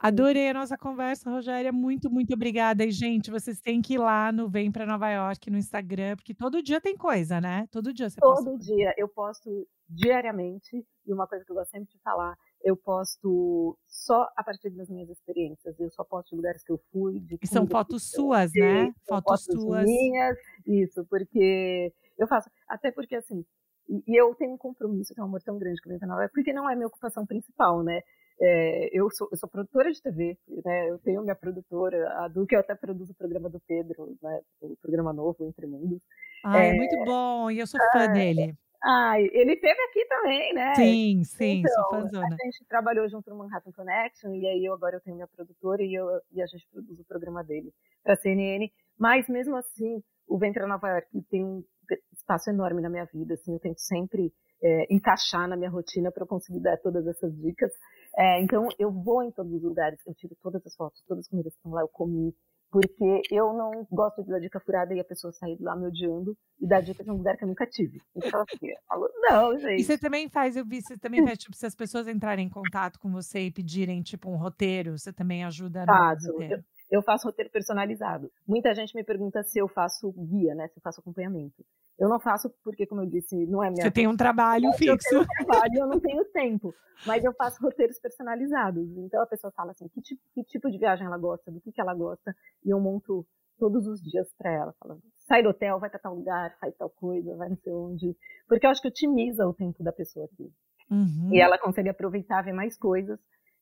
Adorei 0.01 0.49
a 0.49 0.55
nossa 0.55 0.77
conversa, 0.77 1.31
Rogéria. 1.31 1.73
Muito, 1.73 2.11
muito 2.11 2.35
obrigada. 2.35 2.85
E, 2.85 2.91
gente, 2.91 3.31
vocês 3.31 3.61
têm 3.61 3.81
que 3.81 3.95
ir 3.95 3.99
lá 3.99 4.33
no 4.33 4.49
Vem 4.49 4.73
para 4.73 4.85
Nova 4.85 5.09
York 5.09 5.49
no 5.49 5.57
Instagram, 5.57 6.17
porque 6.17 6.35
todo 6.35 6.61
dia 6.61 6.81
tem 6.81 6.97
coisa, 6.97 7.41
né? 7.41 7.69
Todo 7.71 7.93
dia 7.93 8.11
você 8.11 8.21
Todo 8.21 8.45
posta. 8.47 8.59
dia. 8.59 8.93
Eu 8.97 9.07
posto 9.09 9.65
diariamente. 9.89 10.85
E 11.07 11.13
uma 11.13 11.29
coisa 11.29 11.45
que 11.45 11.53
eu 11.53 11.57
gosto 11.57 11.71
sempre 11.71 11.89
de 11.89 12.01
falar, 12.01 12.37
eu 12.63 12.77
posto 12.77 13.79
só 13.87 14.29
a 14.37 14.43
partir 14.43 14.71
das 14.71 14.89
minhas 14.89 15.09
experiências. 15.09 15.79
Eu 15.79 15.91
só 15.91 16.05
posto 16.05 16.31
de 16.31 16.37
lugares 16.37 16.63
que 16.65 16.73
eu 16.73 16.81
fui. 16.93 17.23
e 17.41 17.47
são 17.47 17.67
fotos 17.67 18.11
suas, 18.11 18.53
né? 18.53 18.93
Fotos, 19.07 19.45
fotos 19.45 19.63
suas. 19.63 19.85
minhas. 19.85 20.37
Isso, 20.67 21.05
porque 21.09 21.93
eu 22.19 22.27
faço. 22.27 22.51
Até 22.69 22.91
porque, 22.91 23.17
assim, 23.17 23.45
e 23.89 24.21
eu 24.21 24.35
tenho 24.35 24.53
um 24.53 24.59
compromisso, 24.59 25.15
que 25.15 25.21
é 25.21 25.23
um 25.23 25.27
amor 25.27 25.43
tão 25.43 25.59
grande 25.59 25.81
com 25.81 25.91
a 25.91 26.07
Nova 26.07 26.23
York, 26.23 26.35
porque 26.35 26.53
não 26.53 26.69
é 26.69 26.75
minha 26.75 26.89
ocupação 26.89 27.25
principal, 27.25 27.83
né? 27.83 28.01
É, 28.41 28.91
eu, 28.93 29.11
sou, 29.11 29.29
eu 29.33 29.37
sou 29.37 29.49
produtora 29.49 29.91
de 29.91 30.01
TV, 30.01 30.39
né? 30.65 30.91
Eu 30.91 30.99
tenho 30.99 31.23
minha 31.23 31.35
produtora, 31.35 32.25
a 32.25 32.29
Du, 32.29 32.47
que 32.47 32.55
eu 32.55 32.61
até 32.61 32.75
produzo 32.75 33.13
o 33.13 33.17
programa 33.17 33.49
do 33.49 33.61
Pedro, 33.61 34.17
né? 34.23 34.41
O 34.61 34.77
programa 34.77 35.13
novo, 35.13 35.45
Entre 35.45 35.67
Mundos. 35.67 36.01
Ah, 36.45 36.59
é, 36.59 36.69
é 36.71 36.75
muito 36.75 36.97
bom, 37.05 37.51
e 37.51 37.59
eu 37.59 37.67
sou 37.67 37.81
fã 37.93 38.13
dele. 38.13 38.57
Ah, 38.83 39.21
ele 39.21 39.55
esteve 39.55 39.81
aqui 39.91 40.05
também, 40.07 40.55
né? 40.55 40.75
Sim, 40.75 41.25
sim, 41.25 41.61
então, 41.61 41.73
sou 41.73 41.91
fãzona. 41.91 42.27
A 42.27 42.45
gente 42.45 42.65
trabalhou 42.69 43.09
junto 43.09 43.29
no 43.31 43.39
Manhattan 43.39 43.73
Connection, 43.73 44.35
e 44.35 44.47
aí 44.47 44.65
eu, 44.65 44.73
agora 44.75 44.97
eu 44.97 45.01
tenho 45.01 45.17
minha 45.17 45.27
produtora 45.29 45.83
e, 45.83 45.95
eu, 45.95 46.07
e 46.33 46.41
a 46.41 46.47
gente 46.47 46.67
produz 46.71 46.99
o 47.01 47.05
programa 47.05 47.43
dele 47.43 47.73
para 48.05 48.17
CNN. 48.17 48.71
Mas 48.97 49.29
mesmo 49.29 49.57
assim, 49.57 50.03
o 50.29 50.39
Ventre 50.39 50.65
Nova 50.67 50.89
York 50.89 51.09
tem 51.29 51.45
um 51.45 51.65
espaço 52.13 52.51
enorme 52.51 52.81
na 52.81 52.91
minha 52.91 53.07
vida, 53.07 53.35
assim, 53.35 53.53
eu 53.55 53.61
tento 53.61 53.81
sempre 53.81 54.33
é, 54.63 54.95
encaixar 54.95 55.49
na 55.49 55.57
minha 55.57 55.71
rotina 55.71 56.13
para 56.13 56.23
eu 56.23 56.29
conseguir 56.29 56.61
dar 56.61 56.77
todas 56.79 57.07
essas 57.07 57.35
dicas. 57.37 57.73
É, 58.17 58.41
então, 58.43 58.69
eu 58.79 58.93
vou 58.93 59.23
em 59.23 59.31
todos 59.31 59.53
os 59.53 59.63
lugares, 59.63 59.99
eu 60.07 60.15
tiro 60.15 60.37
todas 60.43 60.65
as 60.67 60.75
fotos, 60.75 61.03
todas 61.07 61.25
as 61.25 61.29
comidas 61.29 61.53
que 61.53 61.59
estão 61.59 61.73
lá, 61.73 61.83
eu 61.83 61.89
comi, 61.89 62.35
porque 62.71 63.23
eu 63.31 63.53
não 63.53 63.87
gosto 63.91 64.23
de 64.23 64.31
dar 64.31 64.41
dica 64.41 64.61
furada 64.61 64.95
e 64.95 65.01
a 65.01 65.05
pessoa 65.05 65.33
sair 65.33 65.57
de 65.57 65.63
lá 65.63 65.75
me 65.75 65.87
odiando 65.87 66.37
e 66.61 66.67
dar 66.67 66.81
dica 66.81 67.03
de 67.03 67.11
um 67.11 67.17
lugar 67.17 67.37
que 67.37 67.45
eu 67.45 67.49
nunca 67.49 67.67
tive. 67.67 68.01
Então, 68.15 68.43
assim, 68.43 68.69
eu 68.69 68.77
falo, 68.87 69.09
não, 69.29 69.59
gente. 69.59 69.81
E 69.81 69.85
você 69.85 69.97
também 69.97 70.29
faz, 70.29 70.57
eu 70.57 70.65
vi, 70.65 70.81
você 70.83 70.99
também 70.99 71.25
faz, 71.25 71.39
tipo, 71.39 71.57
se 71.57 71.67
as 71.67 71.75
pessoas 71.75 72.07
entrarem 72.09 72.47
em 72.47 72.51
contato 72.51 72.99
com 72.99 73.11
você 73.11 73.41
e 73.41 73.51
pedirem, 73.51 74.03
tipo, 74.03 74.31
um 74.31 74.37
roteiro, 74.37 74.99
você 74.99 75.13
também 75.13 75.45
ajuda 75.45 75.85
Faço. 75.87 76.33
roteiro? 76.33 76.55
Eu, 76.55 76.65
eu 76.91 77.03
faço 77.03 77.27
roteiro 77.27 77.51
personalizado. 77.51 78.31
Muita 78.47 78.75
gente 78.75 78.95
me 78.95 79.05
pergunta 79.05 79.43
se 79.43 79.59
eu 79.59 79.69
faço 79.69 80.13
guia, 80.13 80.55
né? 80.55 80.69
Se 80.69 80.79
eu 80.79 80.83
faço 80.83 81.01
acompanhamento. 81.01 81.65
Eu 81.99 82.09
não 82.09 82.21
faço 82.21 82.49
porque, 82.63 82.87
como 82.87 83.03
eu 83.03 83.07
disse, 83.07 83.35
não 83.47 83.63
é 83.63 83.71
minha. 83.71 83.83
Você 83.83 83.91
tem 83.91 84.07
um 84.07 84.17
trabalho 84.17 84.73
fixo. 84.73 84.93
Eu 84.93 84.99
tenho 84.99 85.23
um 85.23 85.27
trabalho, 85.27 85.75
eu 85.75 85.87
não 85.87 86.01
tenho 86.01 86.25
tempo. 86.27 86.73
Mas 87.05 87.25
eu 87.25 87.33
faço 87.35 87.61
roteiros 87.63 87.99
personalizados. 87.99 88.89
Então 88.99 89.21
a 89.21 89.27
pessoa 89.27 89.53
fala 89.53 89.73
assim, 89.73 89.89
que 89.89 90.01
tipo, 90.01 90.23
que 90.33 90.45
tipo 90.45 90.71
de 90.71 90.79
viagem 90.79 91.07
ela 91.07 91.19
gosta, 91.19 91.51
do 91.51 91.61
que, 91.61 91.73
que 91.73 91.81
ela 91.81 91.95
gosta, 91.95 92.35
e 92.65 92.71
eu 92.71 92.81
monto 92.81 93.27
todos 93.59 93.87
os 93.89 94.01
dias 94.01 94.33
para 94.39 94.53
ela, 94.53 94.75
falando, 94.79 95.03
sai 95.27 95.43
do 95.43 95.49
hotel, 95.49 95.81
vai 95.81 95.91
para 95.91 95.99
tal 95.99 96.15
lugar, 96.15 96.57
faz 96.61 96.75
tal 96.77 96.89
coisa, 96.89 97.37
vai 97.37 97.49
não 97.49 97.57
sei 97.57 97.73
onde. 97.73 98.17
Porque 98.47 98.65
eu 98.65 98.71
acho 98.71 98.81
que 98.81 98.89
otimiza 98.89 99.47
o 99.47 99.53
tempo 99.53 99.83
da 99.83 99.93
pessoa 99.93 100.27
aqui. 100.27 100.53
Uhum. 100.89 101.31
E 101.33 101.41
ela 101.41 101.59
consegue 101.59 101.89
aproveitar, 101.89 102.43
ver 102.43 102.53
mais 102.53 102.77
coisas 102.79 103.19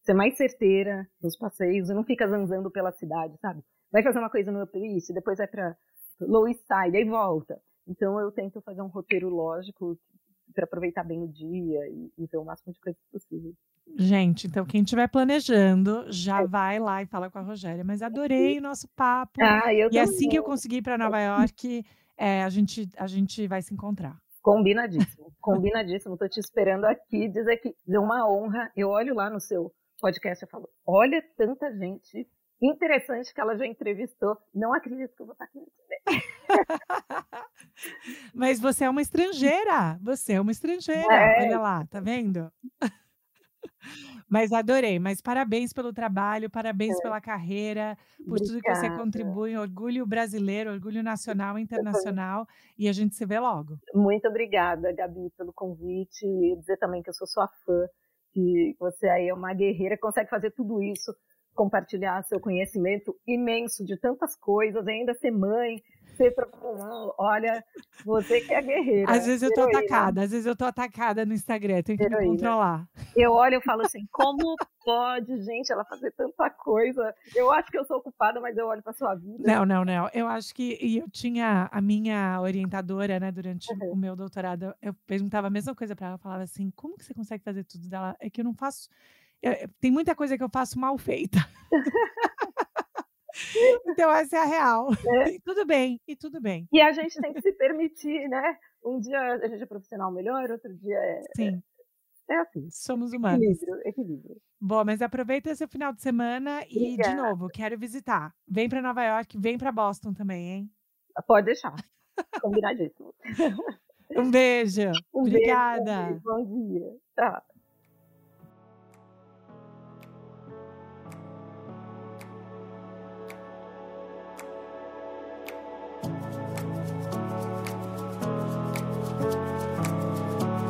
ser 0.07 0.15
mais 0.15 0.37
certeira 0.37 1.07
nos 1.21 1.37
passeios 1.37 1.91
e 1.91 1.95
não 1.95 2.05
fica 2.05 2.29
zanzando 2.29 2.71
pela 2.71 2.93
cidade, 2.93 3.37
sabe? 3.41 3.61
Vai 3.91 4.03
fazer 4.03 4.21
uma 4.21 4.31
coisa 4.31 4.53
no 4.53 4.63
Upper 4.63 4.83
East, 4.83 5.13
depois 5.13 5.39
vai 5.39 5.49
para 5.49 5.77
Low 6.21 6.49
East 6.49 6.61
Side, 6.61 6.97
aí 6.97 7.05
volta. 7.05 7.61
Então 7.87 8.19
eu 8.21 8.31
tento 8.31 8.61
fazer 8.63 8.83
um 8.83 8.89
roteiro 8.89 9.29
lógico 9.29 9.99
para 10.55 10.65
aproveitar 10.65 11.05
bem 11.05 11.23
o 11.23 11.29
dia 11.29 11.89
e, 11.89 12.11
e, 12.17 12.27
ver 12.27 12.39
o 12.39 12.45
máximo 12.45 12.73
de 12.73 12.81
coisas 12.81 13.01
possível. 13.13 13.53
Gente, 13.97 14.47
então 14.47 14.65
quem 14.65 14.83
estiver 14.83 15.09
planejando, 15.09 16.07
já 16.09 16.41
é. 16.41 16.47
vai 16.47 16.79
lá 16.79 17.03
e 17.03 17.07
fala 17.07 17.31
com 17.31 17.39
a 17.39 17.43
Rogéria. 17.43 17.85
Mas 17.85 18.01
adorei 18.01 18.59
o 18.59 18.63
nosso 18.63 18.89
papo. 18.97 19.41
Ah, 19.41 19.73
eu 19.75 19.89
e 19.89 19.91
também. 19.91 20.01
assim 20.01 20.29
que 20.29 20.39
eu 20.39 20.43
conseguir 20.43 20.77
ir 20.77 20.83
para 20.83 20.99
Nova 20.99 21.21
York, 21.21 21.85
é, 22.17 22.43
a, 22.43 22.49
gente, 22.49 22.89
a 22.97 23.07
gente 23.07 23.47
vai 23.47 23.61
se 23.61 23.75
encontrar. 23.75 24.17
Combinadíssimo, 24.43 25.33
combinadíssimo. 25.41 26.17
Tô 26.17 26.29
te 26.29 26.41
esperando 26.41 26.85
aqui, 26.85 27.29
dizer 27.29 27.57
que 27.59 27.75
é 27.89 27.99
uma 27.99 28.29
honra. 28.29 28.71
Eu 28.77 28.89
olho 28.89 29.15
lá 29.15 29.29
no 29.29 29.41
seu 29.41 29.73
podcast 30.01 30.45
e 30.45 30.49
falo, 30.49 30.69
olha 30.87 31.23
tanta 31.37 31.73
gente 31.77 32.29
interessante 32.63 33.33
que 33.35 33.41
ela 33.41 33.57
já 33.57 33.67
entrevistou. 33.67 34.37
Não 34.55 34.73
acredito 34.75 35.15
que 35.15 35.23
eu 35.23 35.27
vou 35.27 35.33
estar 35.35 35.45
aqui 35.45 35.61
Mas 38.35 38.61
você 38.61 38.85
é 38.85 38.91
uma 38.91 39.03
estrangeira. 39.03 39.99
Você 40.03 40.35
é 40.35 40.41
uma 40.41 40.53
estrangeira. 40.53 41.13
É. 41.13 41.45
Olha 41.45 41.59
lá, 41.59 41.87
tá 41.87 42.01
vendo? 42.01 42.51
Mas 44.29 44.53
adorei, 44.53 44.99
mas 44.99 45.21
parabéns 45.21 45.73
pelo 45.73 45.93
trabalho, 45.93 46.51
parabéns 46.51 46.99
é. 46.99 47.03
pela 47.03 47.21
carreira, 47.21 47.97
por 48.17 48.33
Obrigada. 48.33 48.47
tudo 48.47 48.61
que 48.61 48.75
você 48.75 48.91
contribui, 48.91 49.57
orgulho 49.57 50.05
brasileiro, 50.05 50.73
orgulho 50.73 51.01
nacional 51.03 51.57
e 51.59 51.63
internacional, 51.63 52.47
e 52.77 52.89
a 52.89 52.93
gente 52.93 53.15
se 53.15 53.25
vê 53.25 53.39
logo. 53.39 53.79
Muito 53.95 54.27
obrigada, 54.27 54.93
Gabi, 54.93 55.31
pelo 55.37 55.53
convite, 55.53 56.27
e 56.27 56.57
dizer 56.57 56.77
também 56.79 57.03
que 57.03 57.11
eu 57.11 57.15
sou 57.15 57.27
sua 57.27 57.47
fã, 57.65 57.87
que 58.37 58.77
você 58.79 59.09
aí 59.09 59.29
é 59.29 59.35
uma 59.35 59.55
guerreira, 59.55 59.97
consegue 59.99 60.29
fazer 60.29 60.51
tudo 60.51 60.83
isso 60.83 61.11
compartilhar 61.55 62.23
seu 62.25 62.39
conhecimento 62.39 63.17
imenso 63.27 63.83
de 63.83 63.99
tantas 63.99 64.37
coisas, 64.37 64.87
ainda 64.87 65.15
ser 65.15 65.31
mãe, 65.31 65.81
ser 66.17 66.35
profissional. 66.35 67.15
Olha, 67.19 67.65
você 68.05 68.41
que 68.41 68.53
é 68.53 68.63
guerreira. 68.63 69.13
Às 69.13 69.27
vezes 69.27 69.43
eu 69.43 69.53
tô 69.53 69.63
heroína. 69.63 69.79
atacada, 69.79 70.23
às 70.23 70.31
vezes 70.31 70.47
eu 70.47 70.57
tô 70.57 70.65
atacada 70.65 71.25
no 71.25 71.33
Instagram, 71.33 71.83
tenho 71.83 71.99
que 71.99 72.05
heroína. 72.05 72.23
me 72.23 72.29
controlar. 72.31 72.89
Eu 73.15 73.33
olho 73.33 73.59
e 73.59 73.63
falo 73.63 73.83
assim, 73.83 74.07
como 74.11 74.57
pode, 74.85 75.43
gente, 75.43 75.73
ela 75.73 75.85
fazer 75.85 76.11
tanta 76.13 76.51
coisa? 76.51 77.15
Eu 77.35 77.51
acho 77.53 77.71
que 77.71 77.79
eu 77.79 77.85
sou 77.85 77.99
ocupada, 77.99 78.41
mas 78.41 78.57
eu 78.57 78.67
olho 78.67 78.83
para 78.83 78.93
sua 78.93 79.15
vida. 79.15 79.43
Não, 79.47 79.65
não, 79.65 79.85
não. 79.85 80.09
Eu 80.13 80.27
acho 80.27 80.55
que 80.55 80.79
e 80.81 80.99
eu 80.99 81.09
tinha 81.11 81.69
a 81.71 81.81
minha 81.81 82.41
orientadora, 82.41 83.21
né, 83.21 83.31
durante 83.31 83.73
uhum. 83.73 83.93
o 83.93 83.97
meu 83.97 84.17
doutorado, 84.17 84.75
eu 84.81 84.95
perguntava 85.07 85.47
a 85.47 85.51
mesma 85.51 85.75
coisa 85.75 85.95
para 85.95 86.09
ela, 86.09 86.19
falava 86.19 86.43
assim: 86.43 86.71
"Como 86.75 86.97
que 86.97 87.05
você 87.05 87.15
consegue 87.15 87.45
fazer 87.45 87.65
tudo 87.65 87.89
dela? 87.89 88.17
É 88.21 88.31
que 88.31 88.41
eu 88.41 88.45
não 88.45 88.55
faço 88.55 88.89
eu, 89.43 89.69
tem 89.81 89.91
muita 89.91 90.15
coisa 90.15 90.37
que 90.37 90.43
eu 90.43 90.49
faço 90.49 90.79
mal 90.79 90.97
feita. 90.99 91.39
então, 93.87 94.11
essa 94.11 94.37
é 94.37 94.41
a 94.41 94.45
real. 94.45 94.89
É. 95.25 95.31
E 95.31 95.41
tudo 95.41 95.65
bem, 95.65 96.01
e 96.07 96.17
tudo 96.17 96.41
bem. 96.41 96.69
E 96.73 96.81
a 96.81 96.93
gente 96.93 97.21
tem 97.21 97.33
que 97.33 97.41
se 97.41 97.53
permitir, 97.53 98.29
né? 98.29 98.57
Um 98.85 98.99
dia 98.99 99.19
a 99.19 99.49
gente 99.49 99.63
é 99.63 99.67
profissional 99.67 100.13
melhor, 100.13 100.51
outro 100.51 100.75
dia 100.75 100.97
é. 100.97 101.23
Sim. 101.37 101.63
É, 102.29 102.35
é 102.35 102.39
assim. 102.41 102.69
Somos 102.71 103.13
humanos. 103.13 103.43
Equilíbrio, 103.43 103.81
equilíbrio. 103.85 104.37
Bom, 104.61 104.85
mas 104.85 105.03
aproveita 105.03 105.51
esse 105.51 105.67
final 105.67 105.93
de 105.93 106.03
semana 106.03 106.65
e, 106.69 106.95
Obrigada. 106.95 107.11
de 107.11 107.17
novo, 107.17 107.49
quero 107.49 107.79
visitar. 107.79 108.35
Vem 108.49 108.69
para 108.69 108.83
Nova 108.83 109.05
York, 109.05 109.39
vem 109.39 109.59
para 109.59 109.73
Boston 109.73 110.13
também, 110.13 110.49
hein? 110.49 110.71
Pode 111.27 111.47
deixar. 111.47 111.75
Combinadíssimo. 112.41 113.15
um 114.17 114.31
beijo. 114.31 114.91
Um 115.15 115.23
Obrigada. 115.23 116.05
Beijo, 116.05 116.21
bom 116.23 116.45
dia. 116.45 116.97
Tchau. 117.15 117.56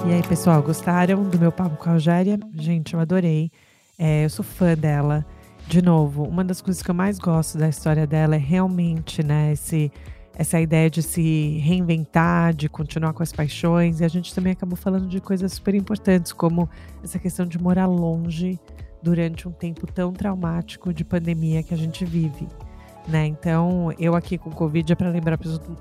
E 0.06 0.12
aí, 0.12 0.22
pessoal, 0.22 0.62
gostaram 0.62 1.24
do 1.24 1.36
meu 1.36 1.50
papo 1.50 1.76
com 1.76 1.90
a 1.90 1.94
Rogéria? 1.94 2.38
Gente, 2.54 2.94
eu 2.94 3.00
adorei. 3.00 3.50
É, 3.98 4.24
eu 4.24 4.30
sou 4.30 4.44
fã 4.44 4.76
dela. 4.76 5.26
De 5.66 5.82
novo, 5.82 6.22
uma 6.22 6.44
das 6.44 6.62
coisas 6.62 6.80
que 6.80 6.88
eu 6.88 6.94
mais 6.94 7.18
gosto 7.18 7.58
da 7.58 7.68
história 7.68 8.06
dela 8.06 8.36
é 8.36 8.38
realmente, 8.38 9.20
né, 9.24 9.52
esse, 9.52 9.90
essa 10.38 10.60
ideia 10.60 10.88
de 10.88 11.02
se 11.02 11.58
reinventar, 11.58 12.54
de 12.54 12.68
continuar 12.68 13.14
com 13.14 13.22
as 13.24 13.32
paixões. 13.32 13.98
E 13.98 14.04
a 14.04 14.08
gente 14.08 14.32
também 14.32 14.52
acabou 14.52 14.76
falando 14.76 15.08
de 15.08 15.20
coisas 15.20 15.54
super 15.54 15.74
importantes, 15.74 16.32
como 16.32 16.70
essa 17.02 17.18
questão 17.18 17.44
de 17.44 17.60
morar 17.60 17.86
longe 17.86 18.60
durante 19.02 19.48
um 19.48 19.52
tempo 19.52 19.88
tão 19.88 20.12
traumático 20.12 20.94
de 20.94 21.04
pandemia 21.04 21.64
que 21.64 21.74
a 21.74 21.76
gente 21.76 22.04
vive. 22.04 22.46
Né? 23.08 23.26
Então, 23.26 23.92
eu 23.98 24.14
aqui 24.14 24.38
com 24.38 24.50
Covid 24.52 24.92
é 24.92 24.94
para 24.94 25.08
lembrar 25.08 25.36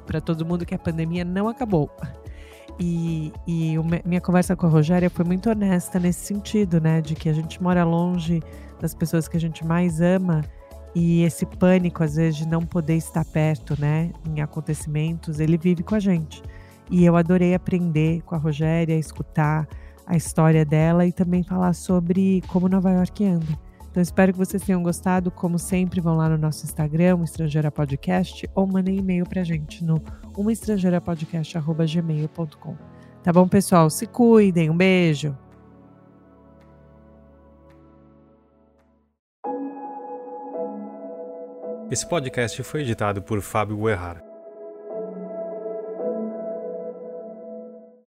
para 0.08 0.20
todo 0.20 0.44
mundo 0.44 0.66
que 0.66 0.74
a 0.74 0.80
pandemia 0.80 1.24
não 1.24 1.48
acabou. 1.48 1.92
E, 2.80 3.32
e 3.48 3.76
minha 4.04 4.20
conversa 4.20 4.56
com 4.56 4.66
a 4.66 4.70
Rogéria 4.70 5.10
foi 5.10 5.24
muito 5.24 5.50
honesta 5.50 6.00
nesse 6.00 6.26
sentido, 6.26 6.82
né? 6.82 7.02
De 7.02 7.16
que 7.16 7.30
a 7.30 7.34
gente 7.34 7.62
mora 7.62 7.84
longe 7.84 8.42
das 8.82 8.94
pessoas 8.94 9.28
que 9.28 9.38
a 9.38 9.40
gente 9.40 9.66
mais 9.66 10.02
ama 10.02 10.44
e 10.96 11.24
esse 11.24 11.46
pânico, 11.46 12.04
às 12.04 12.16
vezes, 12.16 12.38
de 12.38 12.48
não 12.48 12.62
poder 12.62 12.96
estar 12.96 13.26
perto, 13.26 13.80
né? 13.80 14.12
Em 14.26 14.42
acontecimentos, 14.42 15.42
ele 15.42 15.58
vive 15.58 15.84
com 15.84 15.94
a 15.94 16.00
gente. 16.00 16.42
E 16.90 17.04
eu 17.04 17.18
adorei 17.18 17.54
aprender 17.54 18.22
com 18.22 18.34
a 18.34 18.38
Rogéria, 18.38 18.98
escutar 18.98 19.68
a 20.08 20.16
história 20.16 20.64
dela 20.64 21.06
e 21.06 21.12
também 21.12 21.44
falar 21.44 21.74
sobre 21.74 22.42
como 22.48 22.70
Nova 22.70 22.92
York 22.92 23.26
anda. 23.26 23.65
Então 23.96 24.04
espero 24.04 24.34
que 24.34 24.38
vocês 24.38 24.62
tenham 24.62 24.84
gostado. 24.84 25.32
Como 25.32 25.58
sempre, 25.58 26.02
vão 26.02 26.18
lá 26.18 26.28
no 26.28 26.38
nosso 26.38 26.66
Instagram, 26.66 27.24
Estrangeira 27.24 27.72
Podcast, 27.72 28.46
ou 28.54 28.68
mandem 28.68 28.98
e-mail 28.98 29.26
pra 29.26 29.42
gente 29.42 29.86
no 29.86 30.04
umaestrangeirapodcast.gmail.com. 30.36 32.76
Tá 33.24 33.32
bom, 33.32 33.48
pessoal? 33.48 33.90
Se 33.90 34.06
cuidem. 34.06 34.70
Um 34.70 34.76
beijo. 34.76 35.34
Esse 41.90 42.06
podcast 42.06 42.62
foi 42.64 42.82
editado 42.82 43.22
por 43.22 43.40
Fábio 43.40 43.78
Guerrara. 43.78 44.25